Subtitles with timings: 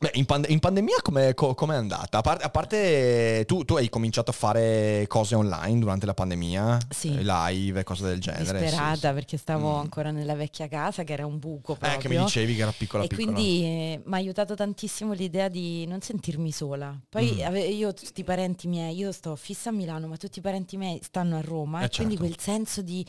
[0.00, 2.18] Beh, in, pand- in pandemia come co- è andata?
[2.18, 6.78] A, par- a parte tu, tu, hai cominciato a fare cose online durante la pandemia,
[6.88, 7.14] sì.
[7.18, 8.60] Eh, live, cose del genere.
[8.60, 9.12] Disperata sì, sì.
[9.12, 9.80] perché stavo mm.
[9.80, 11.98] ancora nella vecchia casa che era un buco proprio.
[11.98, 13.30] Eh, che mi dicevi che era piccola e piccola.
[13.30, 16.98] quindi eh, mi ha aiutato tantissimo l'idea di non sentirmi sola.
[17.06, 17.44] Poi mm.
[17.44, 20.78] ave- io tutti i parenti miei, io sto fissa a Milano, ma tutti i parenti
[20.78, 21.96] miei stanno a Roma eh, e certo.
[21.96, 23.04] quindi quel senso di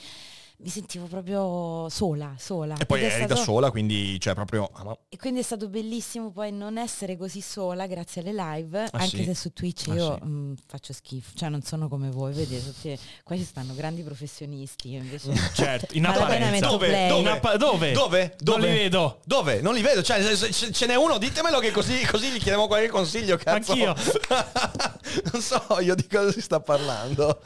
[0.62, 2.76] mi sentivo proprio sola, sola.
[2.78, 3.34] E poi eri stato...
[3.34, 4.70] da sola, quindi cioè proprio...
[5.10, 9.18] E quindi è stato bellissimo poi non essere così sola grazie alle live, ah, anche
[9.18, 9.24] sì?
[9.24, 10.24] se su Twitch ah, io sì.
[10.24, 14.92] mh, mm, faccio schifo, cioè non sono come voi, vedete, qua ci stanno grandi professionisti,
[14.92, 15.34] io invece...
[15.54, 16.68] certo, in apparenza.
[16.68, 17.08] Dove?
[17.08, 17.30] Dove?
[17.30, 17.92] Appa- dove?
[17.92, 18.36] Dove?
[18.38, 18.60] Dove?
[18.60, 19.20] Non li vedo.
[19.26, 19.62] Dove?
[19.62, 22.90] Non li vedo, cioè se ce n'è uno, ditemelo che così, così gli chiediamo qualche
[22.90, 23.72] consiglio, cazzo.
[23.72, 23.96] Anch'io.
[25.32, 27.42] non so io di cosa si sta parlando.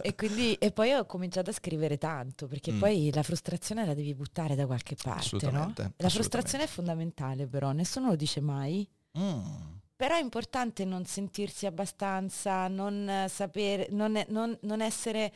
[0.00, 2.78] e quindi, e poi ho cominciato a scrivere tanto, perché mm.
[2.78, 5.72] poi la frustrazione la devi buttare da qualche parte, no?
[5.96, 8.88] La frustrazione è fondamentale però, nessuno lo dice mai.
[9.18, 9.76] Mm.
[9.96, 15.32] Però è importante non sentirsi abbastanza, non sapere, non, non, non essere,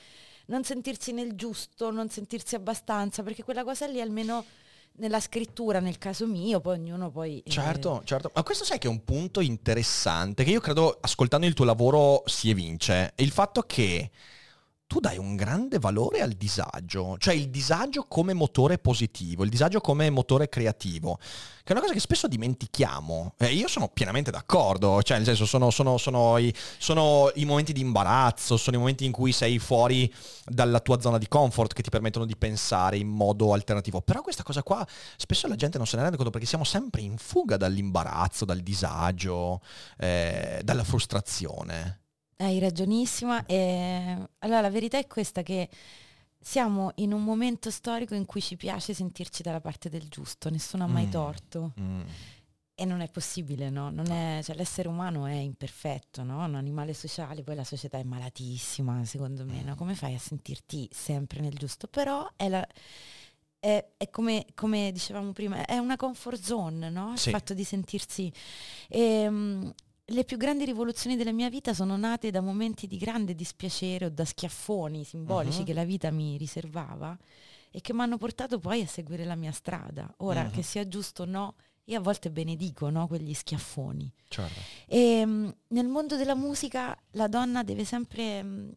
[0.46, 4.44] non sentirsi nel giusto, non sentirsi abbastanza, perché quella cosa lì almeno
[4.96, 7.42] nella scrittura, nel caso mio, poi ognuno poi...
[7.46, 8.04] Certo, eh...
[8.04, 8.30] certo.
[8.34, 12.22] Ma questo sai che è un punto interessante, che io credo, ascoltando il tuo lavoro,
[12.26, 13.12] si evince.
[13.14, 14.10] È il fatto che
[14.92, 19.80] tu dai un grande valore al disagio, cioè il disagio come motore positivo, il disagio
[19.80, 23.32] come motore creativo, che è una cosa che spesso dimentichiamo.
[23.38, 27.72] E io sono pienamente d'accordo, cioè nel senso sono, sono, sono, i, sono, i, momenti
[27.72, 30.12] di imbarazzo, sono i momenti in cui sei fuori
[30.44, 34.03] dalla tua zona di comfort che ti permettono di pensare in modo alternativo.
[34.03, 34.86] Però questa cosa qua
[35.16, 38.60] spesso la gente non se ne rende conto perché siamo sempre in fuga dall'imbarazzo, dal
[38.60, 39.62] disagio,
[39.97, 42.01] eh, dalla frustrazione.
[42.42, 43.47] Hai ragionissima.
[43.47, 44.19] E...
[44.41, 45.69] Allora, la verità è questa che
[46.41, 50.84] siamo in un momento storico in cui ci piace sentirci dalla parte del giusto, nessuno
[50.84, 51.10] ha mai mm.
[51.10, 51.72] torto.
[51.80, 52.00] Mm.
[52.75, 53.91] E non è possibile, no?
[53.91, 56.44] Non è, cioè, l'essere umano è imperfetto, no?
[56.44, 59.76] Un animale sociale, poi la società è malatissima, secondo me, no?
[59.76, 61.86] Come fai a sentirti sempre nel giusto?
[61.86, 62.66] Però è la...
[63.60, 67.12] È, è come, come, dicevamo prima, è una comfort zone, no?
[67.12, 67.30] Il sì.
[67.30, 68.32] fatto di sentirsi...
[68.88, 69.72] E, ehm,
[70.04, 74.10] le più grandi rivoluzioni della mia vita sono nate da momenti di grande dispiacere o
[74.10, 75.64] da schiaffoni simbolici uh-huh.
[75.64, 77.16] che la vita mi riservava
[77.70, 80.12] e che mi hanno portato poi a seguire la mia strada.
[80.18, 80.50] Ora, uh-huh.
[80.50, 81.54] che sia giusto o no,
[81.84, 84.12] io a volte benedico no, quegli schiaffoni.
[84.28, 84.60] Certo.
[84.86, 88.72] E um, nel mondo della musica la donna deve sempre um,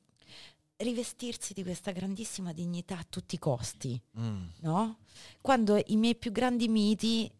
[0.78, 4.44] rivestirsi di questa grandissima dignità a tutti i costi, mm.
[4.62, 5.00] no?
[5.41, 7.31] Quando i miei più grandi miti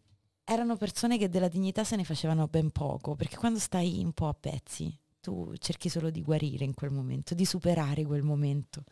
[0.48, 4.28] erano persone che della dignità se ne facevano ben poco, perché quando stai un po'
[4.28, 8.84] a pezzi, tu cerchi solo di guarire in quel momento, di superare quel momento.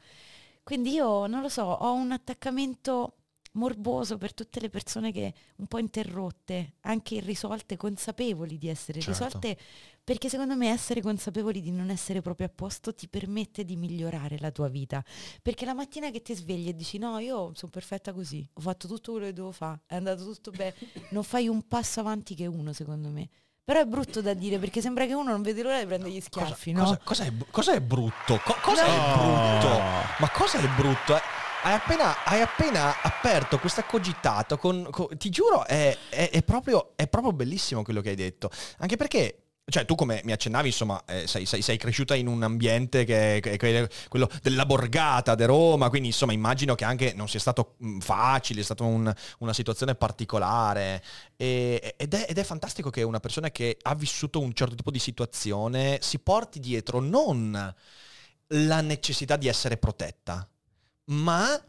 [0.65, 3.19] Quindi io, non lo so, ho un attaccamento
[3.55, 9.25] morboso per tutte le persone che un po' interrotte, anche irrisolte, consapevoli di essere certo.
[9.25, 9.59] risolte,
[10.03, 14.39] perché secondo me essere consapevoli di non essere proprio a posto ti permette di migliorare
[14.39, 15.05] la tua vita.
[15.43, 18.89] Perché la mattina che ti svegli e dici no, io sono perfetta così, ho fatto
[18.89, 20.75] tutto quello che devo fare, è andato tutto bene,
[21.11, 23.29] non fai un passo avanti che uno, secondo me.
[23.65, 26.21] Però è brutto da dire perché sembra che uno non vede l'ora di prendere gli
[26.21, 26.99] schiaffi, cosa, no?
[26.99, 28.39] Cosa, cosa, è, cosa è brutto?
[28.45, 28.93] Co- cosa no.
[28.93, 29.69] è brutto?
[30.19, 31.17] Ma cosa è brutto?
[31.17, 31.44] Eh?
[31.67, 36.93] Hai appena, hai appena, aperto questo cogitato con, con, ti giuro è, è, è, proprio,
[36.95, 38.51] è proprio bellissimo quello che hai detto.
[38.81, 42.43] Anche perché cioè tu come mi accennavi, insomma, eh, sei, sei, sei, cresciuta in un
[42.43, 47.29] ambiente che è, che quello della borgata di Roma, quindi insomma immagino che anche non
[47.29, 51.03] sia stato mm, facile, è stata un, una situazione particolare.
[51.35, 54.99] E, ed, ed, è, fantastico che una persona che ha vissuto un certo tipo di
[54.99, 57.75] situazione si porti dietro non
[58.49, 60.47] la necessità di essere protetta,
[61.07, 61.61] ma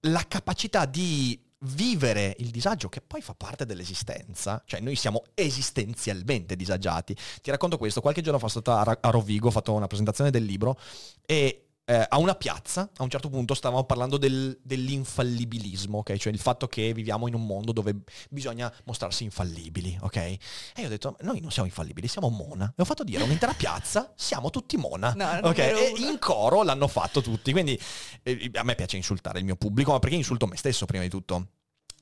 [0.00, 6.56] la capacità di vivere il disagio che poi fa parte dell'esistenza, cioè noi siamo esistenzialmente
[6.56, 7.16] disagiati.
[7.40, 10.44] Ti racconto questo, qualche giorno fa sono stata a Rovigo, ho fatto una presentazione del
[10.44, 10.78] libro
[11.24, 16.16] e eh, a una piazza, a un certo punto stavamo parlando del, dell'infallibilismo, ok?
[16.16, 17.94] Cioè il fatto che viviamo in un mondo dove
[18.30, 20.16] bisogna mostrarsi infallibili, ok?
[20.16, 20.38] E
[20.76, 22.72] io ho detto, noi non siamo infallibili, siamo Mona.
[22.74, 25.12] E ho fatto dire a un'intera piazza, siamo tutti Mona.
[25.14, 25.58] No, ok?
[25.58, 27.52] E in coro l'hanno fatto tutti.
[27.52, 27.78] Quindi
[28.22, 31.10] eh, a me piace insultare il mio pubblico, ma perché insulto me stesso prima di
[31.10, 31.48] tutto?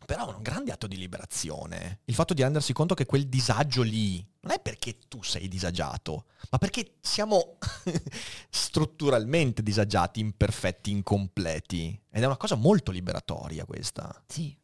[0.04, 2.00] Però è un grande atto di liberazione.
[2.04, 6.24] Il fatto di rendersi conto che quel disagio lì non è perché tu sei disagiato,
[6.50, 7.58] ma perché siamo
[8.50, 12.00] strutturalmente disagiati, imperfetti, incompleti.
[12.10, 14.22] Ed è una cosa molto liberatoria questa.
[14.26, 14.56] Sì.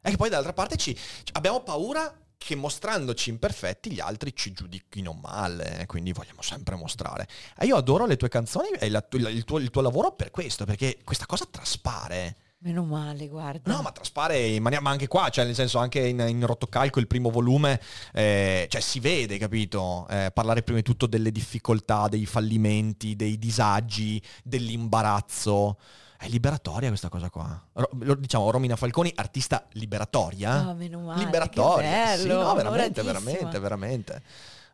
[0.00, 0.96] E che poi dall'altra parte ci,
[1.32, 7.28] abbiamo paura che mostrandoci imperfetti gli altri ci giudichino male, quindi vogliamo sempre mostrare.
[7.56, 10.64] E io adoro le tue canzoni e la, il, tuo, il tuo lavoro per questo,
[10.64, 12.36] perché questa cosa traspare.
[12.64, 13.72] Meno male, guarda.
[13.72, 17.00] No, ma traspare in maniera, ma anche qua, cioè nel senso anche in, in Rottocalco
[17.00, 17.80] il primo volume,
[18.12, 20.06] eh, cioè si vede, capito?
[20.08, 25.76] Eh, parlare prima di tutto delle difficoltà, dei fallimenti, dei disagi, dell'imbarazzo.
[26.16, 27.60] È liberatoria questa cosa qua.
[27.72, 30.68] Ro, diciamo Romina Falconi, artista liberatoria.
[30.68, 31.24] Oh, meno male.
[31.24, 32.16] Liberatoria.
[32.16, 34.22] Sì, no, veramente, veramente, veramente,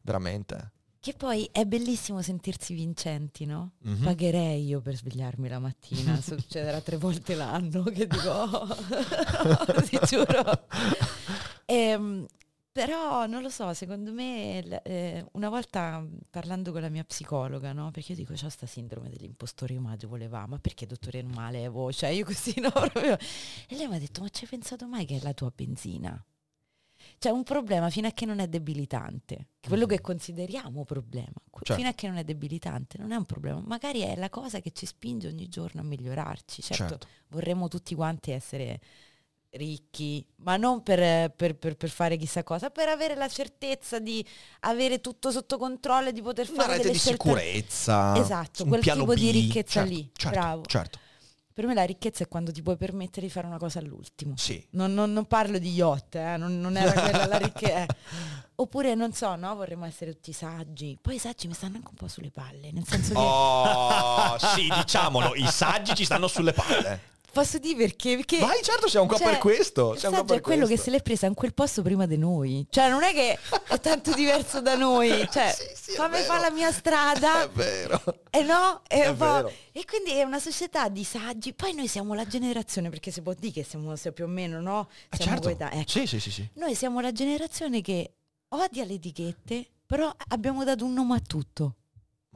[0.02, 0.72] veramente.
[1.00, 3.72] Che poi è bellissimo sentirsi vincenti, no?
[3.86, 4.02] Mm-hmm.
[4.02, 8.66] Pagherei io per svegliarmi la mattina, succederà tre volte l'anno che dico, oh,
[9.88, 10.66] ti giuro.
[11.64, 12.26] E, ehm,
[12.78, 17.90] però non lo so, secondo me eh, una volta parlando con la mia psicologa, no?
[17.90, 22.24] Perché io dico, c'ho sta sindrome dell'impostore immagine, voleva, ma perché dottore male, cioè io
[22.24, 23.16] così no proprio.
[23.68, 26.24] E lei mi ha detto, ma ci hai pensato mai che è la tua benzina?
[27.18, 29.96] C'è un problema fino a che non è debilitante, quello mm-hmm.
[29.96, 31.74] che consideriamo problema, certo.
[31.74, 34.70] fino a che non è debilitante, non è un problema, magari è la cosa che
[34.70, 36.62] ci spinge ogni giorno a migliorarci.
[36.62, 37.06] Certo, certo.
[37.28, 38.80] vorremmo tutti quanti essere
[39.50, 44.24] ricchi, ma non per, per, per, per, fare chissà cosa, per avere la certezza di
[44.60, 47.22] avere tutto sotto controllo e di poter fare Una rete delle di scelte...
[47.22, 48.16] sicurezza.
[48.16, 49.14] Esatto, quel tipo B.
[49.14, 50.10] di ricchezza certo, lì.
[50.12, 50.62] Certo, Bravo.
[50.66, 50.98] Certo.
[51.58, 54.36] Per me la ricchezza è quando ti puoi permettere di fare una cosa all'ultimo.
[54.36, 54.64] Sì.
[54.74, 56.36] Non, non, non parlo di yacht, eh?
[56.36, 57.84] non, non, era quella la ricchezza.
[58.54, 60.96] Oppure, non so, no, vorremmo essere tutti saggi.
[61.02, 63.18] Poi i saggi mi stanno anche un po' sulle palle, nel senso che...
[63.18, 67.00] Oh, sì, diciamolo, i saggi ci stanno sulle palle.
[67.32, 68.16] Posso dire perché?
[68.16, 69.94] perché Vai, certo, siamo qua cioè, per questo.
[69.96, 70.84] Siamo qua per è quello questo.
[70.84, 72.66] che se l'è presa in quel posto prima di noi.
[72.70, 73.38] Cioè, non è che
[73.68, 75.08] è tanto diverso da noi.
[75.30, 77.44] Cioè, sì, sì, fammi fare la mia strada.
[77.44, 78.02] È vero.
[78.30, 78.82] E eh no?
[78.86, 79.52] È, vero.
[79.72, 81.52] E quindi è una società di saggi.
[81.52, 84.88] Poi noi siamo la generazione, perché si può dire che siamo più o meno, no?
[85.10, 85.64] Eh, siamo certo.
[85.64, 85.88] ecco.
[85.88, 86.48] Sì, sì, sì, sì.
[86.54, 88.14] Noi siamo la generazione che
[88.48, 91.76] odia le etichette, però abbiamo dato un nome a tutto.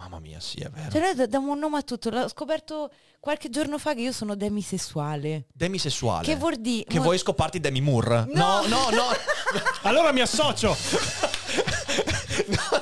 [0.03, 0.91] Mamma mia, sì, è vero.
[0.91, 2.11] Cioè noi diamo un nome a tutto.
[2.11, 2.91] L'ho scoperto
[3.21, 5.47] qualche giorno fa che io sono demisessuale.
[5.53, 6.25] Demisessuale?
[6.25, 6.85] Che vuol dire...
[6.85, 8.27] Che vuoi scoparti Demi Moore?
[8.33, 8.91] No, no, no.
[8.91, 9.07] no.
[9.83, 10.77] allora mi associo.
[12.47, 12.81] no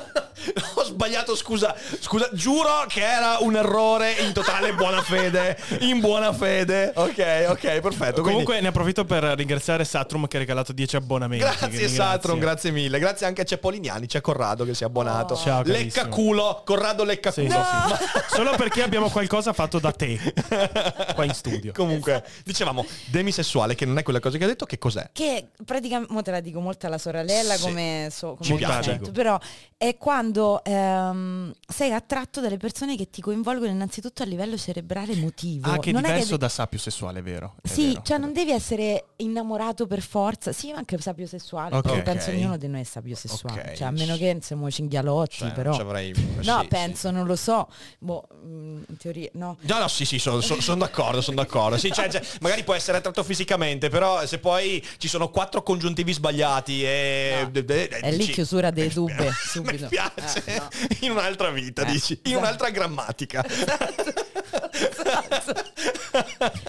[1.01, 6.91] sbagliato, scusa, scusa, giuro che era un errore in totale buona fede, in buona fede.
[6.93, 8.21] Ok, ok, perfetto.
[8.21, 8.61] Comunque quindi...
[8.61, 11.43] ne approfitto per ringraziare Satrum che ha regalato 10 abbonamenti.
[11.43, 12.99] Grazie Satrum, grazie mille.
[12.99, 15.33] Grazie anche a Cepoliniani, c'è Corrado che si è abbonato.
[15.33, 15.37] Oh.
[15.37, 17.49] Ciao, lecca culo, Corrado lecca culo.
[17.49, 17.95] Sì, no.
[17.97, 18.35] sì, sì.
[18.35, 20.19] Solo perché abbiamo qualcosa fatto da te
[21.15, 21.71] qua in studio.
[21.73, 25.09] Comunque, dicevamo demisessuale che non è quella cosa che hai detto, che cos'è?
[25.11, 28.91] Che praticamente te la dico molto alla sorella come so come Ci piace.
[28.91, 29.39] Sento, però
[29.77, 35.69] è quando ehm, sei attratto dalle persone che ti coinvolgono innanzitutto a livello cerebrale emotivo.
[35.69, 36.37] Ah, che è non diverso è che...
[36.37, 37.55] da sapio sessuale, vero?
[37.61, 41.91] È sì, vero, cioè non devi essere innamorato per forza, sì, anche sapio sessuale, okay.
[41.91, 43.75] perché penso che ognuno di noi è sapio sessuale, okay.
[43.75, 45.75] cioè a meno che siamo cinghialotti, cioè, però...
[45.75, 46.13] Avrei...
[46.43, 47.13] No, sì, penso, sì.
[47.13, 47.67] non lo so,
[47.99, 49.57] boh, in teoria, no.
[49.61, 51.77] No, no, sì, sì, sono son, son d'accordo, sono d'accordo.
[51.77, 56.13] Sì, cioè, cioè, magari può essere attratto fisicamente, però se poi ci sono quattro congiuntivi
[56.13, 57.49] sbagliati e...
[57.51, 57.61] No.
[57.63, 59.87] È lì chiusura dei dubbi, subito.
[59.89, 60.43] Mi piace.
[60.45, 60.67] Eh, no.
[61.01, 62.13] In un'altra vita, Eh, dici.
[62.13, 62.39] In esatto.
[62.39, 63.45] un'altra grammatica.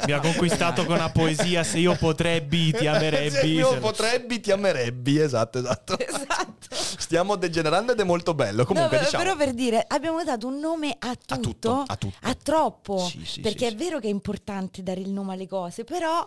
[0.06, 3.30] Mi ha conquistato con una poesia se io potrebbi ti amerebbi.
[3.30, 5.18] Se io Se- potrebbi, ti amerebbi.
[5.20, 5.98] Esatto, esatto.
[5.98, 6.66] Esatto.
[6.70, 8.64] Stiamo degenerando ed è molto bello.
[8.64, 9.22] Comunque, No, diciamo...
[9.24, 12.36] Però per dire, abbiamo dato un nome a tutto, A tutto, a tutto.
[12.42, 15.84] troppo, Sì, sì, perché sì, è vero che è importante dare il nome alle cose,
[15.84, 16.26] però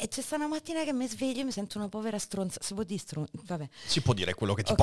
[0.00, 2.60] E c'è sta una mattina che mi sveglio e mi sento una povera stronza.
[2.62, 3.32] Si può dire stronza?
[3.42, 3.68] Vabbè.
[3.84, 4.76] Si può dire quello che ti Ok.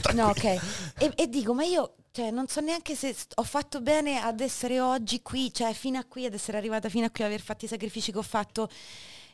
[0.00, 0.14] pare.
[0.14, 0.44] No, ok.
[0.44, 4.40] E, e dico, ma io cioè, non so neanche se st- ho fatto bene ad
[4.40, 7.66] essere oggi qui, cioè fino a qui, ad essere arrivata fino a qui, aver fatto
[7.66, 8.70] i sacrifici che ho fatto.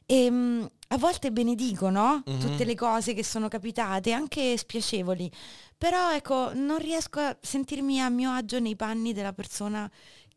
[0.06, 2.20] E, mm, a volte benedico, no?
[2.26, 2.40] Mhm.
[2.40, 5.30] Tutte le cose che sono capitate, anche spiacevoli.
[5.78, 9.88] Però ecco, non riesco a sentirmi a mio agio nei panni della persona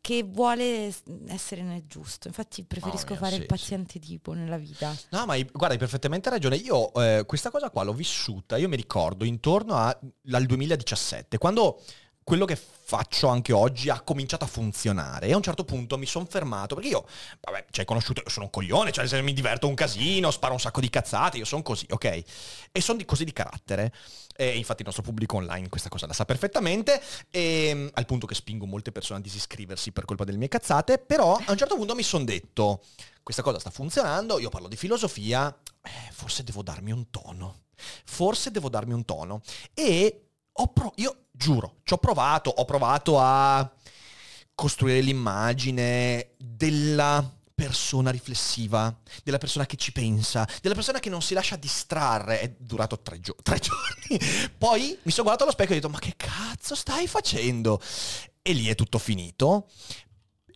[0.02, 0.92] che vuole
[1.28, 2.26] essere nel giusto.
[2.26, 4.92] Infatti preferisco mia, fare sì, il paziente tipo nella vita.
[5.10, 6.56] No, ma guarda, hai perfettamente ragione.
[6.56, 9.96] Io eh, questa cosa qua l'ho vissuta, io mi ricordo, intorno a-
[10.32, 11.80] al 2017, quando
[12.24, 16.06] quello che faccio anche oggi ha cominciato a funzionare e a un certo punto mi
[16.06, 17.06] sono fermato perché io,
[17.40, 20.60] vabbè, cioè conosciuto, io sono un coglione, cioè se mi diverto un casino, sparo un
[20.60, 22.22] sacco di cazzate, io sono così, ok?
[22.70, 23.92] E sono di, così di carattere.
[24.34, 27.00] E infatti il nostro pubblico online questa cosa la sa perfettamente,
[27.30, 31.34] e, al punto che spingo molte persone a disiscriversi per colpa delle mie cazzate, però
[31.34, 32.82] a un certo punto mi sono detto,
[33.22, 37.64] questa cosa sta funzionando, io parlo di filosofia, eh, forse devo darmi un tono,
[38.04, 39.42] forse devo darmi un tono.
[39.74, 43.68] E ho pro- io giuro, ci ho provato, ho provato a
[44.54, 51.34] costruire l'immagine della persona riflessiva, della persona che ci pensa, della persona che non si
[51.34, 52.40] lascia distrarre.
[52.40, 54.18] È durato tre, gio- tre giorni.
[54.56, 57.80] Poi mi sono guardato allo specchio e ho detto, ma che cazzo stai facendo?
[58.42, 59.68] E lì è tutto finito.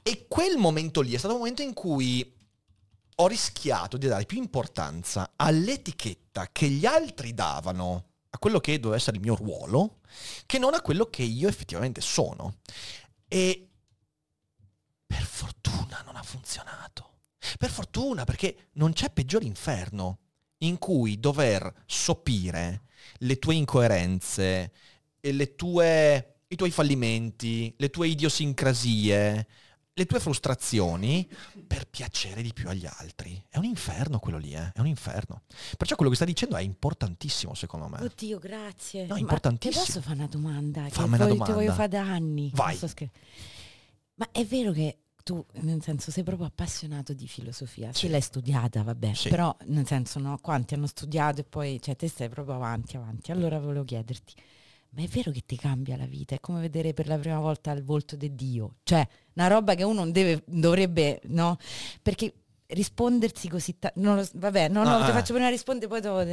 [0.02, 2.34] E quel momento lì è stato un momento in cui
[3.18, 8.96] ho rischiato di dare più importanza all'etichetta che gli altri davano a quello che doveva
[8.96, 10.00] essere il mio ruolo,
[10.44, 12.58] che non a quello che io effettivamente sono.
[13.26, 13.68] E
[15.06, 17.20] per fortuna non ha funzionato.
[17.58, 20.18] Per fortuna, perché non c'è peggior inferno
[20.58, 22.82] in cui dover sopire
[23.20, 24.72] le tue incoerenze,
[25.20, 29.46] le tue, i tuoi fallimenti, le tue idiosincrasie,
[29.98, 31.26] le tue frustrazioni
[31.66, 33.42] per piacere di più agli altri.
[33.48, 34.72] È un inferno quello lì, eh?
[34.74, 35.42] è un inferno.
[35.78, 38.02] Perciò quello che stai dicendo è importantissimo secondo me.
[38.02, 39.06] Oddio, grazie.
[39.06, 39.82] No, Ma importantissimo.
[39.82, 40.86] Ti posso fare una domanda?
[40.90, 41.44] Fammi una domanda.
[41.44, 42.50] Ti voglio fare da anni.
[42.52, 42.78] Vai.
[44.16, 47.90] Ma è vero che tu, nel senso, sei proprio appassionato di filosofia.
[47.94, 48.00] Sì.
[48.00, 49.14] Sì, l'hai studiata, vabbè.
[49.14, 49.30] Sì.
[49.30, 53.32] Però, nel senso, no, quanti hanno studiato e poi, cioè, te stai proprio avanti, avanti.
[53.32, 54.34] Allora volevo chiederti,
[54.96, 56.34] ma è vero che ti cambia la vita?
[56.34, 58.76] È come vedere per la prima volta il volto di Dio.
[58.82, 61.58] Cioè, una roba che uno deve, dovrebbe, no?
[62.02, 62.32] Perché
[62.68, 65.14] rispondersi così ta- non lo- vabbè no no Ah, ti ah.
[65.14, 66.24] faccio prima rispondere poi dopo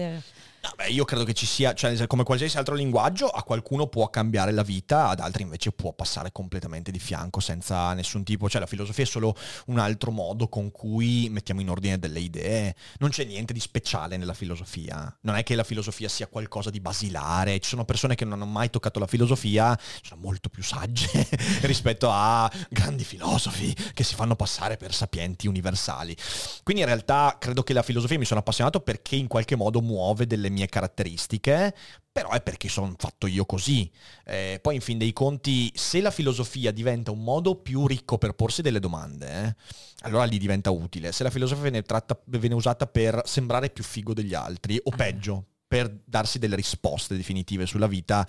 [0.75, 4.53] Beh, io credo che ci sia, cioè come qualsiasi altro linguaggio, a qualcuno può cambiare
[4.53, 8.65] la vita, ad altri invece può passare completamente di fianco senza nessun tipo, cioè la
[8.65, 9.35] filosofia è solo
[9.67, 14.15] un altro modo con cui mettiamo in ordine delle idee, non c'è niente di speciale
[14.15, 18.23] nella filosofia, non è che la filosofia sia qualcosa di basilare, ci sono persone che
[18.23, 21.27] non hanno mai toccato la filosofia, sono molto più sagge
[21.63, 26.15] rispetto a grandi filosofi che si fanno passare per sapienti universali.
[26.63, 30.25] Quindi in realtà credo che la filosofia mi sono appassionato perché in qualche modo muove
[30.25, 31.75] delle mie caratteristiche,
[32.11, 33.91] però è perché sono fatto io così.
[34.25, 38.33] Eh, poi in fin dei conti, se la filosofia diventa un modo più ricco per
[38.33, 39.55] porsi delle domande, eh,
[40.01, 41.11] allora lì diventa utile.
[41.11, 45.47] Se la filosofia viene, tratta- viene usata per sembrare più figo degli altri, o peggio,
[45.73, 48.27] per darsi delle risposte definitive sulla vita,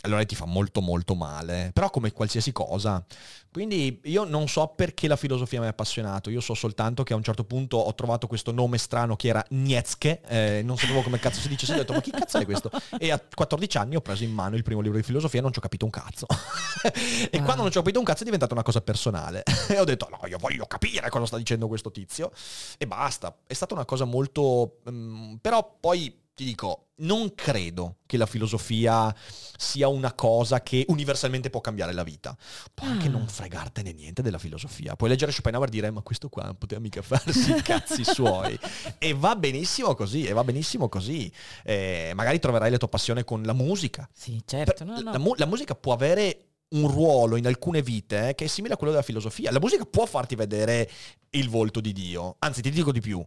[0.00, 1.70] allora ti fa molto molto male.
[1.72, 3.04] Però come qualsiasi cosa.
[3.52, 7.16] Quindi io non so perché la filosofia mi ha appassionato, io so soltanto che a
[7.16, 11.20] un certo punto ho trovato questo nome strano che era Nietzsche, eh, non sapevo come
[11.20, 12.70] cazzo si dice, ho detto ma chi cazzo è questo?
[12.98, 15.52] E a 14 anni ho preso in mano il primo libro di filosofia e non
[15.52, 16.26] ci ho capito un cazzo.
[17.30, 17.42] e Ah.
[17.44, 19.44] quando non ci ho capito un cazzo è diventata una cosa personale.
[19.70, 22.32] e ho detto no, io voglio capire cosa sta dicendo questo tizio
[22.78, 23.36] e basta.
[23.46, 24.78] È stata una cosa molto...
[24.90, 29.14] mm, però poi ti dico, non credo che la filosofia
[29.56, 32.34] sia una cosa che universalmente può cambiare la vita.
[32.72, 33.10] Può anche Ah.
[33.10, 34.96] non fregartene niente della filosofia.
[34.96, 38.58] Puoi leggere Schopenhauer e dire, ma questo qua non poteva mica farsi i cazzi suoi.
[38.98, 41.30] E va benissimo così, e va benissimo così.
[41.62, 44.08] Eh, magari troverai la tua passione con la musica.
[44.12, 45.12] sì certo no, no.
[45.12, 48.74] La, mu- la musica può avere un ruolo in alcune vite eh, che è simile
[48.74, 49.50] a quello della filosofia.
[49.50, 50.88] La musica può farti vedere
[51.30, 52.36] il volto di Dio.
[52.38, 53.22] Anzi, ti dico di più.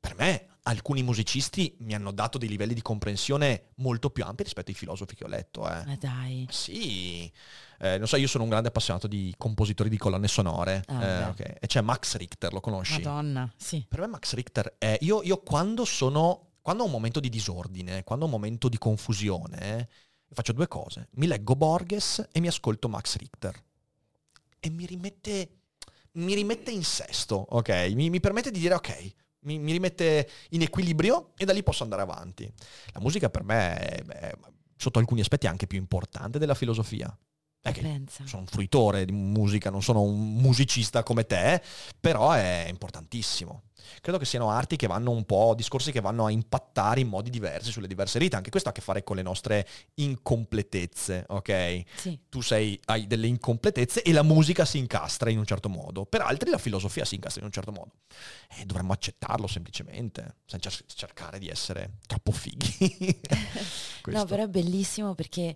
[0.00, 4.70] Per me, alcuni musicisti mi hanno dato dei livelli di comprensione molto più ampi rispetto
[4.70, 5.68] ai filosofi che ho letto.
[5.68, 5.84] Eh.
[5.84, 7.30] ma dai Sì,
[7.78, 10.84] Eh, non so, io sono un grande appassionato di compositori di colonne sonore.
[10.86, 11.24] Ah, eh, beh.
[11.24, 11.40] ok.
[11.60, 13.02] E c'è Max Richter, lo conosci?
[13.02, 14.98] madonna sì Per me Max Richter è...
[15.00, 16.50] Io, io quando sono...
[16.62, 19.88] Quando ho un momento di disordine, quando ho un momento di confusione,
[20.32, 21.08] faccio due cose.
[21.14, 23.60] Mi leggo Borges e mi ascolto Max Richter.
[24.60, 25.56] E mi rimette...
[26.12, 27.90] Mi rimette in sesto, ok?
[27.94, 29.12] Mi, mi permette di dire ok.
[29.42, 32.50] Mi, mi rimette in equilibrio e da lì posso andare avanti.
[32.92, 34.32] La musica per me è, è,
[34.76, 37.16] sotto alcuni aspetti, anche più importante della filosofia.
[38.26, 41.62] Sono un fruitore di musica, non sono un musicista come te,
[42.00, 43.62] però è importantissimo.
[44.00, 47.30] Credo che siano arti che vanno un po', discorsi che vanno a impattare in modi
[47.30, 48.36] diversi sulle diverse vite.
[48.36, 51.82] Anche questo ha a che fare con le nostre incompletezze, ok?
[51.94, 52.18] Sì.
[52.28, 56.04] Tu sei, hai delle incompletezze e la musica si incastra in un certo modo.
[56.04, 57.92] Per altri la filosofia si incastra in un certo modo.
[58.58, 63.20] E dovremmo accettarlo semplicemente, senza cer- cercare di essere troppo fighi.
[64.04, 65.54] No, però è bellissimo perché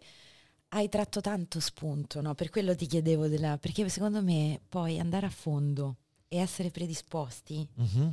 [0.69, 2.35] hai tratto tanto spunto, no?
[2.35, 3.57] Per quello ti chiedevo della...
[3.59, 5.97] Perché secondo me poi andare a fondo
[6.29, 8.11] e essere predisposti Mhm.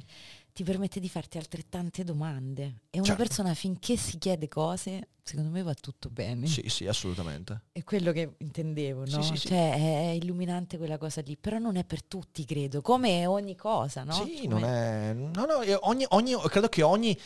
[0.53, 2.81] ti permette di farti altrettante domande.
[2.91, 3.23] E una Certo.
[3.23, 6.45] persona finché si chiede cose, secondo me va tutto bene.
[6.45, 7.63] Sì, sì, assolutamente.
[7.71, 9.21] È quello che intendevo, no?
[9.23, 9.47] sì, sì.
[9.47, 14.03] Cioè è illuminante quella cosa lì, però non è per tutti, credo, come ogni cosa,
[14.03, 14.13] no?
[14.13, 15.13] Sì, Come- non è...
[15.13, 17.17] No, no, ogni, ogni- credo che ogni,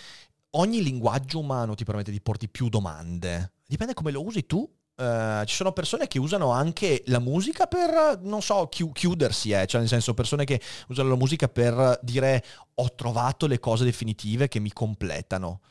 [0.51, 3.51] ogni linguaggio umano ti permette di porti più domande.
[3.67, 4.67] Dipende come lo usi tu.
[4.99, 9.67] Eh, ci sono persone che usano anche la musica per, non so, chi- chiudersi, eh.
[9.67, 14.47] cioè nel senso persone che usano la musica per dire ho trovato le cose definitive
[14.47, 15.61] che mi completano.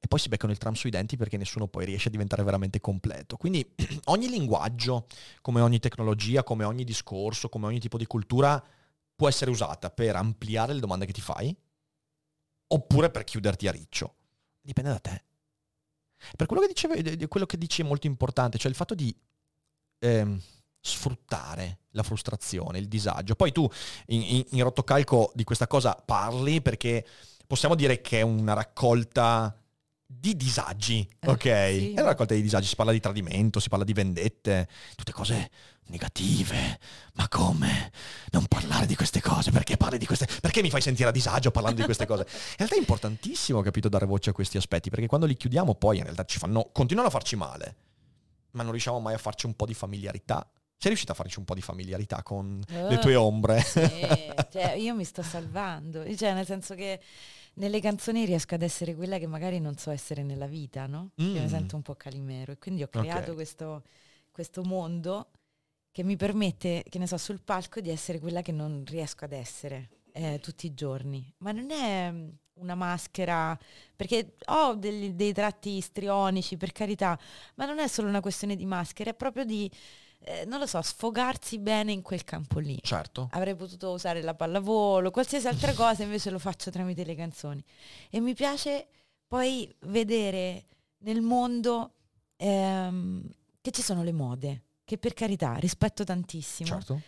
[0.00, 2.78] E poi si beccano il tram sui denti perché nessuno poi riesce a diventare veramente
[2.80, 3.36] completo.
[3.36, 3.66] Quindi
[4.06, 5.06] ogni linguaggio,
[5.40, 8.62] come ogni tecnologia, come ogni discorso, come ogni tipo di cultura,
[9.16, 11.56] può essere usata per ampliare le domande che ti fai
[12.70, 14.14] oppure per chiuderti a riccio.
[14.60, 15.22] Dipende da te.
[16.36, 19.14] Per quello che dicevi, di- quello che dici è molto importante, cioè il fatto di
[20.00, 20.40] ehm,
[20.80, 23.34] sfruttare la frustrazione, il disagio.
[23.34, 23.68] Poi tu
[24.06, 27.04] in, in, in rotocalco di questa cosa parli perché
[27.46, 29.54] possiamo dire che è una raccolta
[30.10, 31.42] di disagi, Eh, ok?
[31.42, 31.92] sì.
[31.92, 35.50] È una raccolta di disagi, si parla di tradimento, si parla di vendette, tutte cose
[35.88, 36.78] negative.
[37.14, 37.90] Ma come?
[38.30, 40.26] Non parlare di queste cose, perché parli di queste...
[40.40, 42.22] Perché mi fai sentire a disagio parlando di queste cose?
[42.28, 45.98] In realtà è importantissimo, capito, dare voce a questi aspetti, perché quando li chiudiamo poi
[45.98, 46.70] in realtà ci fanno...
[46.72, 47.76] continuano a farci male,
[48.52, 50.48] ma non riusciamo mai a farci un po' di familiarità.
[50.80, 53.60] Sei riuscita a farci un po' di familiarità con le Eh, tue ombre?
[53.62, 53.80] Sì,
[54.52, 57.00] cioè, io mi sto salvando, cioè nel senso che
[57.54, 61.10] nelle canzoni riesco ad essere quella che magari non so essere nella vita, no?
[61.16, 61.46] Io mi Mm.
[61.48, 63.34] sento un po' calimero e quindi ho creato Ok.
[63.36, 63.82] questo,
[64.30, 65.30] questo mondo
[65.98, 69.32] che mi permette, che ne so, sul palco di essere quella che non riesco ad
[69.32, 71.28] essere eh, tutti i giorni.
[71.38, 72.28] Ma non è mm,
[72.60, 73.58] una maschera,
[73.96, 77.18] perché ho degli- dei tratti istrionici, per carità,
[77.56, 79.68] ma non è solo una questione di maschera, è proprio di,
[80.20, 82.78] eh, non lo so, sfogarsi bene in quel campo lì.
[82.80, 83.26] Certo.
[83.32, 87.60] Avrei potuto usare la pallavolo, qualsiasi altra cosa, invece lo faccio tramite le canzoni.
[88.08, 88.86] E mi piace
[89.26, 90.66] poi vedere
[90.98, 91.94] nel mondo
[92.36, 93.28] ehm,
[93.60, 96.70] che ci sono le mode, che per carità rispetto tantissimo.
[96.70, 97.00] Certo.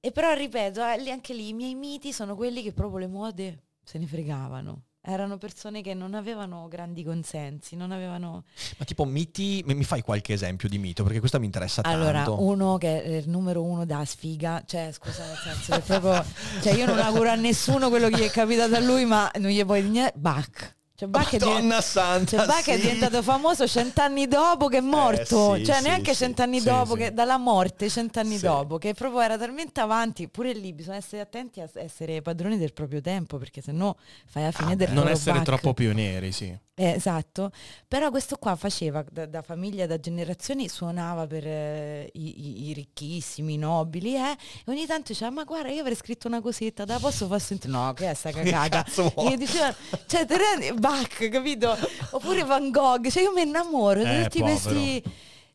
[0.00, 3.58] E però ripeto, eh, anche lì i miei miti sono quelli che proprio le mode
[3.82, 4.84] se ne fregavano.
[5.02, 8.44] Erano persone che non avevano grandi consensi, non avevano...
[8.78, 11.02] Ma tipo miti, mi fai qualche esempio di mito?
[11.02, 12.42] Perché questo mi interessa Allora, tanto.
[12.42, 16.24] uno che è il numero uno da sfiga, cioè scusa nel senso che proprio,
[16.62, 19.50] cioè io non auguro a nessuno quello che gli è capitato a lui, ma non
[19.50, 20.74] gli puoi dire niente, Bach.
[21.04, 22.80] Cioè Bach, è, Madonna santa, cioè, Bach è sì.
[22.80, 26.18] diventato famoso cent'anni dopo che è morto, sì, cioè sì, neanche sì.
[26.24, 26.98] cent'anni Sì, dopo, sì.
[27.00, 28.44] che, dalla morte cent'anni Sì.
[28.44, 32.72] dopo, che proprio era talmente avanti, pure lì bisogna essere attenti a essere padroni del
[32.72, 33.94] proprio tempo, perché sennò
[34.26, 34.92] fai la fine Ah, del.
[34.92, 35.44] Non essere Bach.
[35.44, 36.56] troppo pionieri, sì.
[36.76, 37.52] Eh, esatto,
[37.86, 43.54] però questo qua faceva da, da famiglia, da generazioni, suonava per eh, i, i- ricchissimi,
[43.54, 44.36] i nobili, eh, e
[44.72, 47.72] ogni tanto diceva, ma guarda, io avrei scritto una cosetta, da posso far sentire?
[47.72, 48.84] No, che è sta cagata?
[49.18, 49.72] io dicevo,
[50.06, 51.76] cioè, te rendi, Bach, capito?
[52.10, 54.58] Oppure Van Gogh, cioè io mi innamoro di Eh, tutti povero.
[54.60, 55.02] questi...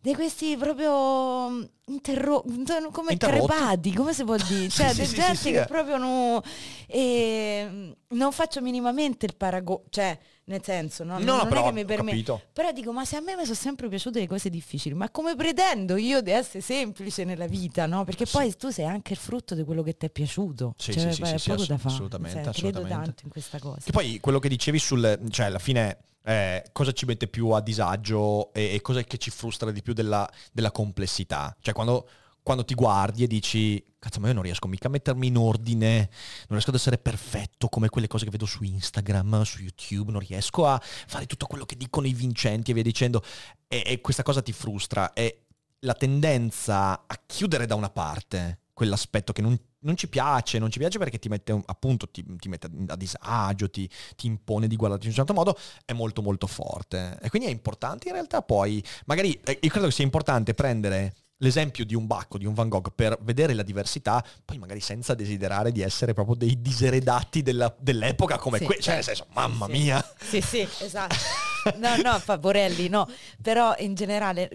[0.02, 2.44] Di questi proprio mm, interro-
[2.90, 4.70] come crepati, come si può dire?
[4.72, 5.66] Cioè, Sì, sì, gente sì, che eh.
[5.66, 6.42] proprio non,
[6.88, 11.86] e, non faccio minimamente il paragone, cioè nel senso, no, No, no, però che mi
[11.86, 12.42] capito.
[12.54, 15.36] Però dico, ma se a me mi sono sempre piaciute le cose difficili, ma come
[15.36, 18.06] pretendo io di essere semplice nella vita, no?
[18.06, 20.76] Perché poi tu sei anche il frutto di quello che ti è piaciuto.
[20.78, 21.94] Sì, cioè, sì, sì, è poco da fare.
[21.94, 23.06] assolutamente, Cioè, Credo assolutamente.
[23.06, 23.82] tanto in questa cosa.
[23.84, 25.20] Che poi quello che dicevi sul...
[25.30, 25.98] cioè alla fine
[26.30, 29.94] eh, cosa ci mette più a disagio e, e cosa che ci frustra di più
[29.94, 31.58] della, della complessità?
[31.60, 32.08] Cioè quando,
[32.44, 35.98] quando ti guardi e dici, cazzo ma io non riesco mica a mettermi in ordine,
[35.98, 40.22] non riesco ad essere perfetto come quelle cose che vedo su Instagram, su YouTube, non
[40.22, 43.24] riesco a fare tutto quello che dicono i vincenti e via dicendo.
[43.68, 45.14] E, e questa cosa ti frustra.
[45.14, 45.46] E
[45.80, 50.80] la tendenza a chiudere da una parte quell'aspetto che non, non ci piace, non ci
[50.80, 54.76] piace perché ti mette un- appunto ti, ti mette a disagio, ti, ti impone di
[54.76, 57.18] guardarti in un certo modo, è molto molto forte.
[57.22, 61.14] E quindi è importante in realtà poi, magari eh, io credo che sia importante prendere
[61.42, 65.14] l'esempio di un Bacco, di un Van Gogh, per vedere la diversità, poi magari senza
[65.16, 69.24] desiderare di essere proprio dei diseredati della- dell'epoca come Sì, que- cioè nel certo.
[69.24, 69.72] senso, mamma Sì.
[69.72, 70.06] mia.
[70.20, 71.16] Sì, sì, esatto.
[71.78, 73.06] No, no, fa Borelli, no.
[73.42, 74.50] Però in generale,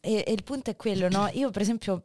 [0.00, 1.28] e, e il punto è quello, no?
[1.32, 2.04] Io per esempio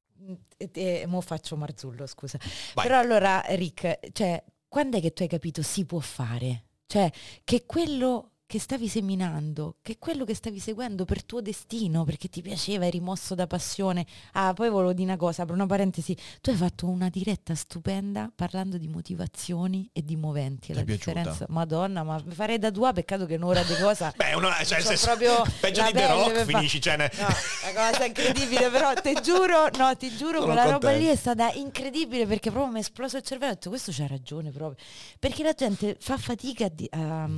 [0.71, 2.37] E, mo faccio Marzullo, scusa.
[2.73, 2.85] Vai.
[2.85, 6.65] Però allora, Rick, cioè, quando è che tu hai capito si può fare?
[6.85, 7.11] Cioè,
[7.43, 12.41] che quello che stavi seminando, che quello che stavi seguendo per tuo destino, perché ti
[12.41, 14.05] piaceva, eri mosso da passione.
[14.33, 18.29] Ah, poi volevo dire una cosa, per una parentesi, tu hai fatto una diretta stupenda
[18.35, 20.67] parlando di motivazioni e di moventi.
[20.67, 24.11] Ti La differenza, madonna, ma farei da tua, peccato che un'ora di cosa...
[24.17, 28.03] Beh, uno, cioè, senso, proprio peggio di The Rock finisci, cioè, ne- No, la cosa
[28.03, 32.51] incredibile, però ti giuro, no, ti giuro, Sono quella roba lì è stata incredibile perché
[32.51, 33.51] proprio mi è esploso il cervello.
[33.51, 34.75] Ho detto, questo c'ha ragione proprio.
[35.19, 36.69] Perché la gente fa fatica a...
[36.69, 37.29] di- a-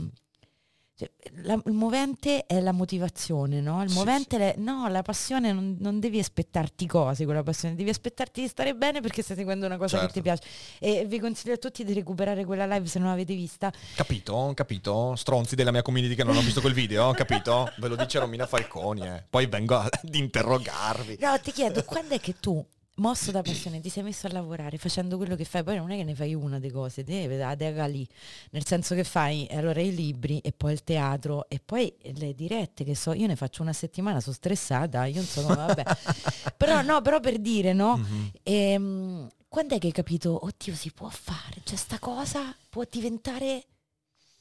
[0.96, 1.10] cioè,
[1.42, 3.82] la- il movente è la motivazione, no?
[3.84, 7.74] Il Sì, movente, è- no, la passione non, non devi aspettarti cose con la passione,
[7.76, 10.08] devi aspettarti di stare bene perché stai seguendo una cosa Certo.
[10.08, 10.44] che ti piace.
[10.80, 13.72] E vi consiglio a tutti di recuperare quella live se non l'avete vista.
[13.96, 14.52] Capito?
[14.56, 15.16] Capito?
[15.16, 17.72] Stronzi della mia community che non hanno visto quel video, capito?
[17.78, 19.24] Ve lo dice Romina Falconi, eh.
[19.30, 21.18] Poi vengo ad interrogarvi.
[21.22, 22.64] No, ti chiedo, quando è che tu,
[22.96, 25.64] mosso da passione, ti sei messo a lavorare facendo quello che fai?
[25.64, 28.08] Poi non è che ne fai una di cose, deve la dega lì.
[28.52, 32.84] Nel senso che fai allora i libri e poi il teatro e poi le dirette
[32.84, 35.84] che so, io ne faccio una settimana, sono stressata, io non so come, vabbè.
[36.58, 37.98] però no, però per dire, no?
[37.98, 38.32] Mhm.
[38.44, 41.62] Ehm, quando è che hai capito, oddio, si può fare?
[41.64, 43.66] Cioè, sta cosa può diventare...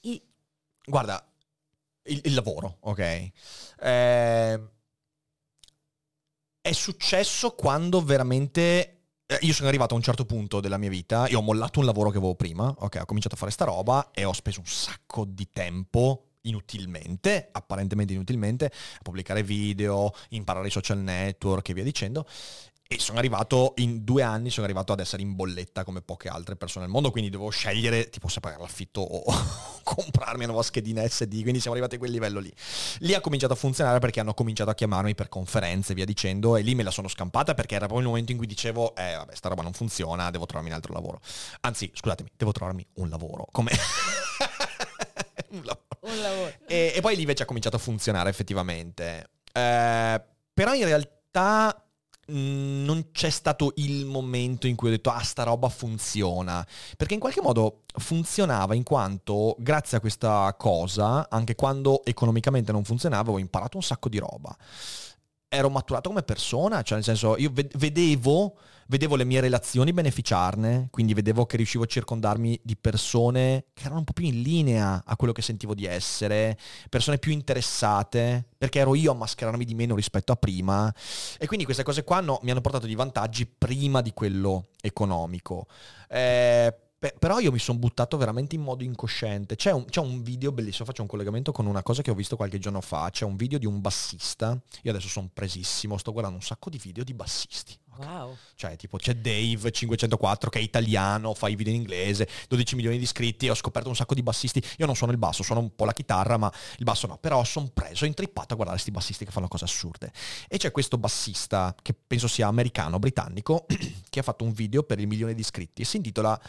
[0.03, 0.23] i-
[0.85, 1.25] Guarda,
[2.05, 3.31] il, il lavoro, ok?
[3.79, 4.61] Eh,
[6.63, 9.01] è successo quando veramente...
[9.27, 11.85] eh, Io sono arrivato a un certo punto della mia vita, io ho mollato un
[11.87, 14.67] lavoro che avevo prima, ok, ho cominciato a fare sta roba e ho speso un
[14.67, 21.85] sacco di tempo inutilmente, apparentemente inutilmente, a pubblicare video, imparare i social network e via
[21.85, 22.27] dicendo.
[22.93, 26.57] E sono arrivato, in due anni sono arrivato ad essere in bolletta come poche altre
[26.57, 29.25] persone al mondo, quindi dovevo scegliere tipo se pagare l'affitto o
[29.83, 32.53] comprarmi una nuova schedina SD, quindi siamo arrivati a quel livello lì.
[32.99, 36.55] Lì ha cominciato a funzionare perché hanno cominciato a chiamarmi per conferenze e via dicendo
[36.55, 39.15] e lì me la sono scampata perché era proprio il momento in cui dicevo, eh
[39.15, 41.23] vabbè, sta roba non funziona, devo trovarmi un altro lavoro.
[41.63, 43.47] Anzi, scusatemi, devo trovarmi un lavoro.
[43.53, 43.71] Come...
[45.49, 45.87] un lavoro.
[46.01, 46.53] Un lavoro.
[46.67, 49.31] E, e poi lì invece ha cominciato a funzionare effettivamente.
[49.51, 51.83] Eh, però in realtà
[52.33, 56.67] non c'è stato il momento in cui ho detto ah sta roba funziona.
[56.97, 62.85] Perché in qualche modo funzionava in quanto grazie a questa cosa anche quando economicamente non
[62.85, 64.57] funzionava ho imparato un sacco di roba
[65.55, 70.89] ero maturato come persona, cioè nel senso io ved- vedevo, vedevo le mie relazioni beneficiarne,
[70.91, 75.03] quindi vedevo che riuscivo a circondarmi di persone che erano un po' più in linea
[75.05, 76.57] a quello che sentivo di essere,
[76.89, 80.93] persone più interessate, perché ero io a mascherarmi di meno rispetto a prima.
[81.39, 85.67] E quindi queste cose qua hanno- mi hanno portato di vantaggi prima di quello economico.
[86.09, 86.75] Eh,
[87.19, 89.57] però io mi sono buttato veramente in modo incosciente.
[89.57, 92.37] C'è un, c'è un video bellissimo, faccio un collegamento con una cosa che ho visto
[92.37, 93.11] qualche giorno fa.
[93.11, 94.57] C'è un video di un bassista.
[94.83, 97.77] Io adesso sono presissimo, sto guardando un sacco di video di bassisti.
[97.95, 98.07] ok?
[98.07, 98.37] Wow.
[98.55, 102.99] Cioè, tipo, c'è Dave 504 che è italiano, fa i video in inglese, 12 milioni
[102.99, 104.63] di iscritti, ho scoperto un sacco di bassisti.
[104.79, 107.19] Io non suono il basso, suono un po' la chitarra, ma il basso no.
[107.19, 110.13] Però sono preso, intrippato a guardare questi bassisti che fanno cose assurde.
[110.47, 113.67] E c'è questo bassista, che penso sia americano, britannico,
[114.09, 115.83] che ha fatto un video per il milione di iscritti.
[115.83, 116.41] E si intitola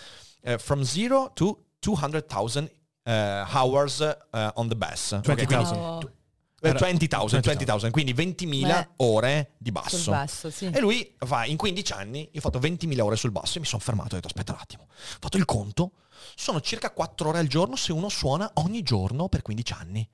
[0.43, 2.69] eh, From Zero to 200,000
[3.03, 5.11] eh, Hours eh, on the Bass.
[5.13, 5.45] Ok, 20,000.
[5.45, 5.99] quindi- Wow.
[6.61, 9.97] eh, Era- 20,000, 20,000, quindi 20.000 Beh, ore di basso.
[9.97, 10.65] Sul basso, sì.
[10.73, 13.65] E lui fa, in 15 anni, io ho fatto 20.000 ore sul basso e mi
[13.65, 15.91] sono fermato e ho detto, aspetta un attimo, ho fatto il conto,
[16.35, 20.09] sono circa 4 ore al giorno se uno suona ogni giorno per 15 anni.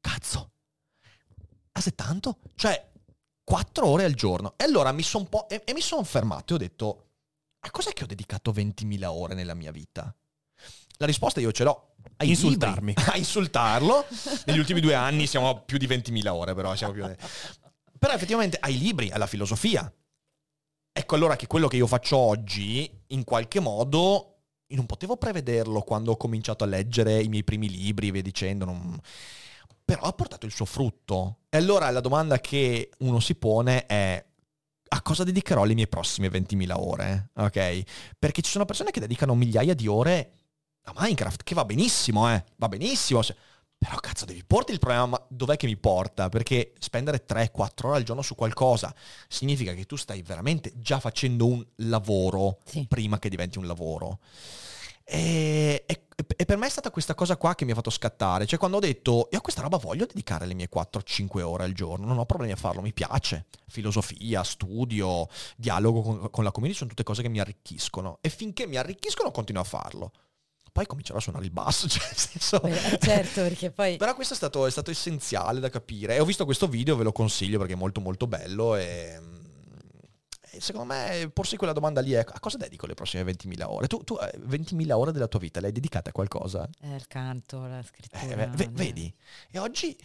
[0.00, 0.52] Cazzo.
[1.72, 2.38] Ah, se tanto?
[2.54, 2.92] Cioè,
[3.44, 4.54] 4 ore al giorno.
[4.56, 5.48] E allora mi sono un po'...
[5.50, 7.03] E, e mi sono fermato e ho detto,
[7.66, 10.14] a cos'è che ho dedicato 20.000 ore nella mia vita?
[10.98, 11.94] La risposta io ce l'ho.
[12.18, 12.94] Ai Insultarmi.
[13.10, 14.04] A insultarlo.
[14.46, 17.04] Negli ultimi due anni siamo a più di 20.000 ore, però siamo più...
[17.98, 19.90] Però effettivamente ai libri, alla filosofia.
[20.92, 25.80] Ecco allora che quello che io faccio oggi, in qualche modo, io non potevo prevederlo
[25.80, 28.66] quando ho cominciato a leggere i miei primi libri via dicendo.
[28.66, 29.00] non-
[29.86, 31.38] Però ha portato il suo frutto.
[31.48, 34.22] E allora la domanda che uno si pone è
[34.94, 37.30] a cosa dedicherò le mie prossime 20.000 ore?
[37.34, 37.82] Ok?
[38.18, 40.32] Perché ci sono persone che dedicano migliaia di ore
[40.84, 43.20] a Minecraft, che va benissimo, eh, va benissimo.
[43.22, 43.34] se-
[43.76, 46.28] Però cazzo devi porti il problema, ma dov'è che mi porta?
[46.28, 48.94] Perché spendere 3-4 ore al giorno su qualcosa
[49.28, 52.86] significa che tu stai veramente già facendo un lavoro Sì.
[52.88, 54.20] prima che diventi un lavoro.
[55.04, 56.04] E, e-
[56.36, 58.46] e per me è stata questa cosa qua che mi ha fatto scattare.
[58.46, 61.72] Cioè quando ho detto, io a questa roba voglio dedicare le mie 4-5 ore al
[61.72, 63.46] giorno, non ho problemi a farlo, mi piace.
[63.66, 68.18] Filosofia, studio, dialogo con, con la community sono tutte cose che mi arricchiscono.
[68.20, 70.12] E finché mi arricchiscono continuo a farlo.
[70.72, 72.58] Poi comincerò a suonare il basso, cioè senso...
[72.58, 73.96] Beh, certo, perché poi...
[73.96, 76.16] Però questo è stato, è stato essenziale da capire.
[76.16, 79.20] E ho visto questo video, ve lo consiglio perché è molto molto bello e...
[80.60, 83.86] secondo me porsi quella domanda lì è a cosa dedico le prossime 20.000 ore?
[83.86, 86.68] Tu, tu eh, 20.000 ore della tua vita le hai dedicate a qualcosa?
[86.80, 88.22] Eh, il canto, la scrittura.
[88.22, 88.68] Eh, eh.
[88.70, 89.14] vedi?
[89.50, 89.96] E oggi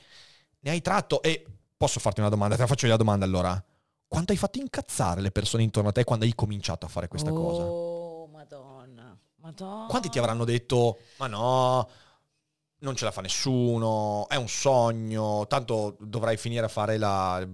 [0.60, 2.56] ne hai tratto e posso farti una domanda?
[2.56, 3.64] Te la faccio io la domanda allora.
[4.08, 7.32] Quanto hai fatto incazzare le persone intorno a te quando hai cominciato a fare questa
[7.32, 7.64] cosa?
[7.64, 9.18] Oh, madonna.
[9.36, 9.86] Madonna.
[9.88, 11.90] Quanti ti avranno detto, ma no,
[12.80, 17.46] non ce la fa nessuno, è un sogno, tanto dovrai finire a fare la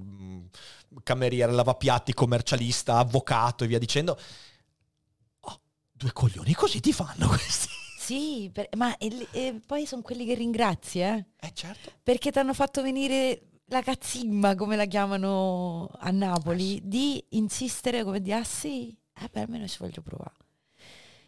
[1.04, 4.18] cameriera, lavapiatti, commercialista, avvocato e via dicendo.
[5.42, 7.68] Oh, due coglioni così ti fanno questi.
[7.98, 11.26] Sì, per- ma e, e poi sono quelli che ringrazi, eh?
[11.40, 11.92] Eh certo.
[12.04, 18.22] Perché ti hanno fatto venire la cazzimma, come la chiamano a Napoli, di insistere come
[18.22, 20.36] di, ah sì, eh beh, almeno ci voglio provare.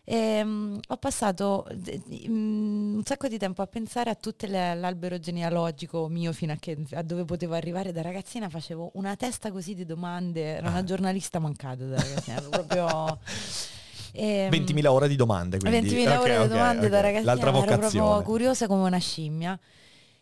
[0.10, 6.08] Ehm, ho passato d- mm, un sacco di tempo a pensare a tutto l'albero genealogico
[6.08, 9.86] mio fino a, che, a dove potevo arrivare da ragazzina, facevo una testa così di
[9.86, 10.84] domande, ero una Ah.
[10.86, 13.20] giornalista mancata da ragazzina, proprio...
[14.14, 15.58] ehm, 20.000 ore di domande.
[15.60, 15.90] Quindi.
[15.90, 16.92] 20.000 Ok, ore di ok, domande ok.
[16.92, 18.24] da ragazzina, L'altra ero proprio vocazione.
[18.24, 19.60] curiosa come una scimmia.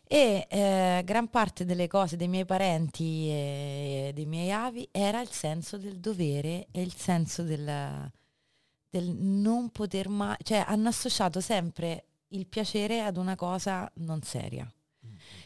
[0.07, 5.29] E eh, gran parte delle cose dei miei parenti e dei miei avi era il
[5.29, 8.11] senso del dovere e il senso del,
[8.95, 14.71] del non poter mai, cioè hanno associato sempre il piacere ad una cosa non seria.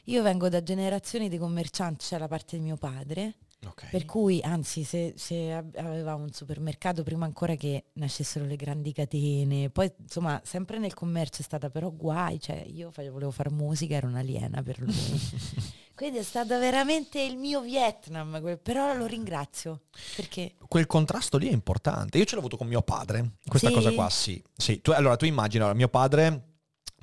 [0.06, 3.90] Io vengo da generazioni di commercianti, c'è la parte di mio padre, Ok.
[3.90, 9.70] per cui, anzi, se, se avevamo un supermercato prima ancora che nascessero le grandi catene,
[9.70, 14.08] poi insomma, sempre nel commercio è stata però guai, cioè io volevo fare musica, ero
[14.08, 14.94] un'aliena per lui.
[16.00, 19.82] Quindi è stato veramente il mio Vietnam, però lo ringrazio
[20.16, 22.18] perché Quel contrasto lì è importante.
[22.18, 23.32] Io ce l'ho avuto con mio padre.
[23.46, 23.74] Questa Sì?
[23.74, 24.42] cosa qua, sì.
[24.56, 26.49] Sì, tu- allora tu immagina, allora, mio padre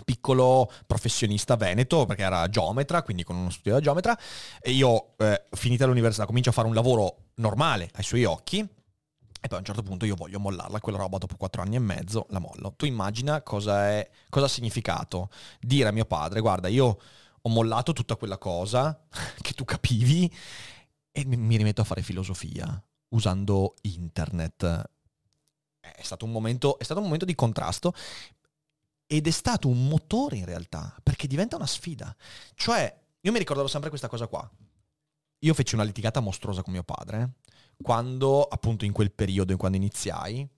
[0.07, 4.17] piccolo professionista veneto perché era geometra quindi con uno studio da geometra
[4.61, 9.49] e io eh, finita l'università comincio a fare un lavoro normale ai suoi occhi e
[9.49, 12.27] poi a un certo punto io voglio mollarla quella roba dopo quattro anni e mezzo
[12.31, 12.75] la mollo.
[12.77, 15.29] Tu immagina cosa è cosa ha significato
[15.61, 16.99] dire a mio padre guarda io
[17.43, 19.07] ho mollato tutta quella cosa
[19.43, 20.33] che tu capivi
[21.11, 24.91] e mi, rimetto a fare filosofia usando internet.
[25.81, 27.93] È stato un momento, è stato un momento di contrasto
[29.07, 32.15] ed è stato un motore in realtà, perché diventa una sfida.
[32.55, 34.49] Cioè, io mi ricorderò sempre questa cosa qua.
[35.41, 37.35] Io feci una litigata mostruosa con mio padre,
[37.83, 40.49] quando, appunto in quel periodo, in quando iniziai,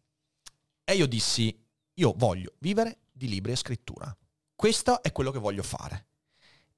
[0.85, 4.17] e io dissi, io voglio vivere di libri e scrittura.
[4.55, 6.07] Questo è quello che voglio fare.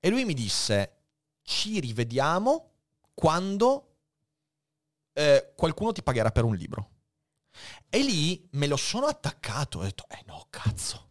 [0.01, 1.03] E lui mi disse,
[1.43, 2.71] ci rivediamo
[3.15, 3.97] quando
[5.13, 6.91] eh, qualcuno ti pagherà per un libro.
[7.89, 11.10] E lì me lo sono attaccato, ho detto, eh no, cazzo,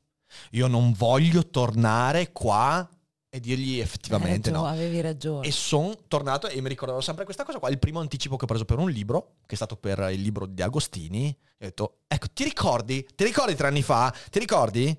[0.52, 2.88] io non voglio tornare qua
[3.32, 4.66] e dirgli effettivamente eh, tu no.
[4.66, 5.48] avevi ragione.
[5.48, 8.48] E sono tornato e mi ricorderò sempre questa cosa qua, il primo anticipo che ho
[8.48, 12.00] preso per un libro, che è stato per il libro di Agostini, e ho detto,
[12.08, 13.08] ecco, ti ricordi?
[13.16, 14.14] Ti ricordi tre anni fa?
[14.30, 14.98] Ti ricordi?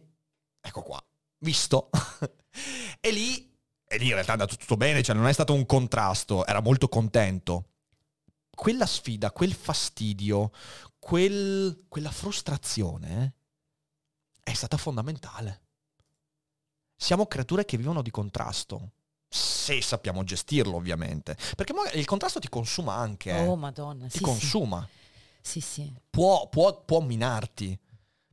[0.61, 1.03] Ecco qua,
[1.39, 1.91] visto.
[3.01, 3.53] e lì,
[3.85, 6.61] e lì in realtà è andato tutto bene, cioè non è stato un contrasto, era
[6.61, 7.65] molto contento.
[8.55, 10.53] Quella sfida, quel fastidio,
[10.99, 13.40] quel- quella frustrazione eh,
[14.51, 15.61] è stata fondamentale.
[16.97, 18.93] Siamo creature che vivono di contrasto.
[19.29, 21.37] Se sappiamo gestirlo, ovviamente.
[21.57, 23.31] Perché il contrasto ti consuma anche.
[23.31, 23.47] eh.
[23.47, 24.87] Oh madonna, ti sì, consuma.
[25.41, 25.95] sì, sì, sì.
[26.11, 27.79] Può, può- può minarti.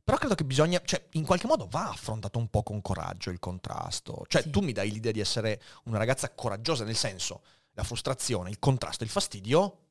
[0.02, 3.38] Però credo che bisogna, cioè, in qualche modo va affrontato un po' con coraggio il
[3.38, 4.24] contrasto.
[4.26, 4.50] Cioè, Sì.
[4.50, 9.04] tu mi dai l'idea di essere una ragazza coraggiosa, nel senso, la frustrazione, il contrasto,
[9.04, 9.88] il fastidio,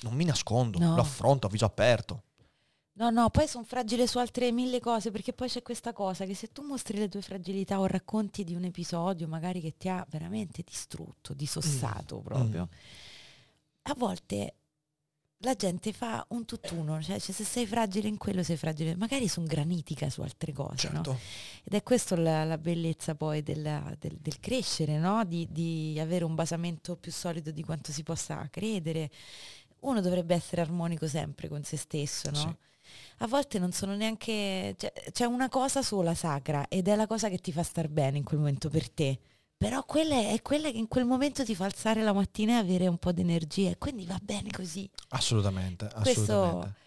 [0.00, 0.94] non mi nascondo, No.
[0.94, 2.22] lo affronto a viso aperto.
[3.00, 6.34] No, no, poi sono fragile su altre mille cose, perché poi c'è questa cosa che
[6.34, 10.06] se tu mostri le tue fragilità o racconti di un episodio magari che ti ha
[10.10, 12.68] veramente distrutto, disossato proprio,
[13.84, 14.54] a volte
[15.38, 19.28] la gente fa un tutt'uno, cioè, cioè, se sei fragile in quello sei fragile, magari
[19.28, 21.02] sono granitica su altre cose, no?
[21.02, 21.18] Certo.
[21.64, 25.24] Ed è questa la, la bellezza poi della- del, del crescere, no?
[25.24, 29.10] di, di avere un basamento più solido di quanto si possa credere.
[29.80, 32.36] Uno dovrebbe essere armonico sempre con se stesso, no?
[32.36, 32.56] Sì.
[33.22, 34.74] A volte non sono neanche...
[34.78, 38.18] cioè, c'è una cosa sola sacra ed è la cosa che ti fa star bene
[38.18, 39.18] in quel momento per te.
[39.56, 42.86] Però quella è, quella che in quel momento ti fa alzare la mattina e avere
[42.86, 43.70] un po' di energia.
[43.70, 44.88] E quindi va bene così.
[45.10, 46.78] Assolutamente, Questo- assolutamente.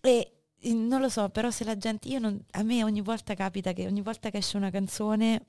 [0.00, 3.34] E eh, non lo so, però se la gente, io non, a me ogni volta
[3.34, 5.44] capita che ogni volta che esce una canzone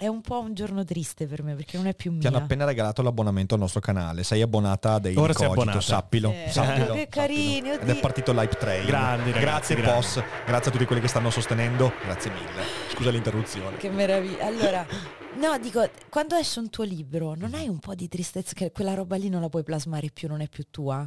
[0.00, 2.20] è un po' un giorno triste per me perché non è più mia.
[2.20, 4.22] Ti hanno appena regalato l'abbonamento al nostro canale.
[4.22, 5.80] Sei abbonata a dei Ora sei Cogito, abbonata.
[5.80, 6.30] sappilo.
[6.30, 7.70] Eh, sappilo, che carini.
[7.70, 8.86] Ed è partito l'hype train.
[8.86, 10.00] Grandi, ragazzi, Grazie grandi.
[10.00, 11.92] POS, grazie a tutti quelli che stanno sostenendo.
[12.04, 12.62] Grazie mille.
[12.94, 13.76] Scusa l'interruzione.
[13.76, 14.46] Che meraviglia.
[14.46, 14.86] Allora,
[15.34, 18.94] no, dico, quando esce un tuo libro, non hai un po' di tristezza che quella
[18.94, 20.98] roba lì non la puoi plasmare più, non è più tua?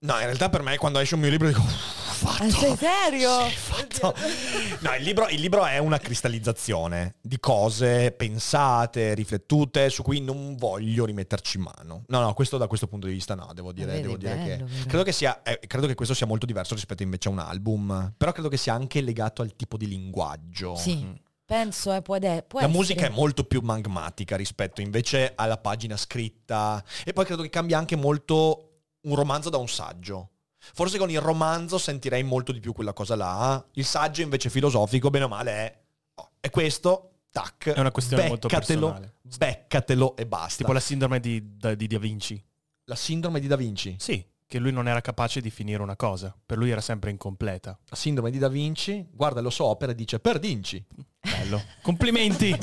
[0.00, 1.91] No, in realtà per me quando esce un mio libro dico "Uff,
[2.26, 2.42] fatto.
[2.44, 3.30] Ah, sei serio?
[3.50, 4.14] Fatto.
[4.80, 10.56] No, il libro, il libro è una cristallizzazione di cose pensate, riflettute, su cui non
[10.56, 12.04] voglio rimetterci mano.
[12.06, 14.44] No, no, questo da questo punto di vista no, devo dire, Vedi, devo dire bello,
[14.46, 14.86] che vero.
[14.88, 18.12] credo che sia eh, credo che questo sia molto diverso rispetto invece a un album,
[18.16, 20.74] però credo che sia anche legato al tipo di linguaggio.
[20.76, 21.12] Sì, Mm.
[21.44, 22.78] penso, eh, può, de- può La essere.
[22.80, 27.76] musica è molto più magmatica rispetto invece alla pagina scritta e poi credo che cambia
[27.78, 28.68] anche molto
[29.02, 30.28] un romanzo da un saggio.
[30.74, 33.64] Forse con il romanzo sentirei molto di più quella cosa là.
[33.72, 35.78] Il saggio invece filosofico, bene o male, è,
[36.14, 37.72] oh, è questo, tac.
[37.72, 39.14] È una questione molto personale.
[39.22, 40.58] Beccatelo e basta.
[40.58, 42.42] Tipo la sindrome di, da, di Da Vinci.
[42.84, 43.96] la sindrome di Da Vinci.
[43.98, 46.36] Sì, che lui non era capace di finire una cosa.
[46.44, 47.78] Per lui era sempre incompleta.
[47.88, 50.84] La sindrome di Da Vinci, guarda le sue opere e dice per Vinci.
[51.20, 51.62] Bello.
[51.80, 52.54] Complimenti!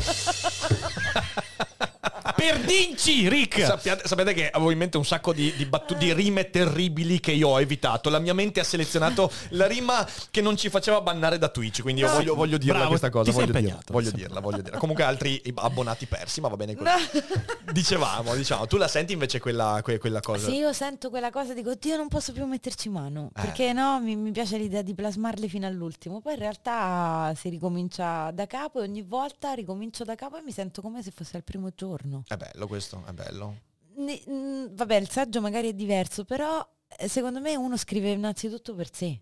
[2.39, 3.60] per Dinci, Rick!
[3.65, 7.34] Sappiate, sapete che avevo in mente un sacco di, di, battu- di rime terribili che
[7.34, 8.10] io ho evitato.
[8.10, 11.82] La mia mente ha selezionato la rima che non ci faceva bannare da Twitch.
[11.82, 13.25] Quindi io No, voglio, voglio dirla bravo, questa cosa.
[13.30, 14.78] ti sei Voglio, dirla, impegnato, voglio dirla, voglio dirla.
[14.78, 16.89] Comunque altri abbonati persi, ma va bene così.
[17.71, 18.67] Dicevamo, diciamo.
[18.67, 20.45] Tu la senti invece quella, que- quella cosa?
[20.47, 23.41] Se io sento quella cosa dico, Dio non posso più metterci mano, Eh.
[23.41, 28.32] perché no, mi, mi piace l'idea di plasmarle fino all'ultimo, poi in realtà si ricomincia
[28.32, 31.43] da capo e ogni volta ricomincio da capo e mi sento come se fosse il
[31.43, 32.23] primo giorno.
[32.30, 33.56] È bello questo, è bello.
[33.96, 36.63] Ne- mm, vabbè, il saggio magari è diverso, però
[36.96, 39.20] eh, secondo me uno scrive innanzitutto per sé.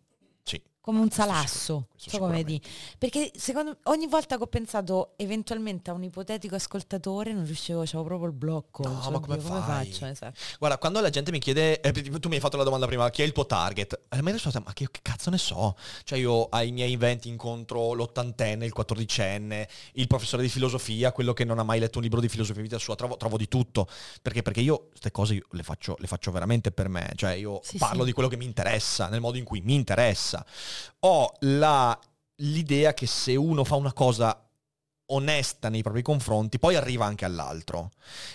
[0.88, 2.62] Come un Questo salasso, so come di.
[2.98, 8.04] Perché secondo ogni volta che ho pensato eventualmente a un ipotetico ascoltatore non riuscivo, avevo
[8.04, 8.88] proprio il blocco.
[8.88, 9.86] No, cioè, ma come oddio, fai?
[9.92, 10.06] faccio?
[10.06, 10.40] Esatto.
[10.58, 13.22] Guarda, quando la gente mi chiede, eh, tu mi hai fatto la domanda prima, chi
[13.22, 14.00] è il tuo target?
[14.08, 15.76] E mi hai risposto, ma che, che cazzo ne so?
[16.06, 21.44] Cioè io ai miei eventi incontro l'ottantenne, il quattordicenne, il professore di filosofia, quello che
[21.44, 23.90] non ha mai letto un libro di filosofia in vita sua, trovo, trovo di tutto.
[24.22, 24.42] Perché?
[24.42, 27.78] Perché io queste cose io le faccio, le faccio veramente per me, cioè io Sì,
[27.78, 28.06] parlo sì.
[28.06, 30.46] di quello che mi interessa, nel modo in cui mi interessa.
[31.00, 31.98] Ho la-
[32.42, 34.42] l'idea che se uno fa una cosa
[35.10, 37.92] onesta nei propri confronti, poi arriva anche all'altro.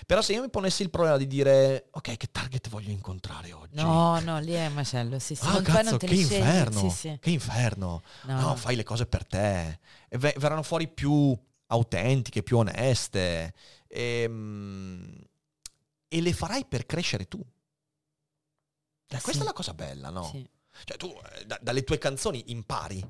[0.07, 3.74] Però se io mi ponessi il problema di dire, ok, che target voglio incontrare oggi?
[3.74, 5.46] No, no, lì è macello, sì, sì.
[5.46, 7.16] Ah, cazzo, che inferno, Sì, sì.
[7.20, 8.02] che inferno.
[8.22, 9.81] No, No, fai le cose per te.
[10.09, 13.52] E ve- verranno fuori più autentiche, più oneste.
[13.88, 15.20] Ehm,
[16.09, 17.38] E, le farai per crescere tu.
[19.07, 19.40] Cioè, questa Sì.
[19.40, 20.24] è la cosa bella, no?
[20.24, 20.46] Sì.
[20.85, 21.08] Cioè, tu
[21.38, 23.02] eh, da- dalle tue canzoni impari,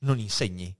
[0.00, 0.74] non insegni.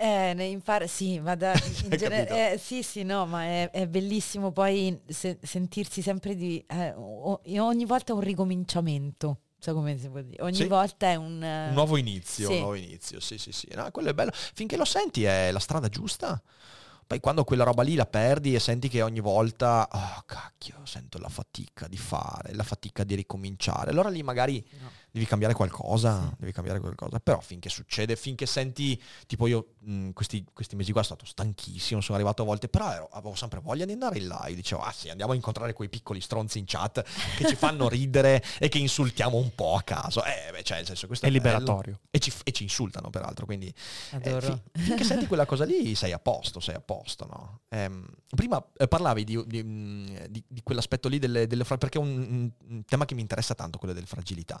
[0.00, 1.52] Eh, ne impara, sì, ma da,
[1.82, 2.34] in Hai gene- capito?
[2.52, 7.84] eh, sì, sì, no, ma è, è bellissimo poi se- sentirsi sempre di, eh, ogni
[7.84, 10.68] volta è un ricominciamento, so come si può dire, ogni Sì.
[10.68, 11.42] volta è un...
[11.42, 12.52] eh, Un nuovo inizio, sì.
[12.54, 13.66] un nuovo inizio, sì, sì, sì.
[13.74, 14.30] No, quello è bello.
[14.32, 16.40] Finché lo senti è la strada giusta.
[17.06, 21.18] Poi quando quella roba lì la perdi e senti che ogni volta, oh cacchio, sento
[21.18, 23.90] la fatica di fare, la fatica di ricominciare.
[23.90, 24.97] Allora lì magari no.
[25.10, 27.18] Devi cambiare qualcosa, devi cambiare qualcosa.
[27.20, 32.00] Però finché succede, finché senti, tipo io mh, questi, questi mesi qua sono stato stanchissimo,
[32.00, 34.54] sono arrivato a volte, però ero- avevo sempre voglia di andare in live.
[34.54, 37.02] Dicevo, ah sì, andiamo a incontrare quei piccoli stronzi in chat
[37.36, 40.22] che ci fanno ridere e che insultiamo un po' a caso.
[40.24, 42.00] Eh, beh, cioè, nel senso, questo È è, liberatorio.
[42.10, 43.66] E ci, e ci insultano peraltro, quindi
[44.20, 44.60] eh, Adoro.
[44.72, 47.60] fi- finché senti quella cosa lì sei a posto, sei a posto, no?
[47.70, 49.64] Ehm, prima eh, parlavi di, di,
[50.28, 53.20] di- di quell'aspetto lì delle, delle fra- perché è un, un- un tema che mi
[53.20, 54.60] interessa tanto, quello delle fragilità.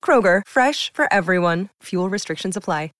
[0.00, 1.68] Kroger, fresh for everyone.
[1.82, 2.90] Fuel restrictions apply.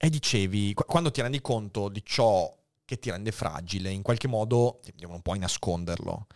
[0.00, 4.28] e dicevi, qu- quando ti rendi conto di ciò che ti rende fragile, in qualche
[4.28, 6.26] modo non puoi nasconderlo.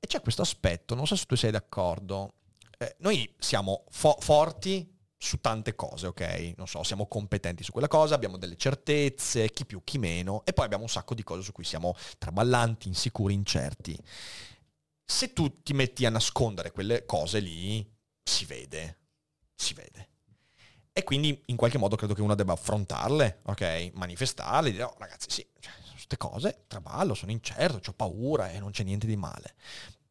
[0.00, 2.32] E c'è questo aspetto, non so se tu sei d'accordo.
[2.78, 6.54] Eh, noi siamo fo- forti su tante cose, ok?
[6.56, 10.54] Non so, siamo competenti su quella cosa, abbiamo delle certezze, chi più, chi meno, e
[10.54, 13.94] poi abbiamo un sacco di cose su cui siamo traballanti, insicuri, incerti.
[15.04, 17.86] Se tu ti metti a nascondere quelle cose lì,
[18.22, 19.00] si vede,
[19.54, 20.08] si vede.
[20.92, 23.90] E quindi in qualche modo credo che uno debba affrontarle, ok?
[23.94, 28.70] Manifestarle, dire, oh ragazzi, sì, cioè, queste cose, traballo, sono incerto, ho paura e non
[28.70, 29.54] c'è niente di male.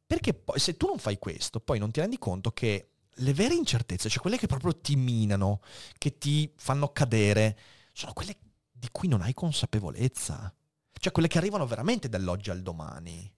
[0.06, 3.54] Perché poi se tu non fai questo, poi non ti rendi conto che le vere
[3.54, 5.62] incertezze, cioè quelle che proprio ti minano,
[5.98, 7.58] che ti fanno cadere,
[7.94, 8.36] sono quelle
[8.72, 10.54] di cui non hai consapevolezza.
[10.92, 13.32] Cioè quelle che arrivano veramente dall'oggi al domani.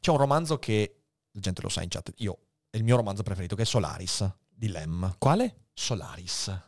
[0.00, 2.38] C'è un romanzo che, la gente lo sa in chat, io,
[2.70, 5.14] è il mio romanzo preferito, che è Solaris, di Lem.
[5.18, 5.66] Quale?
[5.72, 6.62] Solaris.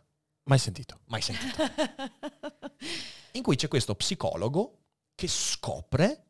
[0.45, 1.01] Mai sentito.
[1.07, 1.62] Mai sentito.
[3.32, 4.78] in cui c'è questo psicologo
[5.14, 6.24] che scopre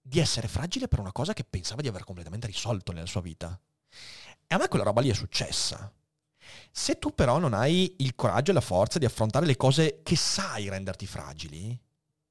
[0.00, 3.58] di essere fragile per una cosa che pensava di aver completamente risolto nella sua vita.
[4.46, 5.90] E a me quella roba lì è successa.
[6.70, 10.16] Se tu però non hai il coraggio e la forza di affrontare le cose che
[10.16, 11.80] sai renderti fragili,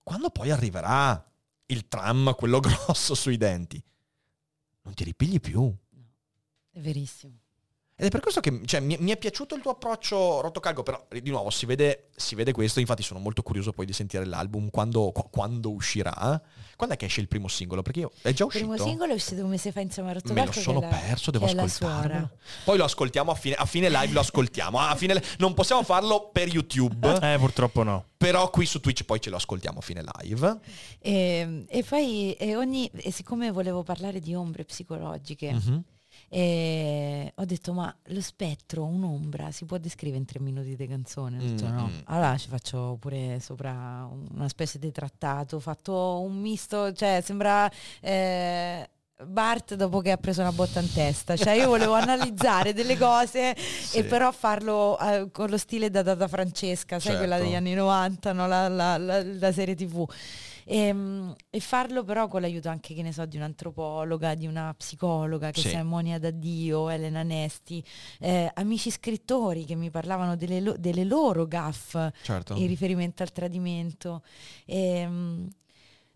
[0.04, 1.32] quando poi arriverà
[1.68, 3.82] il tram, quello grosso sui denti,
[4.82, 5.74] non ti ripigli più.
[6.70, 7.43] È verissimo.
[7.96, 11.06] Ed è per questo che cioè, mi, mi, è piaciuto il tuo approccio rotocalco, però
[11.10, 14.72] di nuovo si vede, si vede, questo, infatti sono molto curioso poi di sentire l'album
[14.72, 16.41] quando, quando uscirà.
[16.76, 17.84] Quando è che esce il primo singolo?
[17.84, 18.66] Perché io, è già uscito.
[18.66, 20.50] Il primo singolo è uscito un mese fa insieme a Rotocalco.
[20.50, 22.32] Me lo sono la, perso, devo ascoltarlo.
[22.64, 24.80] Poi lo ascoltiamo a fine, a fine live, lo ascoltiamo.
[24.80, 27.20] A fine, non possiamo farlo per YouTube.
[27.22, 28.06] Eh, purtroppo no.
[28.18, 30.60] Però qui su Twitch poi ce lo ascoltiamo a fine live.
[31.00, 35.80] E, ehm, e poi, e ogni, e siccome volevo parlare di ombre psicologiche, mm-hmm
[36.36, 41.38] e ho detto, ma lo spettro, un'ombra, si può descrivere in tre minuti di canzone?
[41.38, 41.86] Ho detto, mm, no.
[41.86, 42.00] Mm.
[42.06, 47.72] Allora ci faccio pure sopra una specie di trattato, fatto un misto, cioè sembra...
[48.02, 48.90] Eh,
[49.24, 53.56] Bart dopo che ha preso una botta in testa, cioè io volevo analizzare delle cose
[53.56, 54.00] sì.
[54.00, 57.20] e però farlo eh, con lo stile da Data Francesca, sai certo.
[57.20, 58.48] quella degli anni 90, no?
[58.48, 60.06] la, la, la, la serie tv.
[60.66, 64.74] E, ehm, e, farlo però con l'aiuto anche, che ne so, di un'antropologa, di una
[64.78, 65.70] psicologa, che sì.
[65.70, 67.84] sia Monia Daddio, Elena Nesti,
[68.20, 72.55] eh, amici scrittori che mi parlavano delle, lo- delle loro gaff certo.
[72.55, 74.24] in riferimento al tradimento.
[74.66, 75.51] E,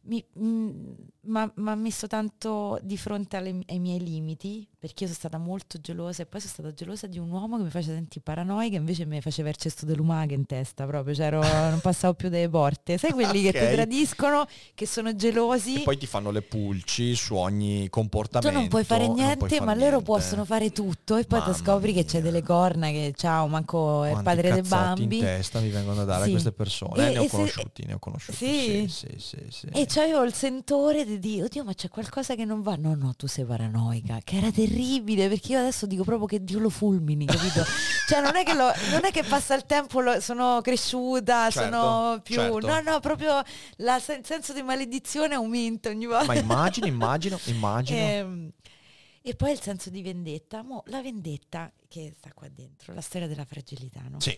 [0.09, 0.95] ehm,
[1.27, 5.79] mi ha messo tanto di fronte alle, ai miei limiti, perché io sono stata molto
[5.79, 9.05] gelosa e poi sono stata gelosa di un uomo che mi faceva sentire paranoica, invece
[9.05, 12.97] mi faceva il cesto dell'umaga in testa proprio, cioè ero, non passavo più delle porte.
[12.97, 13.51] Sai quelli okay.
[13.51, 15.81] che ti tradiscono, che sono gelosi?
[15.81, 18.53] E poi ti fanno le pulci su ogni comportamento.
[18.53, 19.91] Tu non puoi fare niente, puoi fare ma niente.
[19.91, 22.01] loro possono fare tutto e poi ti scopri mia.
[22.01, 25.17] che c'è delle corna, che ciao, manco è il padre dei bambi.
[25.17, 26.29] in testa mi vengono a dare sì.
[26.29, 27.87] a queste persone, e, ne ho conosciuti, se...
[27.87, 28.37] ne ho conosciuti.
[28.37, 29.96] Sì, sì, sì, sì, sì.
[29.97, 32.75] C'avevo il sentore di dire, oddio ma c'è qualcosa che non va.
[32.77, 36.59] No, no, tu sei paranoica, che era terribile, perché io adesso dico proprio che Dio
[36.59, 37.65] lo fulmini, capito?
[38.07, 41.75] cioè non è che, lo, non è che passa il tempo, lo, sono cresciuta, certo,
[41.75, 42.35] sono più...
[42.35, 42.67] Certo.
[42.67, 43.41] No, no, proprio
[43.77, 46.27] la, il senso di maledizione aumenta ogni volta.
[46.27, 47.97] Ma immagino, immagino, immagino.
[47.97, 48.51] E, ehm,
[49.27, 50.63] e poi il senso di vendetta.
[50.63, 54.21] Mo, la vendetta che sta qua dentro, la storia della fragilità, no?
[54.21, 54.37] Sì.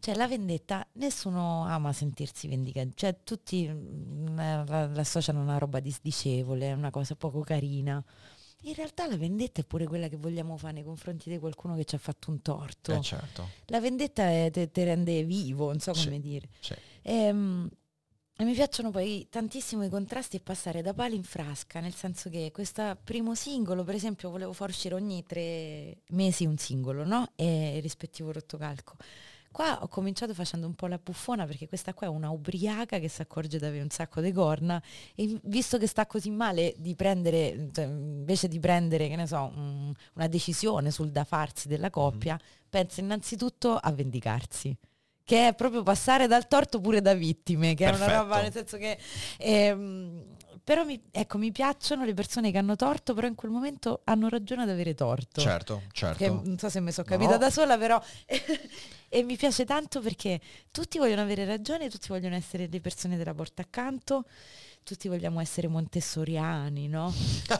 [0.00, 5.78] Cioè la vendetta, nessuno ama sentirsi vendicato, cioè tutti mm, la, associano a una roba
[5.78, 8.04] disdicevole, una cosa poco carina.
[8.62, 11.84] In realtà la vendetta è pure quella che vogliamo fare nei confronti di qualcuno che
[11.84, 12.92] ci ha fatto un torto.
[12.92, 13.48] Eh certo.
[13.66, 16.48] La vendetta ti rende vivo, non so come sì, dire.
[16.58, 16.74] Sì.
[17.02, 17.70] E, um,
[18.36, 22.30] e mi piacciono poi tantissimo i contrasti e passare da palo in frasca, nel senso
[22.30, 27.30] che questo primo singolo, per esempio, volevo far uscire ogni tre mesi un singolo, no?
[27.36, 28.96] E il rispettivo rottocalco.
[29.52, 33.06] Qua ho cominciato facendo un po' la buffona perché questa qua è una ubriaca che
[33.06, 34.82] si accorge di avere un sacco di corna
[35.14, 39.52] e visto che sta così male di prendere, cioè, invece di prendere, che ne so,
[39.54, 42.68] un, una decisione sul da farsi della coppia, mm-hmm.
[42.68, 44.76] pensa innanzitutto a vendicarsi
[45.24, 48.10] che è proprio passare dal torto pure da vittime, che Perfetto.
[48.10, 48.98] è una roba nel senso che...
[49.38, 50.22] Ehm,
[50.62, 54.30] però mi, ecco, mi piacciono le persone che hanno torto, però in quel momento hanno
[54.30, 55.38] ragione ad avere torto.
[55.38, 56.16] Certo, certo.
[56.16, 57.38] Che, non so se mi sono capita no.
[57.38, 58.00] da sola, però...
[59.14, 63.34] e mi piace tanto perché tutti vogliono avere ragione, tutti vogliono essere le persone della
[63.34, 64.24] porta accanto
[64.84, 67.12] tutti vogliamo essere montessoriani, no?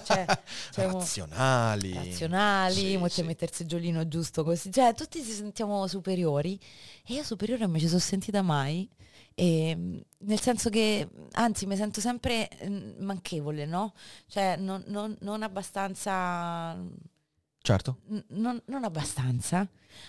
[0.05, 0.27] Cioè,
[0.71, 1.93] cioè razionali.
[1.95, 3.23] Razionali, sì, sì.
[3.23, 4.71] mettersi il giolino giusto così.
[4.71, 6.59] Cioè, tutti ci sentiamo superiori
[7.07, 8.89] e io superiore non mi ci sono sentita mai.
[9.35, 13.95] E, nel senso che, anzi, mi sento sempre mm, manchevole, no?
[14.27, 16.77] Cioè, non, non, non abbastanza...
[17.61, 18.01] Certo.
[18.11, 19.67] N- non, non abbastanza.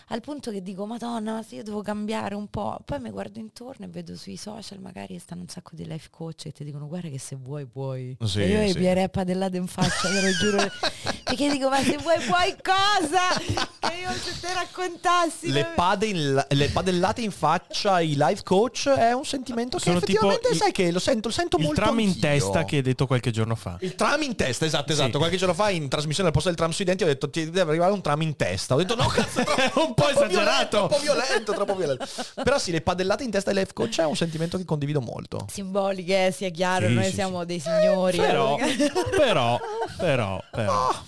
[0.10, 2.80] Al punto che dico, madonna, ma se io devo cambiare un po'.
[2.86, 6.44] Poi mi guardo intorno e vedo sui social magari stanno un sacco di life coach
[6.44, 8.18] che ti dicono guarda che se vuoi puoi.
[8.24, 8.74] Sì, e io sì.
[8.74, 10.58] mi pierei padellate in faccia, te lo giuro.
[11.26, 13.38] Perché dico, ma se vuoi puoi cosa?
[13.80, 15.52] Che io se te raccontassi.
[15.52, 20.00] Le, pade in- le padellate in faccia ai life coach è un sentimento che Sono
[20.00, 22.22] tipo effettivamente il- sai che lo sento, lo sento Il molto tram in anch'io.
[22.22, 23.78] testa che hai detto qualche giorno fa.
[23.82, 25.12] Il tram in testa, esatto, esatto.
[25.14, 25.18] Sì.
[25.18, 27.70] Qualche giorno fa in trasmissione al posto del tram sui denti ho detto ti deve
[27.72, 28.76] arrivare un tram in testa.
[28.76, 29.44] Ho detto no, cazzo,
[29.86, 30.88] un po' esagerato.
[30.88, 32.06] violento, troppo violento, troppo violento.
[32.44, 35.46] Però sì, le padellate in testa life coach è un sentimento che condivido molto.
[35.52, 37.46] Simboliche, eh, sia chiaro, Sì, noi sì, siamo sì.
[37.46, 38.18] dei signori.
[38.18, 38.92] Però, eh.
[39.16, 39.60] però,
[39.98, 40.90] però, però.
[40.90, 41.04] Ah,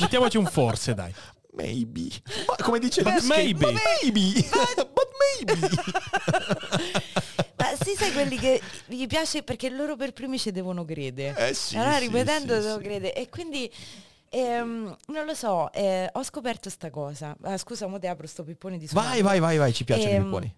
[0.00, 1.12] Mettiamoci un forse, dai.
[1.52, 2.08] Maybe.
[2.46, 3.66] Ma come dice But maybe.
[3.66, 4.48] But maybe.
[4.76, 5.08] But
[5.44, 5.68] maybe.
[7.56, 11.48] Ma sì, sai quelli che gli piace perché loro per primi ci devono credere.
[11.48, 12.84] Eh sì, allora ripetendo sì, devo sì.
[12.84, 13.14] credere.
[13.14, 13.68] E quindi
[14.30, 17.36] ehm, non lo so, eh, ho scoperto sta cosa.
[17.42, 19.06] Ah, scusa, mo te apro sto pippone di suono.
[19.08, 20.54] Vai, vai, vai, vai, ci piacciono i Ehm, pipponi.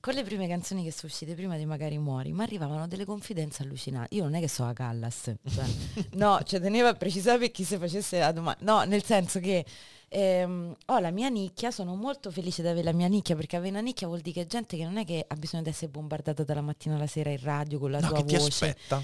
[0.00, 3.62] Con le prime canzoni che sono uscite prima di Magari Muori, mi arrivavano delle confidenze
[3.64, 4.16] allucinanti.
[4.16, 5.64] Io non è che so a Callas, cioè,
[6.12, 8.60] no, cioè tenevo a precisare per chi si facesse la domanda.
[8.64, 9.62] No, nel senso che
[10.08, 13.72] ehm, ho la mia nicchia, sono molto felice di avere la mia nicchia, perché avere
[13.72, 15.88] una nicchia vuol dire che è gente che non è che ha bisogno di essere
[15.90, 18.48] bombardata dalla mattina alla sera in radio con la No, sua che ti voce.
[18.64, 19.02] aspetta.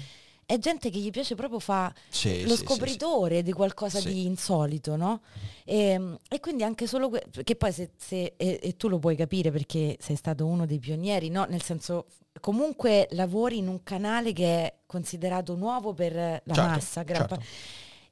[0.49, 4.13] È gente che gli piace proprio fare Sì, lo sì, sì, scopritore di qualcosa Sì.
[4.13, 5.19] di insolito, no?
[5.65, 9.17] E, e quindi anche solo que- che poi se, se- e, e tu lo puoi
[9.17, 11.43] capire perché sei stato uno dei pionieri, no?
[11.49, 12.05] Nel senso
[12.39, 17.43] comunque lavori in un canale che è considerato nuovo per la Certo, massa, certo.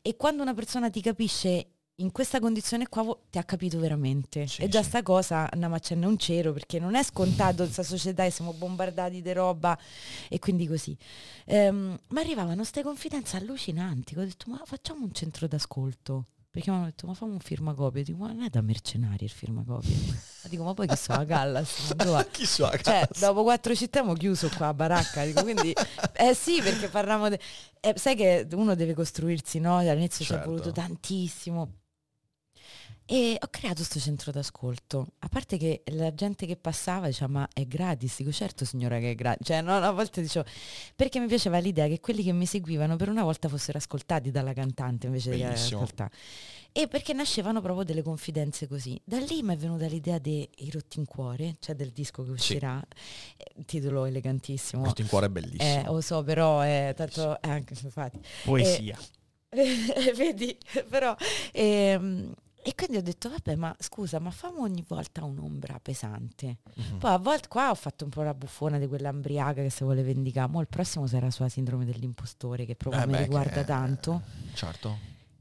[0.01, 1.67] e quando una persona ti capisce
[1.97, 4.47] in questa condizione qua ti ha capito veramente.
[4.47, 4.89] Sì, e già sì.
[4.89, 8.51] sta cosa andiamo a accendere un cero perché non è scontato questa società e siamo
[8.53, 9.77] bombardati di roba
[10.27, 10.97] e quindi così.
[11.45, 14.17] Ehm, ma arrivavano queste confidenze allucinanti.
[14.17, 16.25] Ho detto, ma facciamo un centro d'ascolto.
[16.55, 18.03] Perché mi hanno detto, ma fammi un firmacopie.
[18.03, 19.93] Dico, ma non è da mercenari il firmacopie.
[20.43, 21.93] ma dico, ma poi che so, a Gallas?
[22.31, 23.25] Chi so, Cioè, cazzo.
[23.25, 25.25] dopo quattro città abbiamo chiuso qua a baracca.
[25.25, 25.73] Dico, quindi,
[26.15, 27.27] eh sì, perché parliamo...
[27.27, 27.39] de-
[27.81, 29.77] eh, sai che uno deve costruirsi, no?
[29.79, 30.43] All'inizio ci Certo.
[30.43, 31.71] è voluto tantissimo.
[33.07, 35.07] E ho creato questo centro d'ascolto.
[35.19, 38.17] A parte che la gente che passava diceva, ma è gratis?
[38.17, 39.45] Dico, certo signora che è gratis.
[39.45, 40.43] Cioè, no, a volte dicevo,
[40.95, 44.53] perché mi piaceva l'idea che quelli che mi seguivano per una volta fossero ascoltati dalla
[44.53, 46.09] cantante invece di ascoltare.
[46.71, 48.99] E perché nascevano proprio delle confidenze così.
[49.03, 52.83] Da lì mi è venuta l'idea dei rotti in cuore, cioè del disco che uscirà,
[53.37, 54.81] Eh, titolo elegantissimo.
[54.81, 55.91] Porto in cuore è Eh, bellissimo.
[55.93, 57.39] lo so, però è tanto...
[57.39, 58.19] eh, anche infatti.
[58.43, 58.97] Poesia.
[60.17, 60.57] Vedi,
[60.89, 61.15] però...
[61.53, 62.33] ehm,
[62.67, 66.57] e quindi ho detto, vabbè, ma scusa, ma famo ogni volta un'ombra pesante.
[66.73, 66.97] Mhm.
[66.97, 69.83] Poi a volte qua ho fatto un po' la buffona di quella ambriaca che si
[69.83, 70.49] vuole vendicare.
[70.49, 74.21] Mo il prossimo sarà sulla sindrome dell'impostore, che proprio Eh mi beh, riguarda tanto.
[74.55, 74.97] Certo.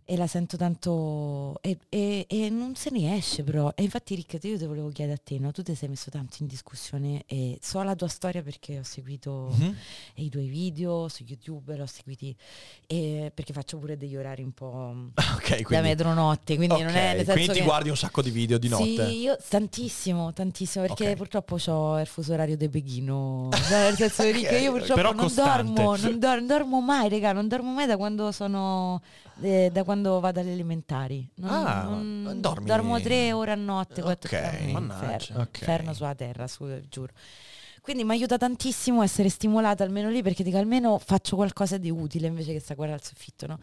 [0.06, 1.56] E la sento tanto...
[1.62, 3.72] E, e- e non se ne esce però.
[3.74, 5.50] E infatti Ricca, io ti volevo chiedere a te, no?
[5.50, 9.48] Tu ti sei messo tanto in discussione e so la tua storia perché ho seguito
[9.56, 9.76] Mhm.
[10.16, 12.36] i tuoi video su YouTube, l'ho seguiti
[12.86, 14.94] e perché faccio pure degli orari un po'
[15.36, 18.20] Ok, da quindi, metronotte, quindi non è nel senso quindi ti che- guardi un sacco
[18.20, 19.08] di video di notte.
[19.08, 21.16] Sì, io tantissimo, tantissimo, perché Ok.
[21.16, 23.48] purtroppo ho il fuso orario di Pechino.
[23.52, 27.48] Cioè, nel senso che io purtroppo non dormo, non, dor- non dormo mai, raga, non
[27.48, 29.00] dormo mai da quando sono
[29.40, 31.28] eh, da quando vado alle elementari.
[31.36, 32.66] Non, Ah, non- dormi?
[32.66, 34.72] Dormo tre ore a notte, quattro Ok, ore.
[34.72, 35.12] mannaggia.
[35.12, 35.58] Inferno, Ok.
[35.60, 37.12] inferno sulla terra, su, giuro.
[37.80, 42.26] Quindi mi aiuta tantissimo essere stimolata almeno lì perché dico almeno faccio qualcosa di utile
[42.28, 43.58] invece che sta guardare al soffitto, no?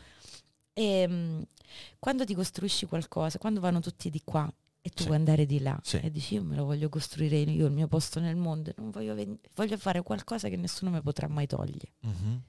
[0.73, 1.41] E mm,
[1.99, 4.51] quando ti costruisci qualcosa, quando vanno tutti di qua
[4.83, 5.05] e tu Sì.
[5.07, 5.97] vuoi andare di là Sì.
[5.97, 9.15] e dici io me lo voglio costruire io, il mio posto nel mondo, non voglio,
[9.15, 11.91] ven- voglio fare qualcosa che nessuno mi potrà mai togliere.
[12.01, 12.41] Mhm.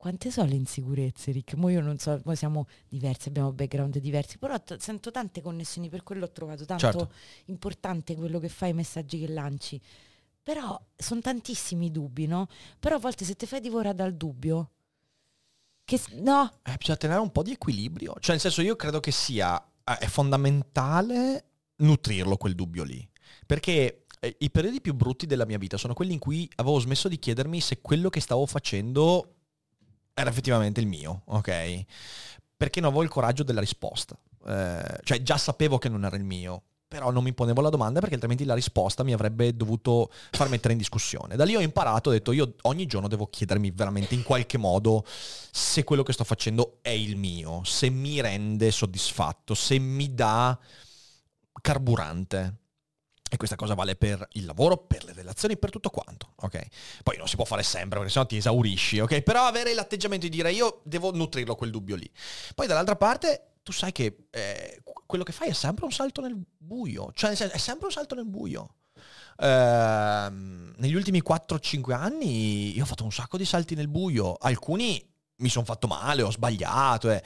[0.00, 1.56] Quante sono le insicurezze, Rick?
[1.56, 5.90] Mo io non so, noi siamo diversi, abbiamo background diversi, però t- sento tante connessioni,
[5.90, 7.12] per quello ho trovato tanto Certo.
[7.48, 9.78] importante quello che fai, i messaggi che lanci.
[10.42, 12.48] Però sono tantissimi i dubbi, no?
[12.78, 14.70] Però a volte se ti fai divorare dal dubbio,
[15.84, 18.14] che no, Eh, bisogna tenere un po' di equilibrio.
[18.20, 21.44] Cioè, nel senso, io credo che sia eh, è fondamentale
[21.76, 23.06] nutrirlo quel dubbio lì.
[23.44, 27.06] Perché eh, i periodi più brutti della mia vita sono quelli in cui avevo smesso
[27.06, 29.34] di chiedermi se quello che stavo facendo
[30.14, 31.84] era effettivamente il mio, ok?
[32.56, 34.18] Perché non avevo il coraggio della risposta.
[34.46, 38.00] Eh, cioè, già sapevo che non era il mio, però non mi ponevo la domanda
[38.00, 41.36] perché altrimenti la risposta mi avrebbe dovuto far mettere in discussione.
[41.36, 45.04] Da lì ho imparato, ho detto io ogni giorno devo chiedermi veramente in qualche modo
[45.06, 50.58] se quello che sto facendo è il mio, se mi rende soddisfatto, se mi dà
[51.62, 52.56] carburante.
[53.32, 56.66] E questa cosa vale per il lavoro, per le relazioni, per tutto quanto, ok?
[57.04, 59.20] Poi non si può fare sempre perché sennò ti esaurisci, ok?
[59.22, 62.10] Però avere l'atteggiamento di dire io devo nutrirlo quel dubbio lì.
[62.56, 66.36] Poi dall'altra parte tu sai che eh, quello che fai è sempre un salto nel
[66.56, 68.74] buio, cioè è sempre un salto nel buio.
[69.38, 75.02] Ehm, negli ultimi 4-5 anni io ho fatto un sacco di salti nel buio, alcuni
[75.36, 77.22] mi sono fatto male, ho sbagliato, eh.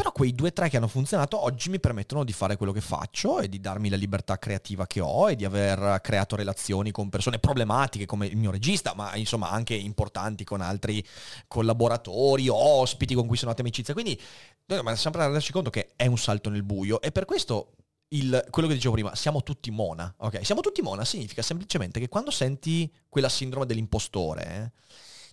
[0.00, 2.80] Però quei due o tre che hanno funzionato oggi mi permettono di fare quello che
[2.80, 7.10] faccio e di darmi la libertà creativa che ho e di aver creato relazioni con
[7.10, 11.06] persone problematiche come il mio regista, ma insomma anche importanti con altri
[11.46, 13.92] collaboratori, ospiti con cui sono nate amicizia.
[13.92, 14.18] Quindi
[14.64, 17.72] dobbiamo sempre renderci conto che è un salto nel buio e per questo
[18.12, 20.42] il- quello che dicevo prima, siamo tutti mona, ok?
[20.46, 24.72] Siamo tutti mona significa semplicemente che quando senti quella sindrome dell'impostore, eh,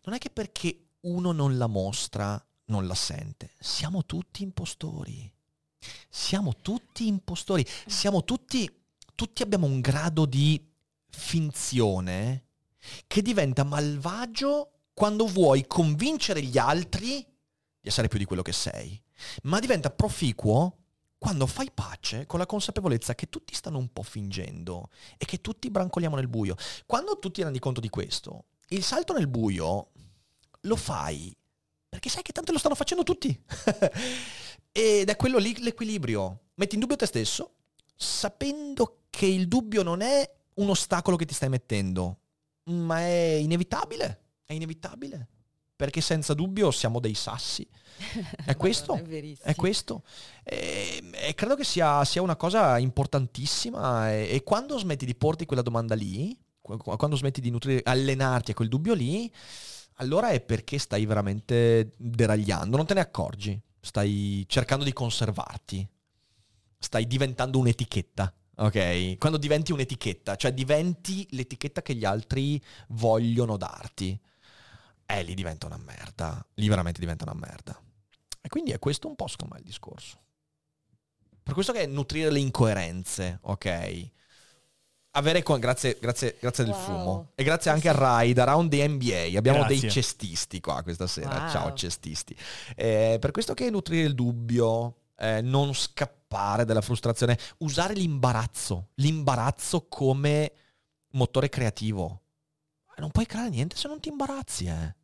[0.04, 2.38] non è che perché uno non la mostra,
[2.68, 3.52] non la sente.
[3.60, 5.32] Siamo tutti impostori.
[6.10, 7.66] Siamo tutti impostori.
[7.86, 8.70] Siamo tutti,
[9.16, 10.64] tutti abbiamo un grado di
[11.10, 12.46] finzione
[13.08, 17.26] che diventa malvagio quando vuoi convincere gli altri
[17.80, 19.00] di essere più di quello che sei,
[19.44, 20.78] ma diventa proficuo
[21.18, 25.70] quando fai pace con la consapevolezza che tutti stanno un po' fingendo e che tutti
[25.70, 26.56] brancoliamo nel buio.
[26.86, 29.92] Quando tu ti rendi conto di questo, il salto nel buio
[30.62, 31.36] lo fai
[31.90, 33.38] perché sai che tanto lo stanno facendo tutti.
[34.72, 36.42] Ed è quello lì l'equilibrio.
[36.56, 37.54] Metti in dubbio te stesso,
[37.96, 42.20] sapendo che il dubbio non è un ostacolo che ti stai mettendo,
[42.66, 44.22] ma è inevitabile.
[44.46, 45.28] È inevitabile.
[45.76, 47.68] Perché senza dubbio siamo dei sassi.
[48.46, 48.96] È questo.
[48.96, 49.48] È verissimo.
[49.48, 50.04] È questo.
[50.44, 54.12] E, e credo che sia, sia una cosa importantissima.
[54.12, 58.52] E, e quando smetti di porti quella domanda lì, qu- quando smetti di nutrire, allenarti
[58.52, 59.32] a quel dubbio lì,
[60.00, 62.78] allora è perché stai veramente deragliando.
[62.78, 63.60] Non te ne accorgi.
[63.80, 65.88] Stai cercando di conservarti.
[66.78, 68.34] Stai diventando un'etichetta.
[68.58, 69.18] Ok?
[69.18, 74.20] Quando diventi un'etichetta, cioè diventi l'etichetta che gli altri vogliono darti.
[75.06, 76.46] Eh, lì diventa una merda.
[76.56, 77.80] Lì veramente diventa una merda.
[78.42, 80.20] E quindi è questo un po' secondo me il discorso.
[81.42, 84.12] Per questo che è nutrire le incoerenze, ok?
[85.18, 86.84] Avere co- grazie, grazie, grazie del Wow.
[86.84, 87.32] fumo.
[87.34, 89.36] E grazie anche a Ride, Around the NBA.
[89.38, 89.80] Abbiamo Grazie.
[89.80, 91.40] dei cestisti qua questa sera.
[91.40, 91.50] Wow.
[91.50, 92.38] Ciao cestisti.
[92.76, 99.88] Eh, per questo che nutrire il dubbio, eh, non scappare dalla frustrazione, usare l'imbarazzo, l'imbarazzo
[99.88, 100.52] come
[101.14, 102.22] motore creativo.
[102.98, 104.96] Non puoi creare niente se non ti imbarazzi, eh.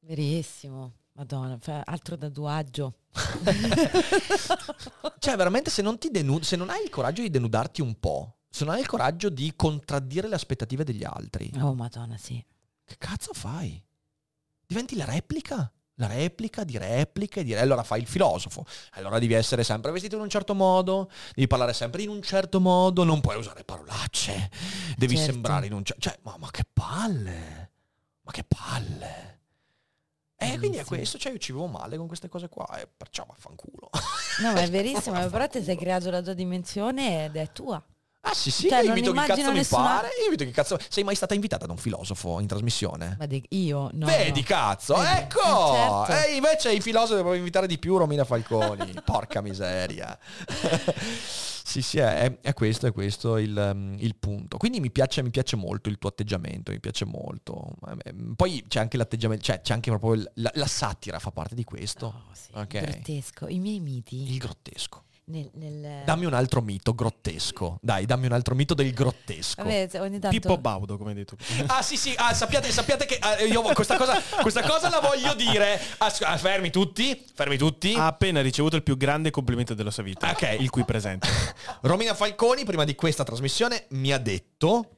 [0.00, 0.94] Verissimo.
[1.12, 2.94] Madonna, altro da duaggio.
[5.18, 8.36] Cioè, veramente, se non, ti denu- se non hai il coraggio di denudarti un po',
[8.50, 12.44] se non hai il coraggio di contraddire le aspettative degli altri, Oh, madonna, sì.
[12.84, 13.82] che cazzo fai?
[14.66, 15.70] Diventi la replica?
[15.94, 17.54] La replica di repliche, di...
[17.54, 21.74] allora fai il filosofo, allora devi essere sempre vestito in un certo modo, devi parlare
[21.74, 24.50] sempre in un certo modo, non puoi usare parolacce,
[24.96, 25.32] devi Certo.
[25.32, 26.00] sembrare in un certo...
[26.00, 27.70] Cioè, ma, ma che palle!
[28.22, 29.40] Ma che palle!
[30.36, 33.26] E quindi è questo, cioè io ci vivo male con queste cose qua e perciò
[33.28, 33.90] vaffanculo.
[34.40, 37.82] No, ma è verissimo, però te sei creato la tua dimensione ed è tua.
[38.30, 40.50] Ah sì sì, Cioè, io invito chi cazzo immagino mi nessuna- pare, io invito chi
[40.52, 40.78] cazzo...
[40.88, 43.16] Sei mai stata invitata da un filosofo in trasmissione?
[43.18, 44.06] Ma di- io no.
[44.06, 44.46] Vedi no.
[44.46, 45.40] cazzo, Vedi, ecco!
[45.74, 46.28] eh, certo.
[46.28, 50.16] E invece i filosofi devono invitare di più Romina Falconi, porca miseria.
[51.64, 54.56] sì sì, è, è questo, è questo il, um, il punto.
[54.56, 57.74] Quindi mi piace, mi piace molto il tuo atteggiamento, mi piace molto.
[58.04, 61.54] Ehm, Poi c'è anche l'atteggiamento, cioè c'è anche proprio il- la, la satira fa parte
[61.54, 62.06] di questo.
[62.06, 62.80] Oh, sì, Ok.
[62.80, 63.46] Grottesco.
[63.48, 64.30] I miei miti.
[64.30, 65.04] Il grottesco.
[65.30, 67.78] Nel, nel- Dammi un altro mito grottesco.
[67.80, 69.62] Dai, dammi un altro mito del grottesco.
[69.62, 70.28] Vabbè, tanto...
[70.28, 71.36] Pippo Baudo, come hai detto.
[71.66, 75.34] Ah sì sì, ah, sappiate, sappiate che ah, io questa cosa, questa cosa la voglio
[75.34, 75.80] dire.
[75.98, 77.94] As- ah, fermi tutti, fermi tutti.
[77.94, 80.30] Ha appena ricevuto il più grande complimento della sua vita.
[80.30, 80.56] Ok.
[80.58, 81.28] Il qui presente.
[81.82, 84.96] Romina Falconi, prima di questa trasmissione, mi ha detto...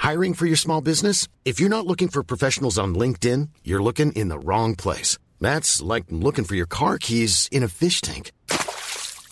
[0.00, 1.26] Hiring for your small business?
[1.42, 5.18] If you're not looking for professionals on LinkedIn, you're looking in the wrong place.
[5.40, 8.30] That's like looking for your car keys in a fish tank.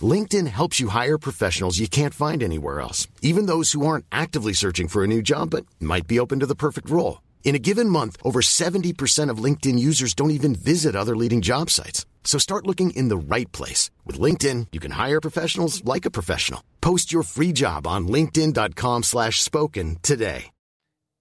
[0.03, 4.53] LinkedIn helps you hire professionals you can't find anywhere else, even those who aren't actively
[4.53, 7.22] searching for a new job but might be open to the perfect role.
[7.44, 11.70] In a given month, over 70% of LinkedIn users don't even visit other leading job
[11.70, 12.05] sites.
[12.24, 13.90] So start looking in the right place.
[14.05, 16.62] With LinkedIn, you can hire professionals like a professional.
[16.82, 20.51] Post your free job on linkedin.com slash spoken today.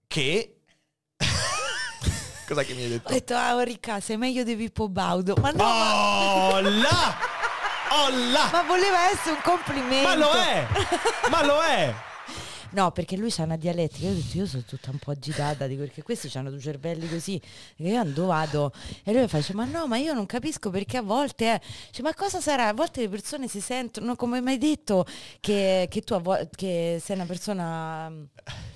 [0.10, 0.50] Che...
[2.48, 3.10] Cos'è che mi hai detto?
[3.10, 5.36] Ho detto, ah, Orica, sei meglio di Pippo Baudo.
[5.42, 7.44] Ma no, ma, Oh là!
[8.32, 8.50] Là!
[8.52, 10.08] ma voleva essere un complimento.
[10.08, 10.68] Ma lo è!
[11.30, 11.94] Ma lo è!
[12.76, 14.08] No, perché lui c'ha una dialettica.
[14.08, 17.08] Io ho detto, io sono tutta un po' agitata, dico, perché questi hanno due cervelli
[17.08, 17.42] così.
[17.78, 18.74] E io ando vado.
[19.06, 21.62] E lui mi fa, ma no, ma io non capisco perché a volte è...
[21.88, 22.68] Dice, ma cosa sarà?
[22.68, 25.06] A volte le persone si sentono, come mi hai detto,
[25.40, 28.12] che, che tu vo- che sei una persona...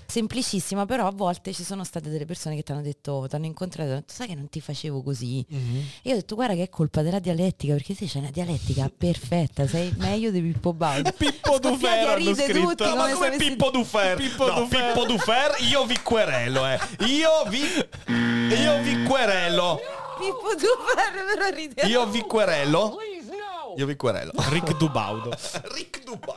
[0.10, 3.46] semplicissima, però a volte ci sono state delle persone che ti hanno detto, ti hanno
[3.46, 5.46] incontrato e hanno detto, sai che non ti facevo così?
[5.48, 5.78] Mhm.
[6.02, 8.90] E io ho detto, guarda che è colpa della dialettica, perché te c'è una dialettica
[8.96, 11.12] perfetta, sei meglio di Pippo Baudo.
[11.12, 12.60] Pippo a hanno scritto.
[12.60, 14.18] tutti, No, come ma come Pippo Dufer?
[14.18, 14.94] Pippo no, Dufer.
[14.94, 16.80] Pippo Dufer, io vi querelo, eh.
[17.06, 17.62] Io vi
[18.10, 19.80] io vi querelo.
[20.20, 21.82] Pippo Dufero, però ride.
[21.88, 22.98] Io vi querelo.
[23.78, 24.34] Io vi querelo.
[24.50, 25.32] Rick Dubaudo.
[25.76, 26.36] Rick Duba.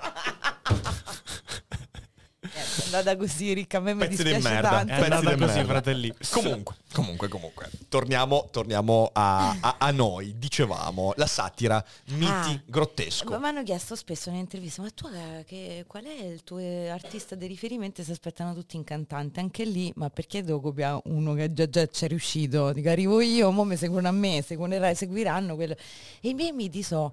[2.62, 4.68] È andata così, ricca, a me mi Pezzi di dispiace merda.
[4.70, 4.92] tanto.
[4.92, 6.14] È andata di così, fratelli.
[6.30, 7.70] Comunque, comunque, comunque.
[7.88, 10.38] Torniamo, torniamo a, a- a noi.
[10.38, 12.62] Dicevamo, la satira, miti, Ah.
[12.64, 13.38] grottesco.
[13.38, 16.88] Mi hanno chiesto spesso in intervista, ma tu eh, che- qual è il tuo eh,
[16.88, 18.02] artista di riferimento?
[18.02, 21.86] Si aspettano tutti in cantante, anche lì, ma perché devo copiare uno che già, già
[21.86, 22.72] ci è riuscito?
[22.72, 25.74] Dico, arrivo io, mo mi seguono a me, seguiranno quello.
[26.20, 27.12] E i miei miti sono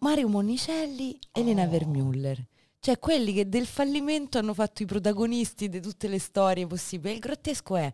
[0.00, 1.68] Mario Monicelli e Elena Oh.
[1.68, 2.38] Vermüller.
[2.80, 7.14] Cioè quelli che del fallimento hanno fatto i protagonisti di tutte le storie possibili.
[7.14, 7.92] Il grottesco è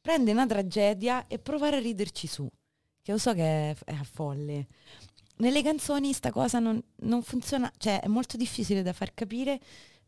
[0.00, 2.48] prendere una tragedia e provare a riderci su.
[3.02, 4.66] Che lo so che è, è folle.
[5.38, 9.60] Nelle canzoni sta cosa non, non funziona, cioè è molto difficile da far capire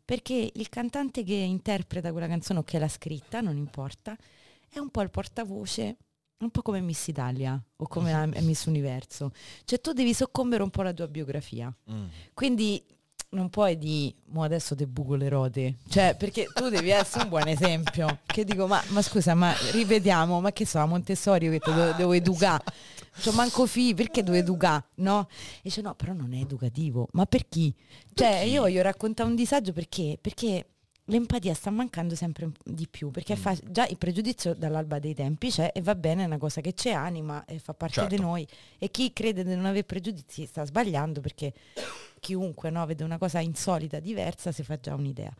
[0.03, 4.17] perché il cantante che interpreta quella canzone o che l'ha scritta, non importa,
[4.67, 5.97] è un po' il portavoce,
[6.39, 9.31] un po' come Miss Italia o come la Miss Universo.
[9.65, 11.71] Cioè tu devi soccombere un po' la tua biografia.
[11.91, 12.05] Mm.
[12.33, 12.83] Quindi
[13.31, 15.75] non puoi di mo adesso te buco le rote.
[15.87, 18.19] Cioè, perché tu devi essere un buon esempio.
[18.25, 21.91] Che dico, ma, ma scusa, ma ripetiamo, ma che so, a Montessori che te devo,
[21.93, 22.63] devo educare.
[23.19, 24.85] Cioè, manco fi, perché devo educare?
[24.95, 25.27] No?
[25.29, 27.07] E dice, no, però non è educativo.
[27.11, 27.73] Ma per chi?
[28.13, 30.17] Cioè, io voglio raccontare un disagio perché?
[30.19, 30.65] Perché
[31.09, 35.49] l'empatia sta mancando sempre di più, perché è fa- già il pregiudizio dall'alba dei tempi
[35.49, 38.15] c'è e va bene, è una cosa che ci anima e fa parte Certo.
[38.15, 38.47] di noi.
[38.77, 41.51] E chi crede di non avere pregiudizi sta sbagliando perché
[42.19, 45.33] chiunque no, vede una cosa insolita, diversa, si fa già un'idea.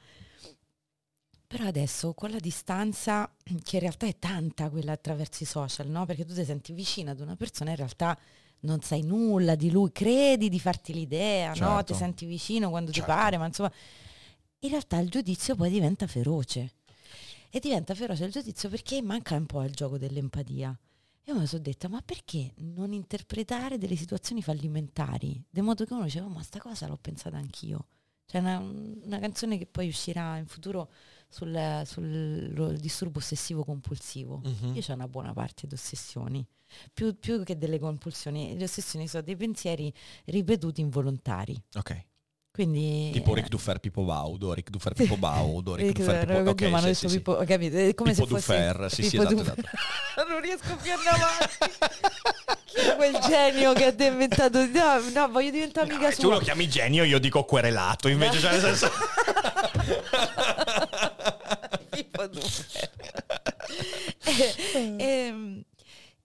[1.47, 3.31] Però adesso con la distanza,
[3.63, 6.05] che in realtà è tanta quella attraverso i social, no?
[6.05, 8.17] Perché tu ti senti vicina ad una persona e in realtà
[8.61, 11.55] non sai nulla di lui, credi di farti l'idea, no?
[11.55, 11.93] Certo.
[11.93, 13.09] Ti senti vicino quando Certo.
[13.09, 13.71] ti pare, ma insomma,
[14.59, 16.73] in realtà il giudizio poi diventa feroce.
[17.49, 20.77] E diventa feroce il giudizio perché manca un po' il gioco dell'empatia.
[21.29, 25.39] Io mi sono detta, ma perché non interpretare delle situazioni fallimentari?
[25.47, 27.85] De modo che uno diceva, "Oh, ma sta cosa l'ho pensata anch'io.
[28.25, 30.89] C'è una, una canzone che poi uscirà in futuro
[31.27, 34.41] sul, sul disturbo ossessivo compulsivo.
[34.43, 34.73] Mhm.
[34.73, 36.43] Io ho una buona parte di ossessioni.
[36.91, 39.93] Più, più che delle compulsioni, le ossessioni sono dei pensieri
[40.25, 41.55] ripetuti involontari.
[41.75, 42.05] Ok.
[42.51, 46.69] Quindi, Tipo eh, Rick Duffer Pippo Baudo, Rick Duffer Pippo Baudo, Rick Duffer Pippo oddio,
[46.69, 49.35] ma sì, sì, Pippo- ho capito, è come Pippo se fosse Duffer, sì, sì, esatto,
[49.35, 49.55] Duffer.
[50.27, 51.55] non riesco più ad andare avanti.
[52.65, 54.65] Chi è quel genio che ha inventato?
[54.65, 55.93] No, no, voglio diventare sì.
[55.93, 56.43] amica Eh, tu lo sua.
[56.43, 58.89] chiami genio, io dico querelato, invece cioè nel senso...
[61.89, 62.89] Pippo Duffer.
[64.25, 65.63] e, ehm,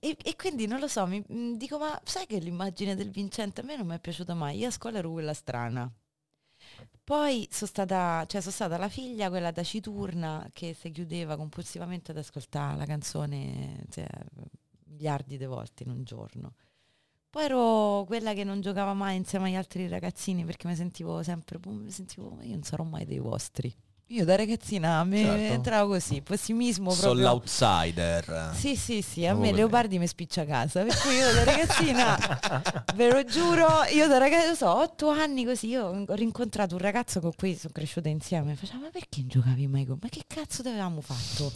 [0.00, 3.60] e- e quindi non lo so, mi, mm, dico, ma sai che l'immagine del vincente
[3.60, 4.58] a me non mi è piaciuta mai?
[4.58, 5.90] Io a scuola ero quella strana.
[7.04, 12.16] Poi sono stata, cioè sono stata la figlia, quella taciturna, che si chiudeva compulsivamente ad
[12.16, 14.06] ascoltare la canzone cioè,
[14.86, 16.54] miliardi di volte in un giorno.
[17.30, 21.58] Poi ero quella che non giocava mai insieme agli altri ragazzini perché mi sentivo sempre,
[21.58, 23.74] boh, mi sentivo, "Ma io non sarò mai dei vostri.
[24.08, 25.52] Io da ragazzina mi Certo.
[25.54, 27.30] entravo così, pessimismo Sono proprio.
[27.32, 28.50] l'outsider.
[28.54, 29.56] Sì, sì, sì, a Oh, me vabbè.
[29.56, 34.18] Leopardi mi spiccia a casa, per cui io da ragazzina, ve lo giuro, io da
[34.18, 38.54] ragazzina, so, otto anni così, io ho rincontrato un ragazzo con cui sono cresciuta insieme,
[38.56, 39.98] faceva, ma perché non giocavi mai con?
[40.00, 41.50] Ma che cazzo ti avevamo fatto?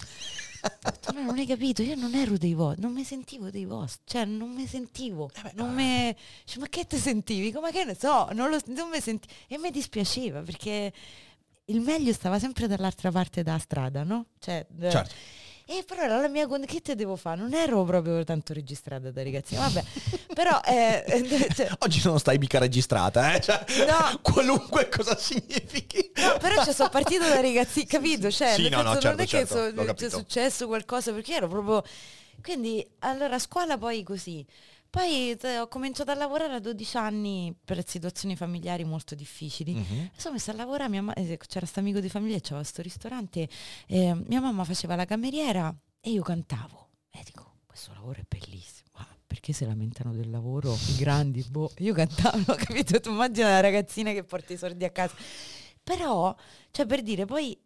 [1.14, 4.24] "No, non hai capito, io non ero dei vostri, non mi sentivo dei vostri, cioè
[4.24, 6.16] non mi sentivo, non me...
[6.44, 7.52] Cioè, ma che ti sentivi?
[7.52, 10.92] Come che ne so, non, lo, non mi sentivo, e mi dispiaceva perché
[11.68, 14.26] il meglio stava sempre dall'altra parte della strada, no?
[14.38, 15.14] Cioè, Certo.
[15.66, 17.40] e però era la mia che te devo fare?
[17.40, 19.84] Non ero proprio tanto registrata da ragazzina, vabbè.
[20.32, 23.40] però eh, eh, cioè, Oggi non stai mica registrata, eh?
[23.40, 24.18] Cioè, No.
[24.22, 26.10] qualunque cosa significhi.
[26.16, 28.30] no, però ci sono partita da ragazzina, capito?
[28.30, 30.10] Cioè, Sì, no, no, certo, non è certo, che so- c'è capito.
[30.18, 31.82] successo qualcosa perché ero proprio
[32.42, 34.46] quindi allora a scuola poi così.
[34.90, 39.74] Poi eh, ho cominciato a lavorare a 12 anni per situazioni familiari molto difficili.
[39.74, 39.96] Mhm.
[39.96, 42.80] Mi sono messa a lavorare, mia ma- eh, c'era questo amico di famiglia, c'era questo
[42.82, 43.48] ristorante,
[43.86, 46.88] eh, mia mamma faceva la cameriera e io cantavo.
[47.10, 48.88] E dico, questo lavoro è bellissimo.
[48.96, 51.44] Ma perché si lamentano del lavoro i grandi?
[51.50, 52.98] Boh, io cantavo, capito?
[52.98, 55.14] Tu immagina la ragazzina che porta i soldi a casa.
[55.82, 56.34] Però,
[56.70, 57.58] cioè per dire, poi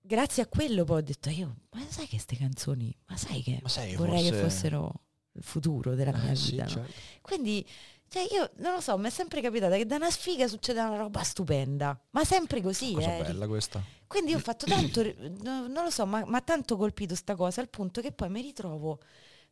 [0.00, 3.58] grazie a quello poi ho detto io, ma sai che queste canzoni, ma sai che
[3.62, 5.00] Ma sai, vorrei che forse- fossero il
[5.40, 6.68] futuro della mia Eh, sì, vita, no?
[6.68, 7.00] certo.
[7.20, 7.66] Quindi
[8.08, 10.96] Cioè io non lo so, mi è sempre capitato che da una sfiga succede una
[10.96, 12.92] roba stupenda, ma sempre così.
[12.92, 13.16] Cosa eh.
[13.24, 13.82] bella questa.
[14.06, 15.02] Quindi io ho fatto tanto,
[15.42, 18.42] no- non lo so, ma, ma tanto colpito sta cosa al punto che poi mi
[18.42, 19.00] ritrovo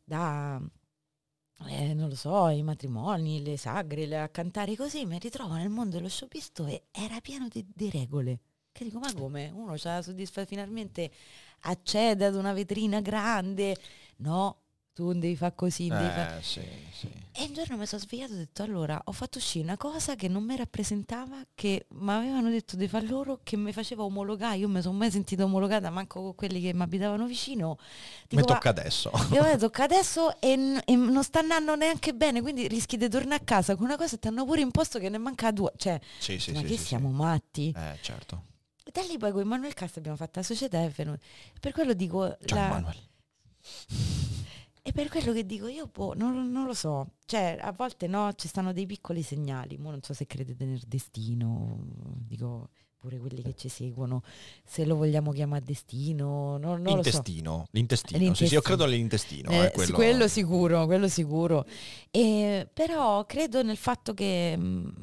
[0.03, 0.61] da,
[1.67, 5.69] eh, non lo so, i matrimoni, le sagre, le- a cantare così, mi ritrovo nel
[5.69, 8.39] mondo dello showbiz dove era pieno di, di regole.
[8.71, 9.51] Che dico, ma come?
[9.53, 11.11] Uno la soddisfa finalmente
[11.61, 13.75] accede ad una vetrina grande.
[14.17, 14.60] No,
[14.93, 16.37] tu non devi fare così, devi fare...
[16.39, 16.61] Eh, sì,
[16.91, 17.09] sì.
[17.33, 20.15] E un giorno mi sono svegliato e ho detto allora ho fatto uscire una cosa
[20.15, 24.57] che non mi rappresentava, che mi avevano detto di far loro, che mi faceva omologare,
[24.57, 27.77] io mi sono mai sentita omologata manco con quelli che mi abitavano vicino.
[27.79, 29.11] Mi Dico, tocca adesso.
[29.31, 33.07] Io "Eh, tocca adesso e, n- e non sta andando neanche bene, quindi rischi di
[33.07, 35.71] tornare a casa con una cosa che ti hanno pure imposto che ne manca due.
[35.77, 37.73] Cioè, Sì, sì, ma sì, che siamo matti?
[37.75, 38.43] Eh, certo.
[38.83, 41.23] E da lì poi con Emanuele Cast abbiamo fatto la società e è venuto.
[41.61, 42.37] Per quello dico...
[42.45, 42.97] Ciao la- Manuel.
[44.91, 47.13] E per quello che dico io, boh, non, non lo so.
[47.25, 49.77] Cioè, a volte no, ci stanno dei piccoli segnali.
[49.77, 51.79] Mo non so se credete nel destino,
[52.27, 54.21] dico pure quelli che ci seguono,
[54.63, 57.09] se lo vogliamo chiamare destino, non, non lo so.
[57.09, 57.67] L'intestino.
[57.71, 58.17] L'intestino.
[58.17, 58.51] Sì, sì, L'intestino.
[58.51, 59.49] io credo nell'intestino.
[59.49, 59.93] Eh, eh, quello...
[59.93, 61.65] quello sicuro, quello sicuro.
[62.11, 64.93] E, però credo nel fatto che mh,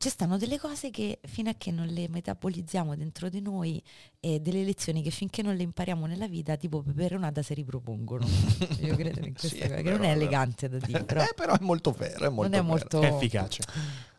[0.00, 3.82] ci stanno delle cose che fino a che non le metabolizziamo dentro di noi
[4.18, 8.26] e delle lezioni che finché non le impariamo nella vita, tipo peperonata si ripropongono.
[8.80, 11.52] Io credo in questa Sì, cosa, che non è elegante da dire, però Eh, però
[11.54, 12.64] è molto vero, è molto non è vero.
[12.64, 13.02] molto...
[13.02, 13.62] È efficace.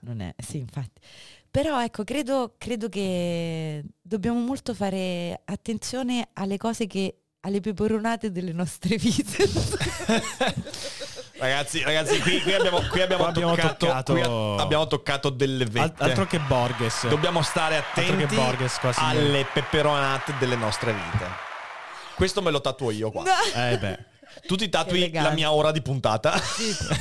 [0.02, 1.02] Non è, sì, infatti.
[1.50, 8.52] Però ecco, credo, credo che dobbiamo molto fare attenzione alle cose che alle peperonate delle
[8.54, 9.46] nostre vite.
[11.42, 15.66] Ragazzi, ragazzi, qui, qui abbiamo, qui abbiamo abbiamo toccato, toccato- qui a- abbiamo toccato delle
[15.66, 16.04] vette.
[16.04, 17.08] altro che Borges.
[17.08, 21.26] Dobbiamo stare Altro che attenti Borges alle peperonate delle nostre vite.
[22.14, 23.24] Questo me lo tatuo io qua.
[23.56, 24.10] Eh beh.
[24.46, 26.34] Tu ti tatui la mia ora di puntata.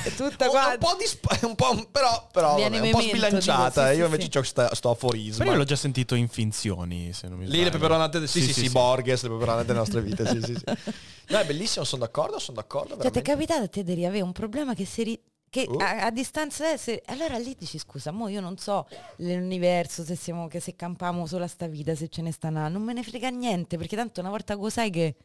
[0.03, 0.69] È tutta un, qua.
[0.69, 3.69] un po' di sp- un po', però, però vabbè, un po' sbilanciata.
[3.69, 4.59] dico, sì, io sì, invece sì.
[4.59, 5.39] ho sto aforisma.
[5.39, 8.55] Però io l'ho già sentito in finzioni, se non mi Lì le peperonate, sì, sì,
[8.55, 10.27] sì, Borges, le peperonate delle nostre vite.
[10.27, 10.65] Sì, sì, sì.
[11.31, 13.01] No, è bellissimo, sono d'accordo, sono d'accordo.
[13.01, 15.03] Cioè, ti è capitato a te di avere un problema che si...
[15.05, 15.79] ri- che Uh.
[15.81, 20.47] a, a distanza se- allora lì dici scusa mo io non so l'universo se siamo
[20.47, 23.03] che se campiamo solo a sta vita se ce ne sta una non me ne
[23.03, 25.17] frega niente perché tanto una volta lo sai che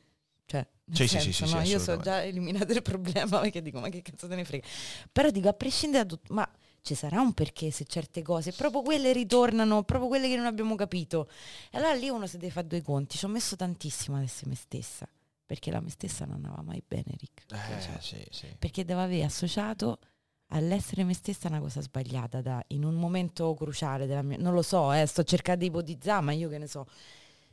[0.47, 3.79] cioè Sì, sì, sì, senso, sì, no, io so già eliminato il problema perché dico
[3.79, 4.67] ma che cazzo te ne frega
[5.11, 6.49] però dico a prescindere da tutto ma
[6.81, 10.73] ci sarà un perché se certe cose proprio quelle ritornano proprio quelle che non abbiamo
[10.73, 11.29] capito
[11.69, 14.49] e allora lì uno si deve fare due conti ci ho messo tantissimo ad essere
[14.49, 15.07] me stessa
[15.45, 18.47] perché la me stessa non andava mai bene Rick Cioè, Eh, sì, sì.
[18.57, 19.99] perché devo aver associato
[20.49, 24.61] all'essere me stessa una cosa sbagliata da- in un momento cruciale della mia non lo
[24.61, 26.85] so eh, sto cercando di ipotizzare ma io che ne so.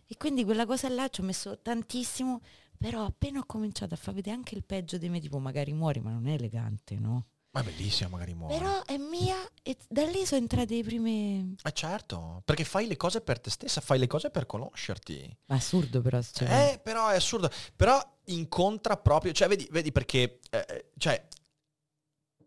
[0.07, 2.41] E quindi quella cosa là ci ho messo tantissimo
[2.77, 6.01] però appena ho cominciato a far vedere anche il peggio di me tipo magari muori
[6.01, 8.57] ma non è elegante no Ma è bellissimo, magari muore.
[8.57, 12.97] però è mia e da lì sono entrate i primi Eh certo, perché fai le
[12.97, 15.37] cose per te stessa, fai le cose per conoscerti.
[15.47, 17.51] ma assurdo però cioè, Eh, però è assurdo.
[17.77, 21.29] Però incontra proprio, cioè vedi, vedi perché, eh, cioè,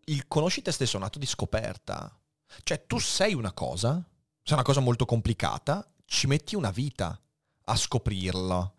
[0.06, 2.18] il conosci te stesso è un atto di scoperta.
[2.64, 4.04] Cioè, tu sei una cosa,
[4.42, 7.20] sei una cosa molto complicata, ci metti una vita
[7.68, 8.72] a scoprirla.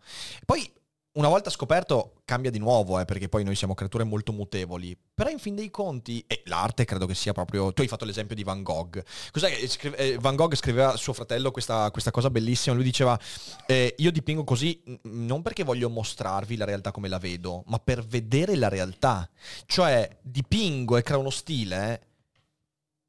[0.44, 0.72] Poi,
[1.18, 4.96] una volta scoperto, cambia di nuovo, eh, perché poi noi siamo creature molto mutevoli.
[5.14, 7.72] Però in fin dei conti, e l'arte credo che sia proprio...
[7.72, 9.02] Tu hai fatto l'esempio di Van Gogh.
[9.32, 9.52] Cos'è
[9.96, 12.76] eh, Van Gogh scriveva a suo fratello questa, questa cosa bellissima.
[12.76, 13.18] Lui diceva,
[13.66, 18.04] eh, io dipingo così non perché voglio mostrarvi la realtà come la vedo, ma per
[18.06, 19.28] vedere la realtà.
[19.66, 22.06] Cioè, dipingo e creo uno stile eh,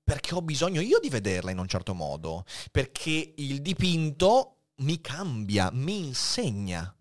[0.04, 2.44] perché ho bisogno io di vederla in un certo modo.
[2.72, 6.92] Perché il dipinto mi cambia, mi insegna.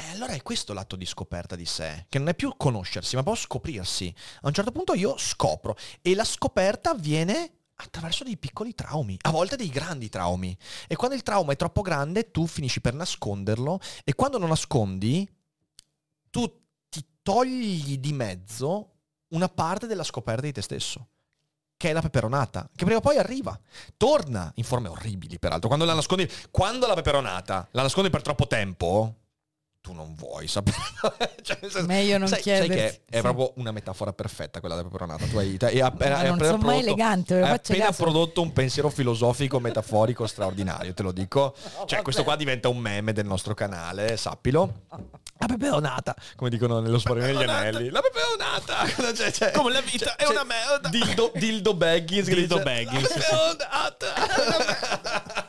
[0.00, 3.24] E allora è questo l'atto di scoperta di sé, che non è più conoscersi, ma
[3.24, 4.14] proprio scoprirsi.
[4.42, 9.30] A un certo punto io scopro e la scoperta avviene attraverso dei piccoli traumi, a
[9.30, 10.56] volte dei grandi traumi.
[10.86, 15.28] E quando il trauma è troppo grande, tu finisci per nasconderlo e quando lo nascondi,
[16.30, 16.48] tu
[16.88, 18.92] ti togli di mezzo
[19.30, 21.08] una parte della scoperta di te stesso
[21.76, 23.58] che è la peperonata, che prima o poi arriva,
[23.96, 28.48] torna in forme orribili peraltro, quando la nascondi, quando la peperonata la nascondi per troppo
[28.48, 29.14] tempo,
[29.88, 30.76] tu non vuoi sapere.
[31.48, 33.22] Cioè, senso- Meglio non sai, sai chiedersi, che è sì.
[33.22, 35.24] proprio una metafora perfetta quella della peperonata.
[35.26, 38.02] Tu hai, hai appena, non sono mai prodotto- elegante, hai appena caso.
[38.02, 41.54] prodotto un pensiero filosofico metaforico straordinario, te lo dico.
[41.86, 44.82] Cioè, questo qua diventa un meme del nostro canale, sappilo.
[45.40, 47.88] La peperonata, come dicono nello Sparino degli Anelli.
[47.90, 49.12] La peperonata!
[49.14, 50.88] Cioè, cioè- Come la vita è una merda.
[50.90, 52.26] Dildo, dildo Baggins.
[52.26, 55.47] Dildo Baggins, "La peperonata!"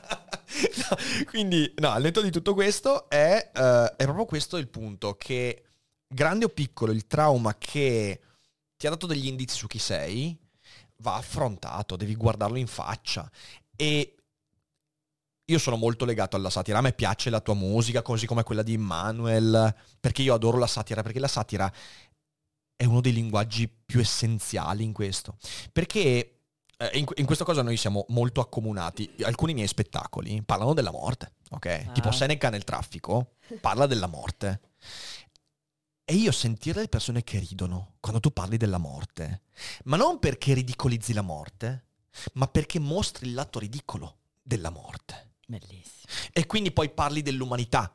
[1.28, 5.64] Quindi, no, al netto di tutto questo è, eh, è proprio questo il punto, che
[6.08, 8.22] grande o piccolo il trauma che
[8.78, 10.38] ti ha dato degli indizi su chi sei,
[10.98, 13.30] va affrontato, devi guardarlo in faccia.
[13.76, 14.16] E
[15.46, 18.64] io sono molto legato alla satira, a me piace la tua musica, così come quella
[18.64, 21.72] di Immanuel, perché io adoro la satira, perché la satira
[22.76, 25.38] è uno dei linguaggi più essenziali in questo.
[25.72, 26.39] Perché
[26.94, 29.14] in, in questa cosa noi siamo molto accomunati.
[29.22, 31.86] Alcuni miei spettacoli parlano della morte, ok?
[31.88, 31.92] Ah.
[31.92, 34.62] Tipo Seneca nel traffico parla della morte.
[36.06, 39.44] E io sentire le persone che ridono quando tu parli della morte,
[39.84, 41.86] ma non perché ridicolizzi la morte,
[42.34, 45.34] ma perché mostri il lato ridicolo della morte.
[45.46, 46.12] Bellissimo.
[46.32, 47.94] E quindi poi parli dell'umanità.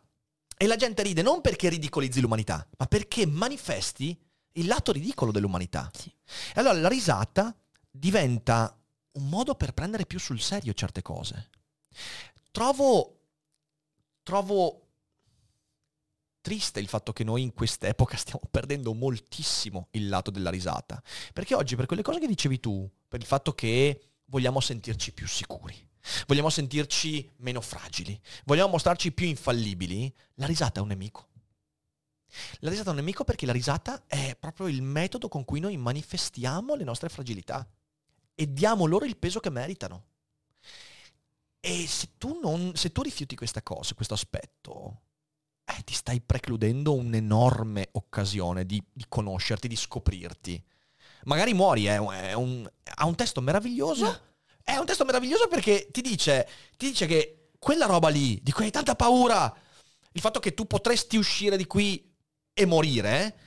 [0.56, 4.16] E la gente ride non perché ridicolizzi l'umanità, ma perché manifesti
[4.52, 5.90] il lato ridicolo dell'umanità.
[5.92, 6.08] Sì.
[6.08, 7.56] E allora la risata
[7.96, 8.76] diventa
[9.12, 11.50] un modo per prendere più sul serio certe cose.
[12.50, 13.20] Trovo,
[14.24, 14.80] trovo
[16.40, 21.00] triste il fatto che noi in quest'epoca stiamo perdendo moltissimo il lato della risata.
[21.32, 25.28] Perché oggi per quelle cose che dicevi tu, per il fatto che vogliamo sentirci più
[25.28, 25.88] sicuri,
[26.26, 31.28] vogliamo sentirci meno fragili, vogliamo mostrarci più infallibili, la risata è un nemico.
[32.58, 35.76] La risata è un nemico perché la risata è proprio il metodo con cui noi
[35.76, 37.64] manifestiamo le nostre fragilità
[38.34, 40.04] e diamo loro il peso che meritano.
[41.60, 45.00] E se tu, non, se tu rifiuti questa cosa, questo aspetto,
[45.64, 50.62] eh, ti stai precludendo un'enorme occasione di, di conoscerti, di scoprirti.
[51.24, 54.04] Magari muori, un- è un- ha un testo meraviglioso.
[54.62, 58.64] È un testo meraviglioso perché ti dice, ti dice che quella roba lì, di cui
[58.64, 59.54] hai tanta paura,
[60.12, 62.12] il fatto che tu potresti uscire di qui
[62.52, 63.38] e morire,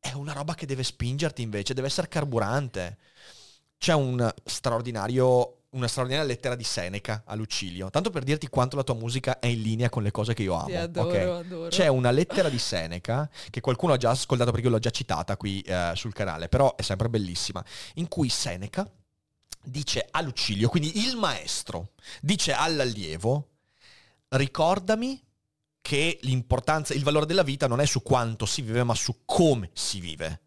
[0.00, 2.98] è una roba che deve spingerti invece, deve essere carburante.
[3.82, 8.84] C'è un straordinario, una straordinaria lettera di Seneca a Lucilio, tanto per dirti quanto la
[8.84, 10.68] tua musica è in linea con le cose che io amo.
[10.68, 11.16] Sì, adoro, ok?
[11.16, 11.68] adoro.
[11.68, 15.36] C'è una lettera di Seneca che qualcuno ha già ascoltato perché io l'ho già citata
[15.36, 17.60] qui eh, sul canale, però è sempre bellissima,
[17.94, 18.88] in cui Seneca
[19.64, 23.48] dice a Lucilio, quindi il maestro, dice all'allievo,
[24.28, 25.20] ricordami
[25.80, 29.70] che l'importanza, il valore della vita non è su quanto si vive, ma su come
[29.72, 30.42] si vive.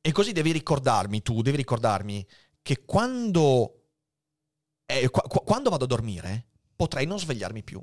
[0.00, 2.24] E così devi ricordarmi, tu devi ricordarmi
[2.62, 3.84] che quando,
[4.86, 6.46] eh, qua- quando vado a dormire
[6.76, 7.82] potrei non svegliarmi più.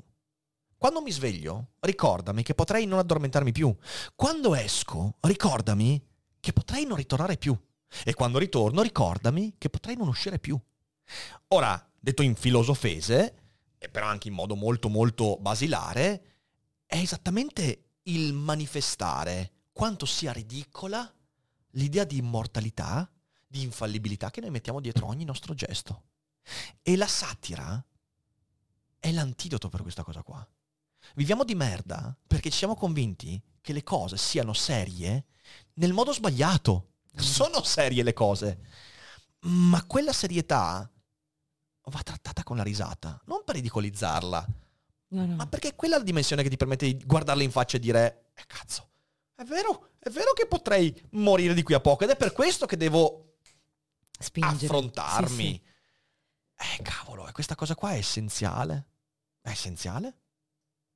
[0.76, 3.74] Quando mi sveglio, ricordami che potrei non addormentarmi più.
[4.14, 6.00] Quando esco, ricordami
[6.38, 7.56] che potrei non ritornare più.
[8.04, 10.58] E quando ritorno, ricordami che potrei non uscire più.
[11.48, 13.34] Ora, detto in filosofese,
[13.90, 16.22] però anche in modo molto molto basilare,
[16.86, 21.12] è esattamente il manifestare quanto sia ridicola
[21.72, 23.10] l'idea di immortalità,
[23.48, 26.02] di infallibilità che noi mettiamo dietro ogni nostro gesto.
[26.82, 27.82] E la satira
[29.00, 30.46] è l'antidoto per questa cosa qua.
[31.14, 35.24] Viviamo di merda perché ci siamo convinti che le cose siano serie
[35.74, 36.92] nel modo sbagliato.
[37.14, 38.60] Sono serie le cose,
[39.40, 40.88] ma quella serietà
[41.82, 44.46] va trattata con la risata, non per ridicolizzarla,
[45.10, 45.36] No, no.
[45.36, 48.26] ma perché è quella la dimensione che ti permette di guardarla in faccia e dire,
[48.34, 48.90] eh cazzo,
[49.34, 52.66] è vero, è vero che potrei morire di qui a poco ed è per questo
[52.66, 53.27] che devo
[54.18, 54.66] Spingere.
[54.66, 55.28] affrontarmi.
[55.28, 56.76] Sì, sì.
[56.78, 58.86] Eh cavolo, e questa cosa qua è essenziale.
[59.40, 60.22] È essenziale?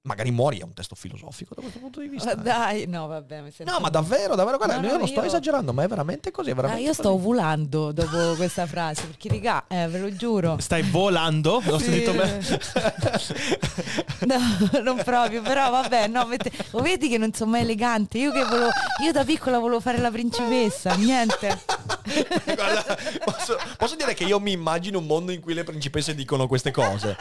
[0.05, 2.35] Magari muori, è un testo filosofico da questo punto di vista.
[2.35, 3.71] Ma dai, no, vabbè, mi sento...
[3.73, 6.33] No, ma davvero, davvero, guarda, No, io no, non sto io- esagerando, ma è veramente
[6.33, 7.15] così, è Ah, veramente io sto così.
[7.15, 10.57] ovulando dopo questa frase, perché raga, eh, ve lo giuro.
[10.59, 11.63] Stai volando?
[11.65, 11.85] L'ho Sì.
[11.85, 12.41] sentito bene.
[14.23, 14.39] No,
[14.83, 18.19] non proprio, però vabbè, no, mette- lo vedi che non sono mai elegante.
[18.19, 18.69] Io che volevo,
[19.03, 21.59] io da piccola volevo fare la principessa, niente.
[22.45, 26.47] Guarda, posso, posso dire che io mi immagino un mondo in cui le principesse dicono
[26.47, 27.17] queste cose.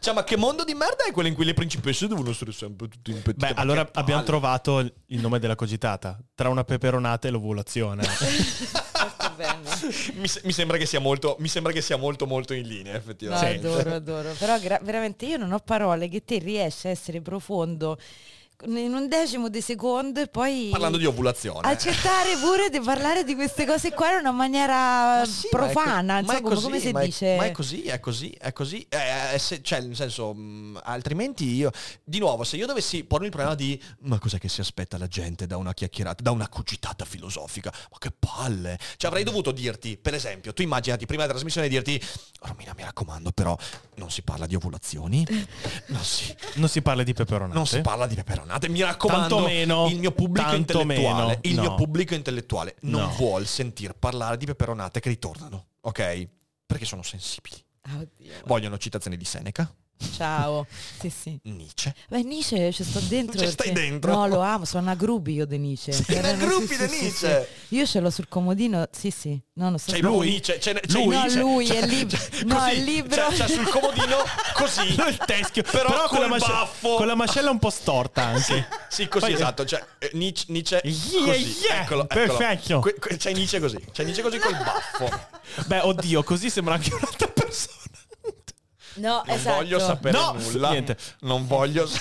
[0.00, 2.88] Cioè, ma che mondo di merda è quello in cui le principesse devono essere sempre
[2.88, 3.46] tutte impettite?
[3.54, 4.24] Beh, allora abbiamo palle.
[4.24, 6.18] trovato il nome della cogitata.
[6.34, 8.02] Tra una peperonata e l'ovulazione.
[9.36, 9.60] Bene.
[10.14, 12.98] mi, mi sembra che sia molto, mi sembra che sia molto molto in linea, No,
[12.98, 13.66] effettivamente.
[13.66, 14.32] adoro, adoro.
[14.36, 17.98] Però gra- veramente io non ho parole che te riesci a essere profondo
[18.66, 21.68] in un decimo di secondo e poi Parlando di ovulazione.
[21.68, 26.02] accettare pure di parlare di queste cose qua in una maniera ma è co- profana,
[26.14, 27.36] ma è insomma, come, così, come si ma è- dice.
[27.36, 28.84] ma è così, è così, è così.
[28.88, 31.70] Eh, eh, se- cioè, nel senso, mh, altrimenti io...
[32.02, 35.06] Di nuovo, se io dovessi pormi il problema di ma cos'è che si aspetta la
[35.06, 37.72] gente da una chiacchierata, da una cogitata filosofica?
[37.92, 38.76] Ma che palle!
[38.96, 42.02] Cioè, avrei dovuto dirti, per esempio, tu immaginati prima della trasmissione dirti
[42.40, 43.56] Romina, mi raccomando, però
[43.96, 45.24] non si parla di ovulazioni,
[45.86, 47.54] non si, non si parla di peperonate.
[47.54, 51.38] non si parla di peperonate, mi raccomando, Tanto meno, il mio pubblico tanto intellettuale, meno,
[51.42, 51.60] il no.
[51.62, 53.14] mio pubblico intellettuale non No.
[53.16, 56.28] vuol sentir parlare di peperonate che ritornano, ok?
[56.66, 57.56] Perché sono sensibili.
[57.90, 58.32] Oddio.
[58.44, 59.72] Vogliono citazioni di Seneca,
[60.16, 60.66] Ciao.
[60.98, 61.38] Sì, sì.
[61.44, 61.94] Nietzsche.
[62.08, 63.38] Beh, Nietzsche ci sto dentro.
[63.38, 64.12] Ci stai dentro?
[64.12, 65.92] No, lo amo, sono una groupie io di Nietzsche.
[65.92, 67.48] Sei una sì, di Nietzsche?
[67.68, 69.40] Io ce l'ho sul comodino, sì, sì.
[69.54, 70.30] No, non so C'è lui?
[70.30, 70.58] Nietzsche?
[70.58, 73.14] C'è, c'è No, c'è- lui, c'è- è lib- c'è- no, così, è il libro.
[73.28, 74.16] C'è, c'è sul comodino
[74.54, 74.86] così.
[75.08, 75.62] il teschio.
[75.62, 76.94] Però, Però, con, la col masce- baffo.
[76.96, 78.66] con la mascella un po' storta anche.
[78.88, 79.64] Sì, così Poi- esatto.
[79.64, 81.56] Cioè, eh, Nietzsche, Nietzsche Yeah, così.
[81.68, 82.36] yeah, Eccolo, eccolo.
[82.36, 82.80] perfetto.
[82.80, 83.78] Que- que- c'è Nietzsche così.
[83.92, 85.20] C'è Nietzsche così col baffo.
[85.66, 87.76] Beh, oddio, così sembra anche un'altra persona.
[88.98, 89.56] No, Non esatto.
[89.56, 90.70] voglio sapere No, nulla.
[90.70, 90.96] niente.
[91.20, 91.88] Non voglio.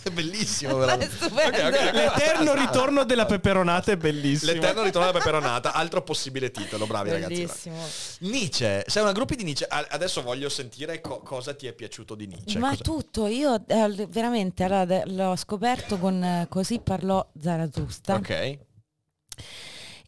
[0.00, 1.12] È bellissimo, veramente.
[1.12, 1.58] È stupendo.
[1.58, 1.92] Ok, ok, ok.
[1.92, 4.52] L'eterno ritorno della peperonata è bellissimo.
[4.52, 7.34] L'eterno ritorno della peperonata, altro possibile titolo, bravi ragazzi.
[7.34, 7.76] Bellissimo.
[8.20, 9.66] Nietzsche, sei una gruppi di Nietzsche.
[9.68, 12.58] Adesso voglio sentire co- cosa ti è piaciuto di Nietzsche.
[12.58, 18.58] Ma cosa- tutto, io eh, veramente allora, l'ho scoperto con eh, Così parlò Zarathustra Ok.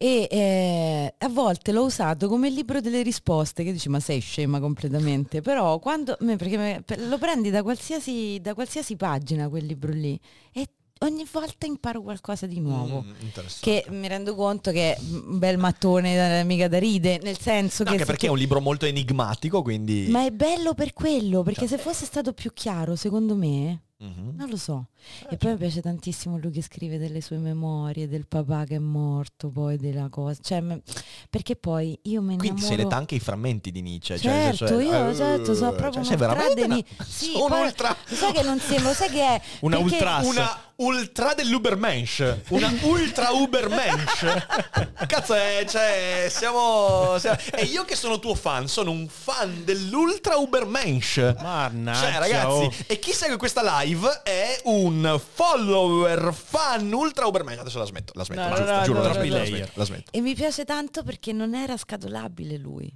[0.01, 4.59] E eh, a volte l'ho usato come libro delle risposte che dici ma sei scema
[4.59, 10.19] completamente però quando me- perché lo prendi da qualsiasi, da qualsiasi pagina quel libro lì
[10.51, 10.67] e
[11.01, 13.03] ogni volta imparo qualcosa di nuovo.
[13.03, 13.29] Mm,
[13.59, 17.89] che mi rendo conto che è un bel mattone mica da ride nel senso No,
[17.89, 20.07] che anche perché è tu- un libro molto enigmatico, quindi...
[20.09, 24.33] ma è bello per quello perché se fosse stato più chiaro secondo me Mhm.
[24.35, 24.87] non lo so.
[25.29, 28.75] Eh, E poi mi piace tantissimo lui che scrive delle sue memorie, del papà che
[28.75, 30.39] è morto, poi della cosa.
[30.41, 30.81] Cioè, me-
[31.29, 32.75] perché poi io Quindi sei innamoro...
[32.83, 34.17] letta anche i frammenti di Nietzsche.
[34.17, 36.61] cioè, nel Certo, senso è- io eh, certo, sono cioè, proprio sei un ultra veramente
[36.67, 39.41] deni- una- Sì, sono poi- ultra- Lo sai che non sembra, sai che è?
[39.61, 42.37] Una Perché- ultra- Una ultra dell'Ubermensch.
[42.49, 44.47] Una ultra Ubermensch.
[45.07, 50.37] Cazzo, è, cioè, siamo, siamo- E io che sono tuo fan, sono un fan dell'ultra
[50.37, 51.35] Ubermensch.
[51.39, 52.73] Mannaggia, Cioè, ragazzi, oh.
[52.87, 53.90] e chi segue questa live
[54.23, 57.61] è un follower fan ultra Ubermensch.
[57.61, 59.39] Adesso la smetto, la smetto, No, la no, giuro, no, la no, smetto, no.
[59.39, 60.11] la smetto, la smetto.
[60.11, 62.93] E mi piace tanto perché non era scatolabile lui.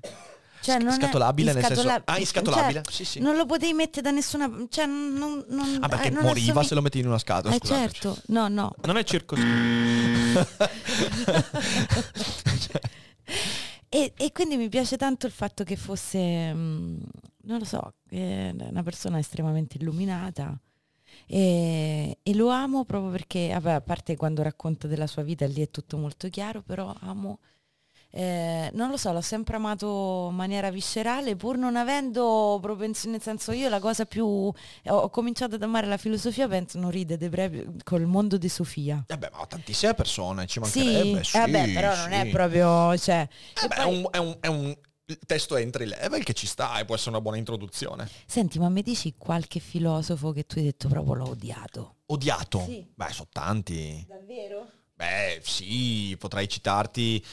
[0.61, 2.81] Cioè, non è- Scatolabile nel senso- Ah, iscatolabile?
[2.85, 3.19] cioè, Sì, sì.
[3.19, 4.49] Non lo potevi mettere da nessuna...
[4.67, 7.53] Cioè, non, non, Ah, perché eh, non moriva assomig- se lo metti in una scatola.
[7.53, 7.79] Eh scusate.
[7.91, 8.73] certo, no, no.
[8.83, 10.47] Non è circoscritto.
[13.87, 16.97] E, e quindi mi piace tanto il fatto che fosse, mm,
[17.43, 20.59] non lo so, una persona estremamente illuminata.
[21.27, 25.61] E, e lo amo proprio perché, vabbè, a parte quando racconta della sua vita, lì
[25.61, 27.39] è tutto molto chiaro, però amo,
[28.11, 33.21] eh, non lo so, l'ho sempre amato in maniera viscerale, pur non avendo propensione, nel
[33.23, 37.67] senso io la cosa più, ho, cominciato ad amare la filosofia, penso, non ride, De
[37.83, 39.03] col mondo di Sofia.
[39.07, 41.23] Eh beh, ma tantissime persone ci Sì, mancherebbe.
[41.23, 42.29] Sì, eh, vabbè, però non è sì.
[42.31, 43.27] proprio, cioè...
[43.63, 44.75] Eh beh, poi- è, un, è un- è un
[45.25, 48.09] testo entry level che ci sta e può essere una buona introduzione.
[48.25, 51.95] Senti, ma mi dici qualche filosofo che tu hai detto proprio l'ho odiato?
[52.07, 52.63] Odiato?
[52.65, 52.85] Sì.
[52.93, 54.05] Beh, sono tanti.
[54.07, 54.67] Davvero?
[54.95, 57.23] Beh, sì, potrei citarti.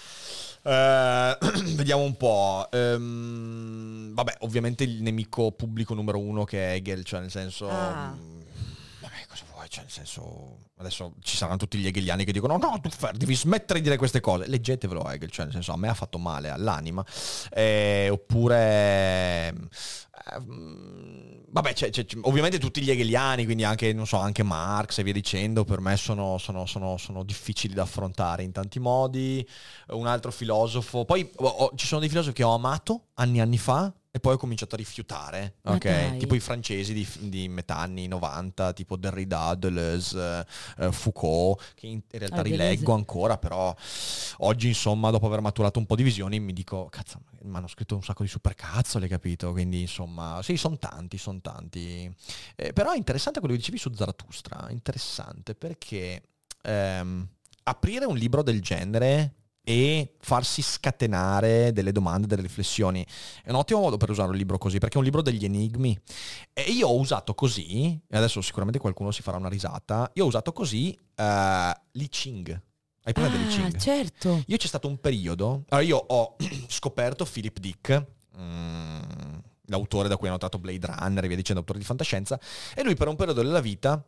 [0.64, 1.38] eh,
[1.76, 2.68] vediamo un po'.
[2.72, 7.68] Ehm, vabbè, ovviamente il nemico pubblico numero uno che è Hegel, cioè nel senso.
[7.68, 8.16] Ah.
[9.62, 9.68] Cosa vuoi?
[9.68, 10.58] Cioè, senso.
[10.76, 13.96] Adesso ci saranno tutti gli hegeliani che dicono: no, tu Fer, devi smettere di dire
[13.96, 14.46] queste cose.
[14.48, 17.04] Leggetevelo Hegel, cioè nel senso, a me ha fatto male all'anima.
[17.50, 19.48] Eh, oppure.
[19.48, 19.54] eh,
[21.54, 25.02] Vabbè, c'è- c'è- c'è- ovviamente tutti gli hegeliani, quindi anche, non so, anche Marx e
[25.02, 29.46] via dicendo, per me sono, sono- sono- sono difficili da affrontare in tanti modi.
[29.88, 33.40] Un altro filosofo, poi oh, oh, ci sono dei filosofi che ho amato anni e
[33.42, 35.84] anni fa e poi ho cominciato a rifiutare, Ma ok?
[35.84, 36.18] dai.
[36.18, 40.46] Tipo i francesi di, di metà anni 90, tipo Derrida, Deleuze,
[40.76, 42.62] eh, Foucault, che in, in realtà Ah, Deleuze.
[42.64, 43.74] rileggo ancora, però
[44.38, 47.94] oggi insomma dopo aver maturato un po' di visioni mi dico, cazzo, mi hanno scritto
[47.94, 49.50] un sacco di supercazzole, capito?
[49.52, 52.14] Quindi insomma, sì, sono tanti, sono tanti.
[52.54, 56.22] Eh, però è interessante quello che dicevi su Zarathustra, interessante perché
[56.64, 57.26] ehm,
[57.62, 63.04] aprire un libro del genere e farsi scatenare delle domande, delle riflessioni.
[63.42, 65.98] È un ottimo modo per usare un libro così, perché è un libro degli enigmi.
[66.52, 70.26] E io ho usato così, e adesso sicuramente qualcuno si farà una risata, io ho
[70.28, 72.60] usato così eh, Li Ching.
[73.04, 73.76] Hai Li Ah, Ching?
[73.78, 74.42] certo.
[74.46, 76.36] Io c'è stato un periodo, allora io ho
[76.68, 78.06] scoperto Philip Dick,
[78.38, 79.00] mm,
[79.66, 82.38] l'autore da cui hanno tratto Blade Runner e via dicendo, autore di fantascienza,
[82.74, 84.04] e lui per un periodo della vita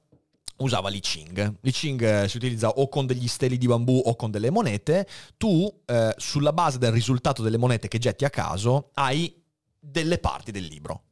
[0.58, 1.56] usava Li Ching.
[1.60, 5.06] Li Ching eh, si utilizza o con degli steli di bambù o con delle monete.
[5.36, 9.42] Tu, eh, sulla base del risultato delle monete che getti a caso, hai
[9.78, 11.04] delle parti del libro.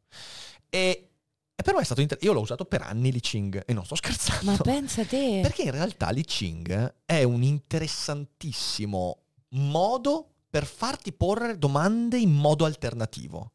[0.68, 1.11] E,
[1.55, 2.24] e per me è stato interessante.
[2.26, 4.51] Io l'ho usato per anni Li Ching e non sto scherzando.
[4.51, 5.41] Ma pensa te.
[5.43, 9.18] Perché in realtà Li Ching è un interessantissimo
[9.51, 13.53] modo per farti porre domande in modo alternativo.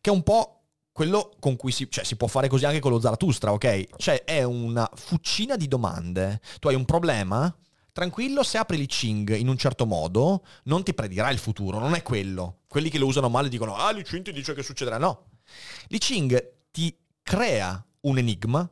[0.00, 0.57] Che è un po'
[0.98, 3.86] quello con cui si, cioè, si può fare così anche con lo Zarathustra, ok?
[3.98, 6.40] Cioè è una fucina di domande.
[6.58, 7.56] Tu hai un problema?
[7.92, 11.94] Tranquillo, se apri Li Ching in un certo modo, non ti predirà il futuro, non
[11.94, 12.62] è quello.
[12.66, 14.98] Quelli che lo usano male dicono, ah, Li Ching ti dice che succederà.
[14.98, 15.26] No.
[15.86, 18.68] Li Ching ti crea un enigma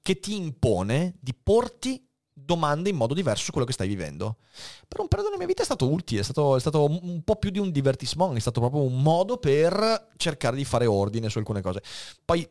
[0.00, 2.07] che ti impone di porti
[2.48, 4.38] domande in modo diverso su quello che stai vivendo.
[4.88, 7.36] Per un periodo della mia vita è stato utile, è stato, è stato un po'
[7.36, 11.36] più di un divertissement, è stato proprio un modo per cercare di fare ordine su
[11.36, 11.82] alcune cose.
[12.24, 12.48] Poi,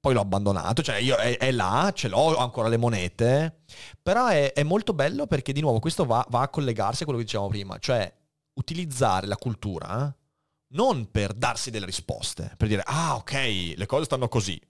[0.00, 3.60] poi l'ho abbandonato, cioè io è, è là, ce l'ho ho ancora le monete,
[4.02, 7.20] però è, è molto bello perché di nuovo questo va, va a collegarsi a quello
[7.20, 8.12] che dicevamo prima, cioè
[8.54, 10.12] utilizzare la cultura
[10.74, 14.60] non per darsi delle risposte, per dire ah ok, le cose stanno così,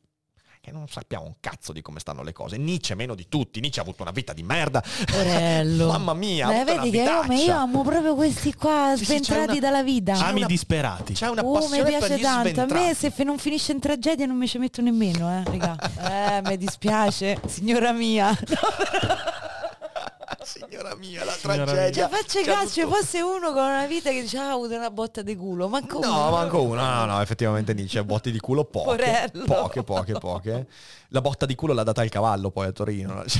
[0.64, 2.56] che non sappiamo un cazzo di come stanno le cose.
[2.56, 4.82] Nietzsche meno di tutti, Nietzsche ha avuto una vita di merda.
[5.10, 5.88] Porello.
[5.92, 9.50] Mamma mia, Beh, vedi che io, ma io amo proprio questi qua, Sì, sì, sventrati
[9.50, 10.12] una- dalla vita.
[10.14, 11.12] Ami una- disperati.
[11.12, 12.60] C'è una Oh, mi passione per piace gli tanto.
[12.60, 13.14] A me sventrati.
[13.14, 15.76] se non finisce in tragedia non mi ci metto nemmeno, eh, raga.
[16.14, 18.34] Eh, mi dispiace, signora mia.
[20.44, 22.08] Signora mia, la Signora tragedia.
[22.08, 24.90] Cioè, faccio C'è caso, fosse uno con una vita che dice ah, ho avuto una
[24.90, 25.68] botta di culo.
[25.68, 26.30] Manco No, uno.
[26.30, 26.80] manco uno.
[26.82, 28.84] No, no, effettivamente Nietzsche, botti di culo poche.
[28.84, 29.44] Porello.
[29.44, 30.66] Poche, poche, poche.
[31.08, 33.24] La botta di culo l'ha data al cavallo poi a Torino.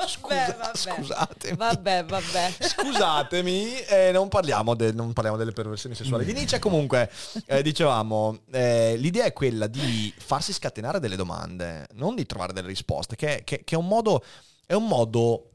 [0.06, 0.74] Scusatemi.
[0.74, 0.96] Scusa- vabbè.
[0.96, 1.56] Scusatemi.
[1.56, 2.52] Vabbè, vabbè.
[2.60, 6.58] Scusatemi, eh, non, parliamo de- non parliamo delle perversioni sessuali di Nietzsche.
[6.58, 7.10] Comunque,
[7.46, 12.68] eh, dicevamo, eh, l'idea è quella di farsi scatenare delle domande, non di trovare delle
[12.68, 14.22] risposte, che, che- che è un modo,
[14.66, 15.48] è un modo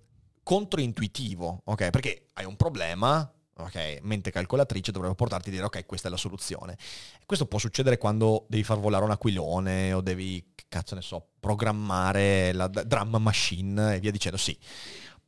[0.44, 1.90] controintuitivo, ok?
[1.90, 4.00] Perché hai un problema, ok?
[4.02, 6.78] Mente calcolatrice dovrebbe portarti a dire, ok, questa è la soluzione.
[7.26, 12.54] Questo può succedere quando devi far volare un aquilone o devi, cazzo ne so, programmare
[12.54, 14.58] la drum machine e via dicendo, sì.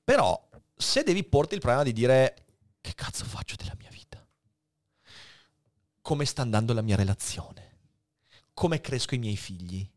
[0.04, 2.46] Però se devi porti il problema di dire
[2.82, 4.26] che cazzo faccio della mia vita?
[6.02, 7.68] Come sta andando la mia relazione?
[8.54, 9.88] Come cresco i miei figli?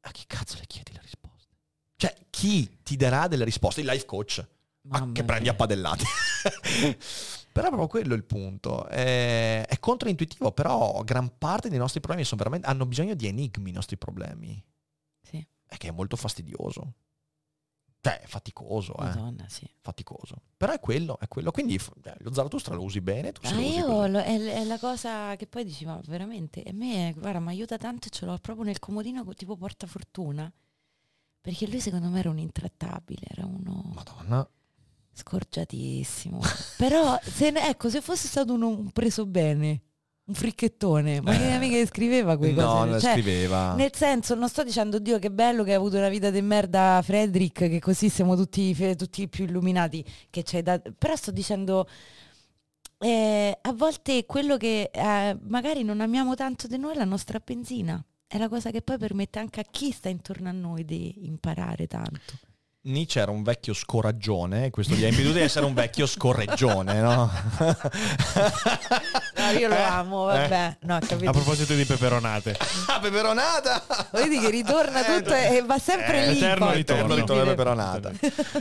[0.00, 1.54] A chi cazzo le chiedi le risposte?
[1.96, 3.80] Cioè, chi ti darà delle risposte?
[3.80, 4.44] Il life coach.
[4.88, 6.04] Ah, Mamma che prendi a padellate.
[7.52, 8.86] però è proprio quello il punto.
[8.86, 13.70] È, è controintuitivo, però gran parte dei nostri problemi sono veramente, hanno bisogno di enigmi
[13.70, 14.62] i nostri problemi.
[15.20, 16.94] Sì, È che è molto fastidioso.
[18.04, 19.04] Cioè, è faticoso, eh.
[19.04, 19.64] madonna, sì.
[19.80, 20.42] Faticoso.
[20.56, 21.52] Però è quello, è quello.
[21.52, 25.36] Quindi eh, lo Zarathustra lo usi bene, tu Ah, io lo- è, è la cosa
[25.36, 28.64] che poi dici, ma veramente, a me, guarda, mi aiuta tanto e ce l'ho proprio
[28.64, 30.52] nel comodino co- tipo portafortuna.
[31.40, 34.48] Perché lui secondo me era un intrattabile, era uno Madonna.
[35.12, 36.40] Scorgiatissimo.
[36.76, 39.82] Però, se, ne- ecco, se fosse stato uno un preso bene,
[40.24, 41.58] un fricchettone, ma che Eh.
[41.58, 42.66] mica scriveva quelle cose.
[42.66, 43.74] No, non cioè, scriveva.
[43.74, 47.00] Nel senso, non sto dicendo, Dio, che bello che hai avuto una vita di merda,
[47.02, 50.04] Frederick, che così siamo tutti, tutti più illuminati.
[50.30, 50.80] Che c'hai da...
[50.80, 51.88] Però sto dicendo,
[52.98, 57.40] eh, a volte quello che eh, magari non amiamo tanto di noi è la nostra
[57.44, 58.02] benzina.
[58.26, 61.86] È la cosa che poi permette anche a chi sta intorno a noi di imparare
[61.86, 62.38] tanto.
[62.84, 67.00] Nietzsche era un vecchio scoraggione, e questo gli ha impedito di essere un vecchio scorreggione,
[67.00, 67.30] no?
[69.36, 69.82] No, io lo Eh?
[69.82, 70.78] amo, vabbè.
[70.80, 71.30] No, capito?
[71.30, 72.56] A proposito di peperonate.
[72.86, 73.84] Ah, peperonata!
[74.12, 76.36] Vedi che ritorna tutto e va sempre Eh, lì.
[76.38, 77.14] eterno poi, ritorno.
[77.14, 77.54] Ritorno terribile.
[77.54, 78.10] peperonata.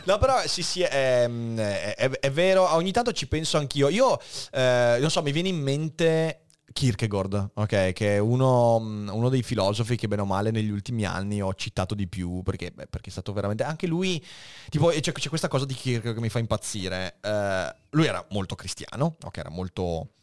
[0.06, 3.90] No, però sì, sì, è, è- è- è vero, ogni tanto ci penso anch'io.
[3.90, 4.20] Io,
[4.52, 6.42] eh, non so, mi viene in mente
[6.74, 11.42] Kierkegaard, ok, che è uno, uno dei filosofi che bene o male negli ultimi anni
[11.42, 14.24] ho citato di più, perché, beh, perché è stato veramente, anche lui,
[14.70, 17.18] tipo, c'è, c'è questa cosa di Kierkegaard che mi fa impazzire.
[17.22, 20.14] Eh, lui era molto cristiano, ok, era molto...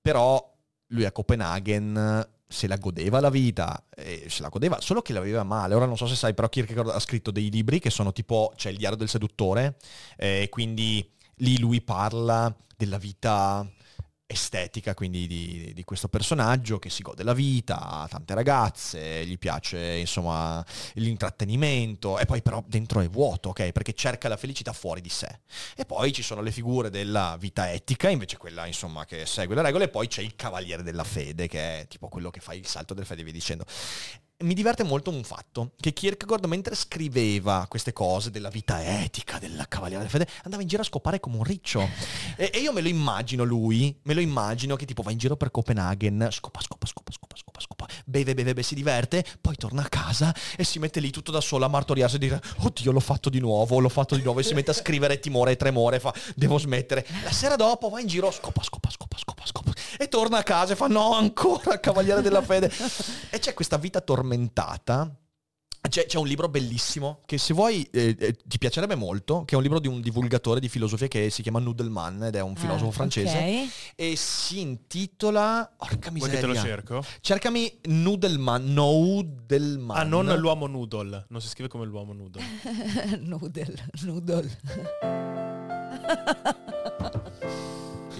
[0.00, 0.52] però
[0.88, 5.20] lui a Copenaghen se la godeva la vita, eh, se la godeva, solo che la
[5.20, 5.74] viveva male.
[5.74, 8.70] Ora non so se sai, però Kierkegaard ha scritto dei libri che sono tipo, c'è
[8.70, 9.76] il diario del seduttore,
[10.16, 13.68] e quindi lì lui parla della vita
[14.26, 19.38] estetica, quindi di, di questo personaggio che si gode la vita, ha tante ragazze, gli
[19.38, 20.64] piace insomma
[20.94, 23.72] l'intrattenimento e poi però dentro è vuoto, ok?
[23.72, 25.40] Perché cerca la felicità fuori di sé.
[25.76, 29.62] E poi ci sono le figure della vita etica, invece quella insomma che segue le
[29.62, 32.66] regole, e poi c'è il cavaliere della fede, che è tipo quello che fa il
[32.66, 33.64] salto del fede e via dicendo.
[34.42, 39.64] Mi diverte molto un fatto, che Kierkegaard mentre scriveva queste cose della vita etica, della
[39.68, 41.88] cavaliere della fede, andava in giro a scopare come un riccio.
[42.36, 45.36] E, e io me lo immagino lui, me lo immagino che tipo va in giro
[45.36, 49.82] per Copenaghen, scopa, scopa, scopa, scopa, scopa, scopa, beve, beve, beve, si diverte, poi torna
[49.82, 53.00] a casa e si mette lì tutto da solo a martoriarsi e dire oddio l'ho
[53.00, 56.00] fatto di nuovo, l'ho fatto di nuovo e si mette a scrivere timore e tremore,
[56.00, 57.06] fa devo smettere.
[57.22, 60.72] La sera dopo va in giro, scopa, scopa, scopa, scopa, scopa e torna a casa
[60.72, 62.72] e fa no ancora cavaliere della fede.
[63.44, 65.14] C'è questa vita tormentata.
[65.86, 69.56] C'è, c'è un libro bellissimo che se vuoi eh, eh, ti piacerebbe molto, che è
[69.58, 72.88] un libro di un divulgatore di filosofia che si chiama Nudelman ed è un filosofo
[72.88, 73.92] Ah, francese ok.
[73.94, 75.70] e si intitola...
[75.76, 76.74] Porca Vuoi che te lo miseria.
[76.74, 77.04] cerco?
[77.20, 79.94] Cercami Nudelman, Nudelman.
[79.98, 81.26] Ah, non l'uomo noodle.
[81.28, 82.42] Non si scrive come l'uomo noodle.
[83.20, 84.58] noodle, noodle.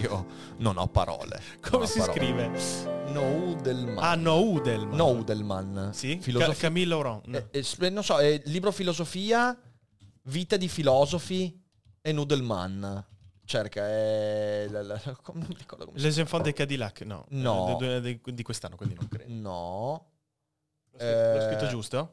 [0.04, 0.26] io
[0.58, 1.40] non ho parole.
[1.60, 2.18] Come ho si parole.
[2.18, 3.12] scrive?
[3.12, 3.98] Noudelman.
[3.98, 4.96] Ah, Noudelman.
[4.96, 5.90] Noudelman.
[5.92, 6.18] Sì?
[6.20, 7.26] Filosofia- Ca- Camille Laurent.
[7.26, 7.38] No.
[7.50, 9.56] Eh, eh, non so, eh, libro filosofia,
[10.24, 11.60] vita di filosofi
[12.00, 13.06] e Nudelman.
[13.46, 14.66] Cerca, è...
[14.70, 17.26] la- la- come- ricordo come si Les Enfants de Cadillac, no.
[17.30, 17.78] No.
[17.80, 19.32] Eh, de- di quest'anno, quindi non credo.
[19.32, 20.06] No.
[20.96, 22.12] L'ho scritto, l'ho scritto Eh, giusto?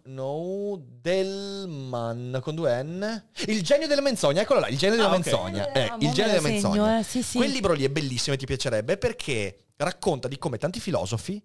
[1.21, 3.23] Nudelman con due N.
[3.47, 5.19] Il genio della menzogna, eccolo là, il genio della Ah, ok.
[5.25, 5.71] menzogna.
[5.71, 6.99] Eh, il genio della la segno, menzogna.
[6.99, 7.37] eh, sì, sì.
[7.37, 11.41] Quel libro lì è bellissimo e ti piacerebbe perché racconta di come tanti filosofi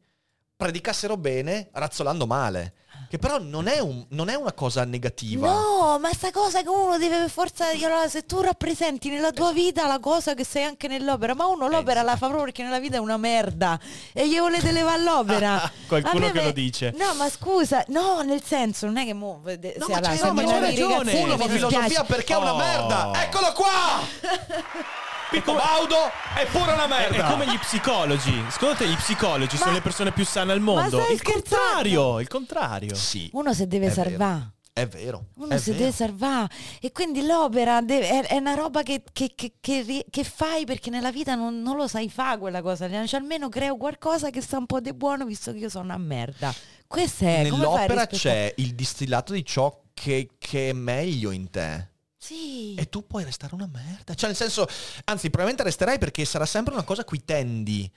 [0.56, 2.72] predicassero bene razzolando male.
[3.08, 5.46] Che però non è, un- non è una cosa negativa.
[5.48, 7.66] No, ma sta cosa che uno deve per forza.
[7.68, 11.68] allora, se tu rappresenti nella tua vita la cosa che sei anche nell'opera, ma uno
[11.68, 13.78] l'opera la fa proprio perché nella vita è una merda.
[14.12, 15.70] E gli volete levare l'opera.
[15.86, 16.92] Qualcuno A me che lo dice.
[16.96, 20.16] No, ma scusa, no, nel senso, non è che mo, vede- No, se ma allora,
[20.16, 20.94] se no, ma nomi ragione.
[20.96, 22.56] ragazzini, Uno fa filosofia perché è una Oh.
[22.56, 23.10] merda.
[23.22, 23.64] Eccolo qua!
[25.30, 25.96] Pippo Baudo
[26.36, 27.26] è pure una È, merda.
[27.26, 28.44] è come gli psicologi.
[28.48, 31.00] Secondo te gli psicologi sono Ma- le persone più sane al mondo?
[31.00, 31.56] stai Il scherzando?
[31.66, 32.94] contrario, il contrario.
[32.94, 34.52] Sì, Uno si deve È salvare.
[34.72, 35.26] è vero.
[35.36, 35.82] Uno è si vero.
[35.84, 36.48] deve salvare
[36.80, 41.10] e quindi l'opera deve- è, è una roba che, che- che- che fai perché nella
[41.10, 44.66] vita non, non lo sai fare quella cosa, cioè, almeno creo qualcosa che sta un
[44.66, 46.54] po' di buono visto che io sono una merda.
[46.86, 51.32] Questo è come fai a Nell'opera c'è il distillato di ciò che, che è meglio
[51.32, 51.90] in te.
[52.26, 52.74] Sì.
[52.74, 54.14] E tu puoi restare una merda.
[54.14, 54.66] Cioè, nel senso,
[55.04, 57.88] anzi, probabilmente resterai perché sarà sempre una cosa a cui tendi.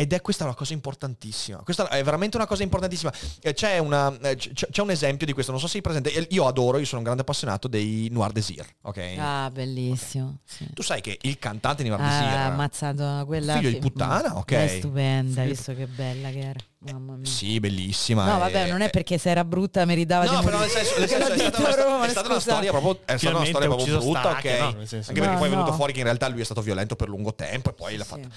[0.00, 1.58] Ed è questa una cosa importantissima.
[1.64, 3.12] Questa è veramente una cosa importantissima.
[3.40, 6.12] Eh, C'è, una, eh, c'è un esempio di questo, non so se sei presente.
[6.12, 9.14] Eh, Io adoro, io sono un grande appassionato dei Noir Désir, ok?
[9.18, 10.38] Ah, bellissimo.
[10.44, 10.68] sì.
[10.72, 12.36] Tu sai che il cantante di Noir Ah, Désir...
[12.36, 14.52] ha ammazzato quella Figlio di fi- puttana, ok.
[14.52, 16.60] È stupenda, hai visto che bella che era.
[16.92, 17.28] Mamma mia.
[17.28, 18.24] Sì, bellissima.
[18.24, 20.84] No, eh, vabbè, non è perché se era brutta meritava No, di però nel morire.
[20.84, 23.46] senso, nel senso è, stata una, Roma, è stata una storia proprio, è stata una
[23.46, 24.58] storia proprio brutta, Stacchi, ok?
[24.60, 24.70] no?
[24.78, 25.76] Nel senso Anche che- perché poi è No, venuto no.
[25.76, 28.28] fuori che in realtà lui è stato violento per lungo tempo e poi l'ha Sì.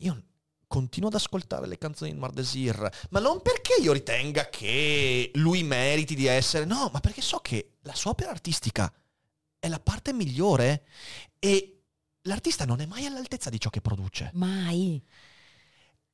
[0.00, 0.22] Io
[0.66, 5.62] continuo ad ascoltare le canzoni di Noir Désir, ma non perché io ritenga che lui
[5.64, 8.92] meriti di essere, no, ma perché so che la sua opera artistica
[9.58, 10.84] è la parte migliore
[11.38, 11.82] e
[12.22, 14.30] l'artista non è mai all'altezza di ciò che produce.
[14.34, 15.02] Mai.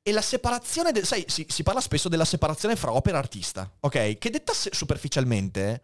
[0.02, 3.70] E la separazione, del- sai, si, si parla spesso della separazione fra opera e artista,
[3.80, 4.16] ok?
[4.18, 5.82] Che detta se- superficialmente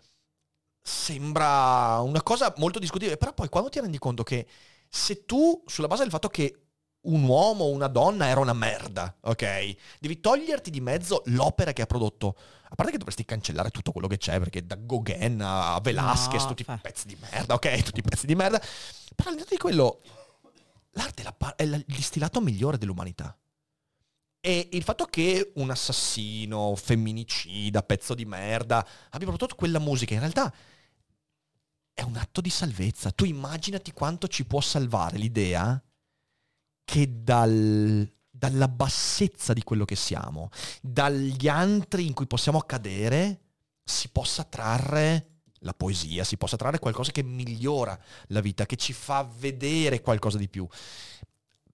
[0.80, 4.46] sembra una cosa molto discutibile, però poi quando ti rendi conto che
[4.88, 6.61] se tu, sulla base del fatto che
[7.02, 9.76] un uomo o una donna era una merda, ok?
[9.98, 12.36] Devi toglierti di mezzo l'opera che ha prodotto.
[12.68, 16.48] A parte che dovresti cancellare tutto quello che c'è, perché da Gauguin a Velasquez, No,
[16.48, 17.82] tutti fa- pezzi di merda, ok?
[17.82, 18.60] Tutti pezzi di merda.
[19.14, 20.00] Però al di là di quello,
[20.92, 23.36] l'arte è, la pa- è la- il distillato migliore dell'umanità.
[24.40, 30.20] E il fatto che un assassino, femminicida, pezzo di merda, abbia prodotto quella musica, in
[30.20, 30.52] realtà
[31.94, 33.10] è un atto di salvezza.
[33.10, 35.80] Tu immaginati quanto ci può salvare l'idea
[36.92, 40.50] che dal- dalla bassezza di quello che siamo,
[40.82, 43.40] dagli antri in cui possiamo accadere,
[43.82, 48.92] si possa trarre la poesia, si possa trarre qualcosa che migliora la vita, che ci
[48.92, 50.66] fa vedere qualcosa di più.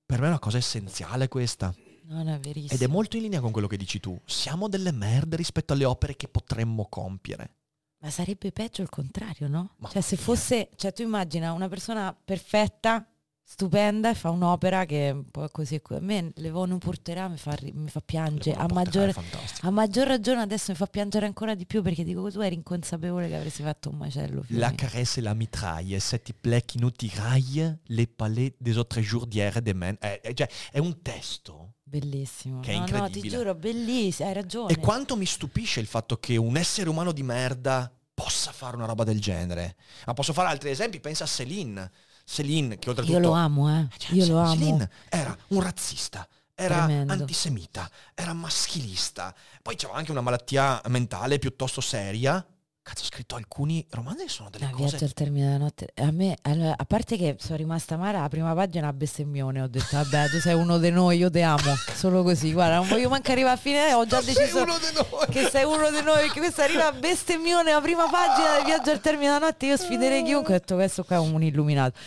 [0.07, 1.74] Per me è una cosa essenziale questa.
[2.05, 2.74] Non è verissimo.
[2.74, 4.16] Ed è molto in linea con quello che dici tu.
[4.24, 7.55] Siamo delle merde rispetto alle opere che potremmo compiere.
[7.99, 9.73] Ma sarebbe peggio il contrario, no?
[9.78, 13.05] Mamma cioè, se fosse, cioè, tu immagina una persona perfetta,
[13.51, 15.77] stupenda, e fa un'opera che è un po' così.
[15.77, 18.55] e co- A me Levone Porterà mi fa, mi fa piangere.
[18.59, 19.15] A maggior,
[19.62, 23.27] a maggior ragione adesso mi fa piangere ancora di più perché dico tu eri inconsapevole
[23.27, 24.43] che avresti fatto un macello.
[24.43, 29.27] figlio La caresse la mitraille, c'est ti qui nous tiraille, les palais des autres jours
[29.27, 29.97] d'hier et demain.
[29.99, 31.73] È, è- cioè, è un testo.
[31.83, 32.61] Bellissimo.
[32.61, 33.37] Che è no, no, ti incredibile.
[33.37, 34.73] giuro, bellissimo, hai ragione.
[34.73, 38.85] E quanto mi stupisce il fatto che un essere umano di merda possa fare una
[38.85, 39.77] roba del genere.
[40.05, 41.01] Ma posso fare altri esempi?
[41.01, 41.91] Pensa a Céline.
[42.28, 43.16] Céline, che oltretutto...
[43.16, 43.88] Io lo amo, eh.
[43.96, 44.52] Cioè, Io lo amo.
[44.55, 47.12] Céline era un razzista, era Tremendo.
[47.14, 49.34] antisemita, era maschilista.
[49.62, 52.44] Poi c'era anche una malattia mentale piuttosto seria.
[52.89, 54.89] Cazzo, ha scritto alcuni romanzi che sono delle La cose...
[54.89, 55.90] viaggio al termine della notte.
[55.97, 59.60] A me, allora, a parte che sono rimasta amara, la prima pagina a bestemmione.
[59.60, 61.74] Ho detto, vabbè, tu sei uno di noi, io ti amo.
[61.94, 63.93] Solo così, guarda, non voglio manco arrivare a fine.
[63.93, 64.65] Ho già deciso
[65.28, 66.23] che sei uno di noi.
[66.23, 69.66] Perché questa arriva a bestemmione, la prima pagina del viaggio al termine della notte.
[69.66, 70.55] Io sfiderei chiunque.
[70.55, 71.98] Ho detto, questo qua è un illuminato.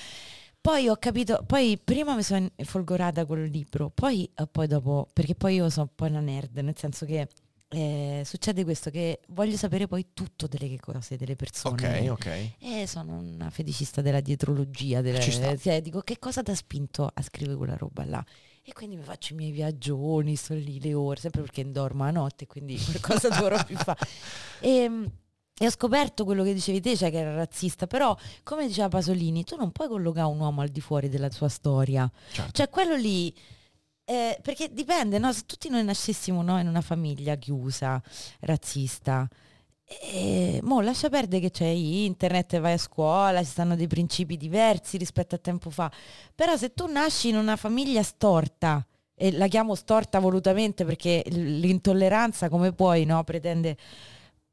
[0.60, 5.34] Poi ho capito, poi prima mi sono folgorata col libro, poi, eh, poi dopo, perché
[5.34, 7.28] poi io sono un po' una nerd, nel senso che
[7.74, 12.10] eh, succede questo, che voglio sapere poi tutto delle cose delle persone.
[12.10, 12.50] Ok, ok.
[12.60, 15.56] Eh, sono una feticista della dietrologia, sta.
[15.56, 18.26] cioè, dico che cosa ti ha spinto a scrivere quella roba là?
[18.64, 22.12] E quindi mi faccio i miei viaggioni, sto lì le ore, sempre perché dormo a
[22.12, 24.00] notte, quindi qualcosa dovrò più fare.
[24.60, 25.10] E,
[25.58, 29.44] E ho scoperto quello che dicevi te, cioè che era razzista, però come diceva Pasolini,
[29.44, 32.12] tu non puoi collocare un uomo al di fuori della sua storia.
[32.32, 32.52] Certo.
[32.52, 33.34] Cioè quello lì,
[34.06, 35.32] eh, perché dipende, no?
[35.32, 38.02] se tutti noi nascessimo no, in una famiglia chiusa,
[38.42, 39.28] razzista,
[40.00, 44.98] e, mo lascia perdere che c'è internet, vai a scuola, ci stanno dei principi diversi
[44.98, 45.92] rispetto a tempo fa,
[46.34, 52.50] però se tu nasci in una famiglia storta, e la chiamo storta volutamente perché l'intolleranza
[52.50, 53.78] come puoi no, pretende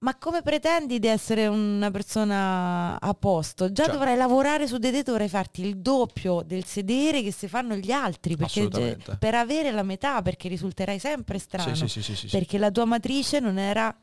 [0.01, 3.73] ma come pretendi di essere una persona a posto?
[3.73, 3.93] Già Cioè.
[3.93, 7.91] dovrai lavorare su di te, dovrai farti il doppio del sedere che si fanno gli
[7.91, 9.17] altri, perché Assolutamente.
[9.19, 12.29] per avere la metà, perché risulterai sempre strano, sì, sì, sì.
[12.29, 13.95] perché la tua matrice non era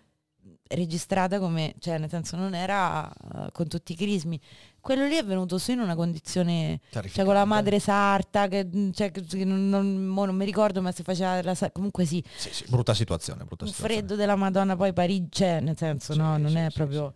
[0.67, 4.39] registrata come, cioè nel senso non era eh, con tutti i crismi.
[4.79, 9.11] Quello lì è venuto su in una condizione, cioè con la madre sarta, che, cioè,
[9.11, 12.93] che non, non- non mi ricordo, ma si faceva la comunque sì, Sì, sì, brutta
[12.93, 13.93] situazione, brutta situazione.
[13.93, 17.13] freddo della Madonna poi Parigi, cioè, nel senso Sì, no, non è proprio...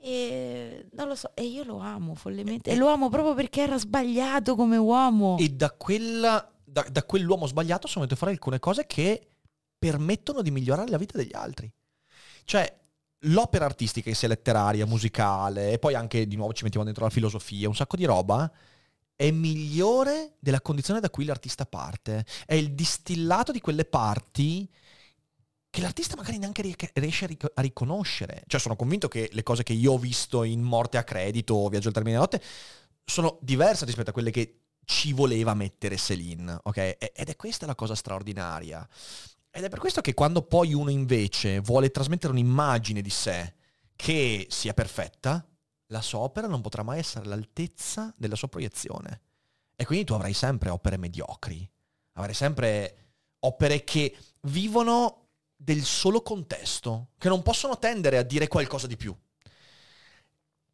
[0.00, 3.78] E non lo so, e io lo amo follemente, e lo amo proprio perché era
[3.78, 5.36] sbagliato come uomo.
[5.38, 9.26] E da, quella, da, da quell'uomo sbagliato sono venuto a fare alcune cose che
[9.76, 11.70] permettono di migliorare la vita degli altri.
[12.48, 12.78] Cioè,
[13.26, 17.10] l'opera artistica, che sia letteraria, musicale, e poi anche di nuovo ci mettiamo dentro la
[17.10, 18.50] filosofia, un sacco di roba,
[19.14, 22.24] è migliore della condizione da cui l'artista parte.
[22.46, 24.66] È il distillato di quelle parti
[25.68, 28.44] che l'artista magari neanche rie- riesce a, ric- a riconoscere.
[28.46, 31.68] Cioè, sono convinto che le cose che io ho visto in Morte a Credito o
[31.68, 32.42] Viaggio al termine della notte
[33.04, 36.96] sono diverse rispetto a quelle che ci voleva mettere Celine, ok?
[37.12, 38.88] Ed è questa la cosa straordinaria.
[39.58, 43.54] Ed è per questo che quando poi uno invece vuole trasmettere un'immagine di sé
[43.96, 45.44] che sia perfetta,
[45.86, 49.20] la sua opera non potrà mai essere all'altezza della sua proiezione.
[49.74, 51.68] E quindi tu avrai sempre opere mediocri,
[52.12, 58.86] avrai sempre opere che vivono del solo contesto, che non possono tendere a dire qualcosa
[58.86, 59.12] di più.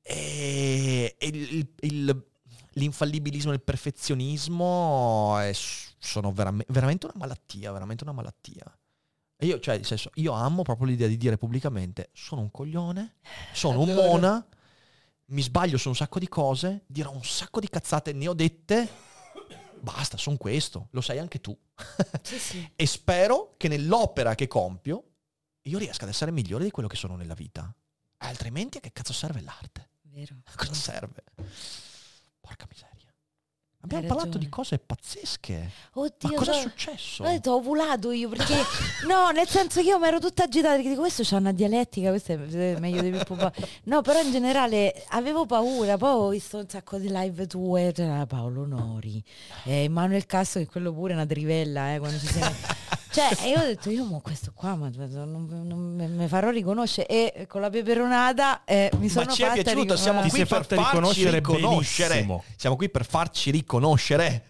[0.02, 2.27] E, il- il-
[2.74, 8.78] l'infallibilismo e il perfezionismo è- sono veram- veramente una malattia, veramente una malattia.
[9.36, 13.16] E io, cioè, nel senso, io amo proprio l'idea di dire pubblicamente, sono un coglione,
[13.52, 14.46] sono un mona,
[15.26, 18.88] mi sbaglio su un sacco di cose, dirò un sacco di cazzate, ne ho dette,
[19.80, 21.56] basta, sono questo, lo sai anche tu.
[22.22, 22.70] Sì, sì.
[22.76, 25.05] E spero che nell'opera che compio
[25.62, 27.74] io riesca ad essere migliore di quello che sono nella vita.
[28.18, 29.90] Altrimenti a che cazzo serve l'arte?
[30.02, 30.36] Vero.
[30.44, 31.24] A cosa serve?
[32.44, 32.92] Porca miseria.
[33.80, 35.70] Abbiamo parlato di cose pazzesche.
[35.92, 37.22] Oddio, Ma cosa è so- successo?
[37.22, 38.54] Ho detto, ho ovulato io perché
[39.06, 42.08] no, nel senso che io mi ero tutta agitata perché dico questo c'ha una dialettica,
[42.08, 43.52] questo è meglio di Pippo Pa-".
[43.84, 48.24] No, però in generale avevo paura, poi ho visto un sacco di live tue, c'era
[48.24, 49.22] Paolo Nori,
[49.64, 52.54] e Emanuele Castro che quello pure è una trivella, eh, quando ci siamo.
[53.14, 56.50] Cioè, e io ho detto, io mo questo qua ma non, non me- me farò
[56.50, 60.22] riconoscere e con la peperonata eh, mi sono Ma ci è fatta piaciuto, siamo riconoscere.
[60.24, 62.08] Ti qui per farci riconoscere riconoscere.
[62.08, 62.44] benissimo.
[62.56, 64.44] Siamo qui per farci riconoscere.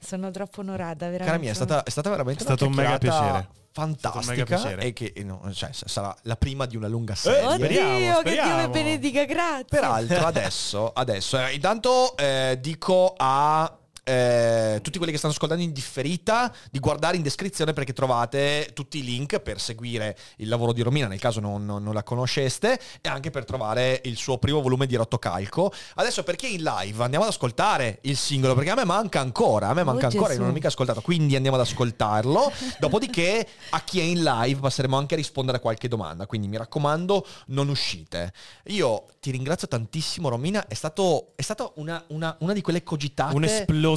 [0.00, 1.24] Sono troppo onorata, veramente.
[1.26, 3.48] Cara mia, è stata, è stata veramente È stato un mega piacere.
[3.72, 7.42] fantastica È e che eh, no, cioè, sarà la prima di una lunga serie.
[7.44, 8.56] Oddio, Speriamo, che Dio speriamo.
[8.62, 9.64] mi benedica, grazie.
[9.68, 13.78] Peraltro adesso, adesso eh, intanto eh, dico a
[14.08, 18.98] eh, tutti quelli che stanno ascoltando in differita di guardare in descrizione perché trovate tutti
[18.98, 22.78] i link per seguire il lavoro di Romina nel caso non, non- non la conosceste
[23.00, 25.72] e anche per trovare il suo primo volume di Rotocalco.
[25.96, 29.74] Adesso perché in live andiamo ad ascoltare il singolo perché a me manca ancora, a
[29.74, 30.38] me manca Oh, ancora, io Gesù.
[30.38, 32.52] non l'ho mica ascoltato, quindi andiamo ad ascoltarlo.
[32.78, 36.56] Dopodiché a chi è in live passeremo anche a rispondere a qualche domanda, quindi mi
[36.56, 38.32] raccomando non uscite.
[38.66, 43.34] Io ti ringrazio tantissimo Romina, è, stato, è stata una, una- una di quelle cogitate
[43.34, 43.94] Un'esplosione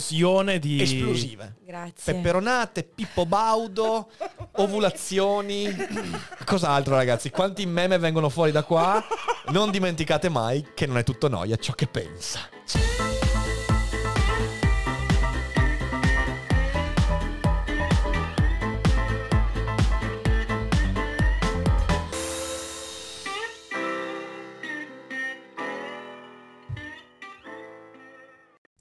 [0.59, 0.81] di...
[0.81, 1.55] esplosive.
[1.65, 2.13] Grazie.
[2.13, 4.09] Peperonate, Pippo Baudo,
[4.57, 5.67] ovulazioni.
[6.45, 7.29] Cos'altro ragazzi?
[7.29, 9.03] Quanti meme vengono fuori da qua?
[9.47, 13.08] Non dimenticate mai che non è tutto noia ciò che pensa.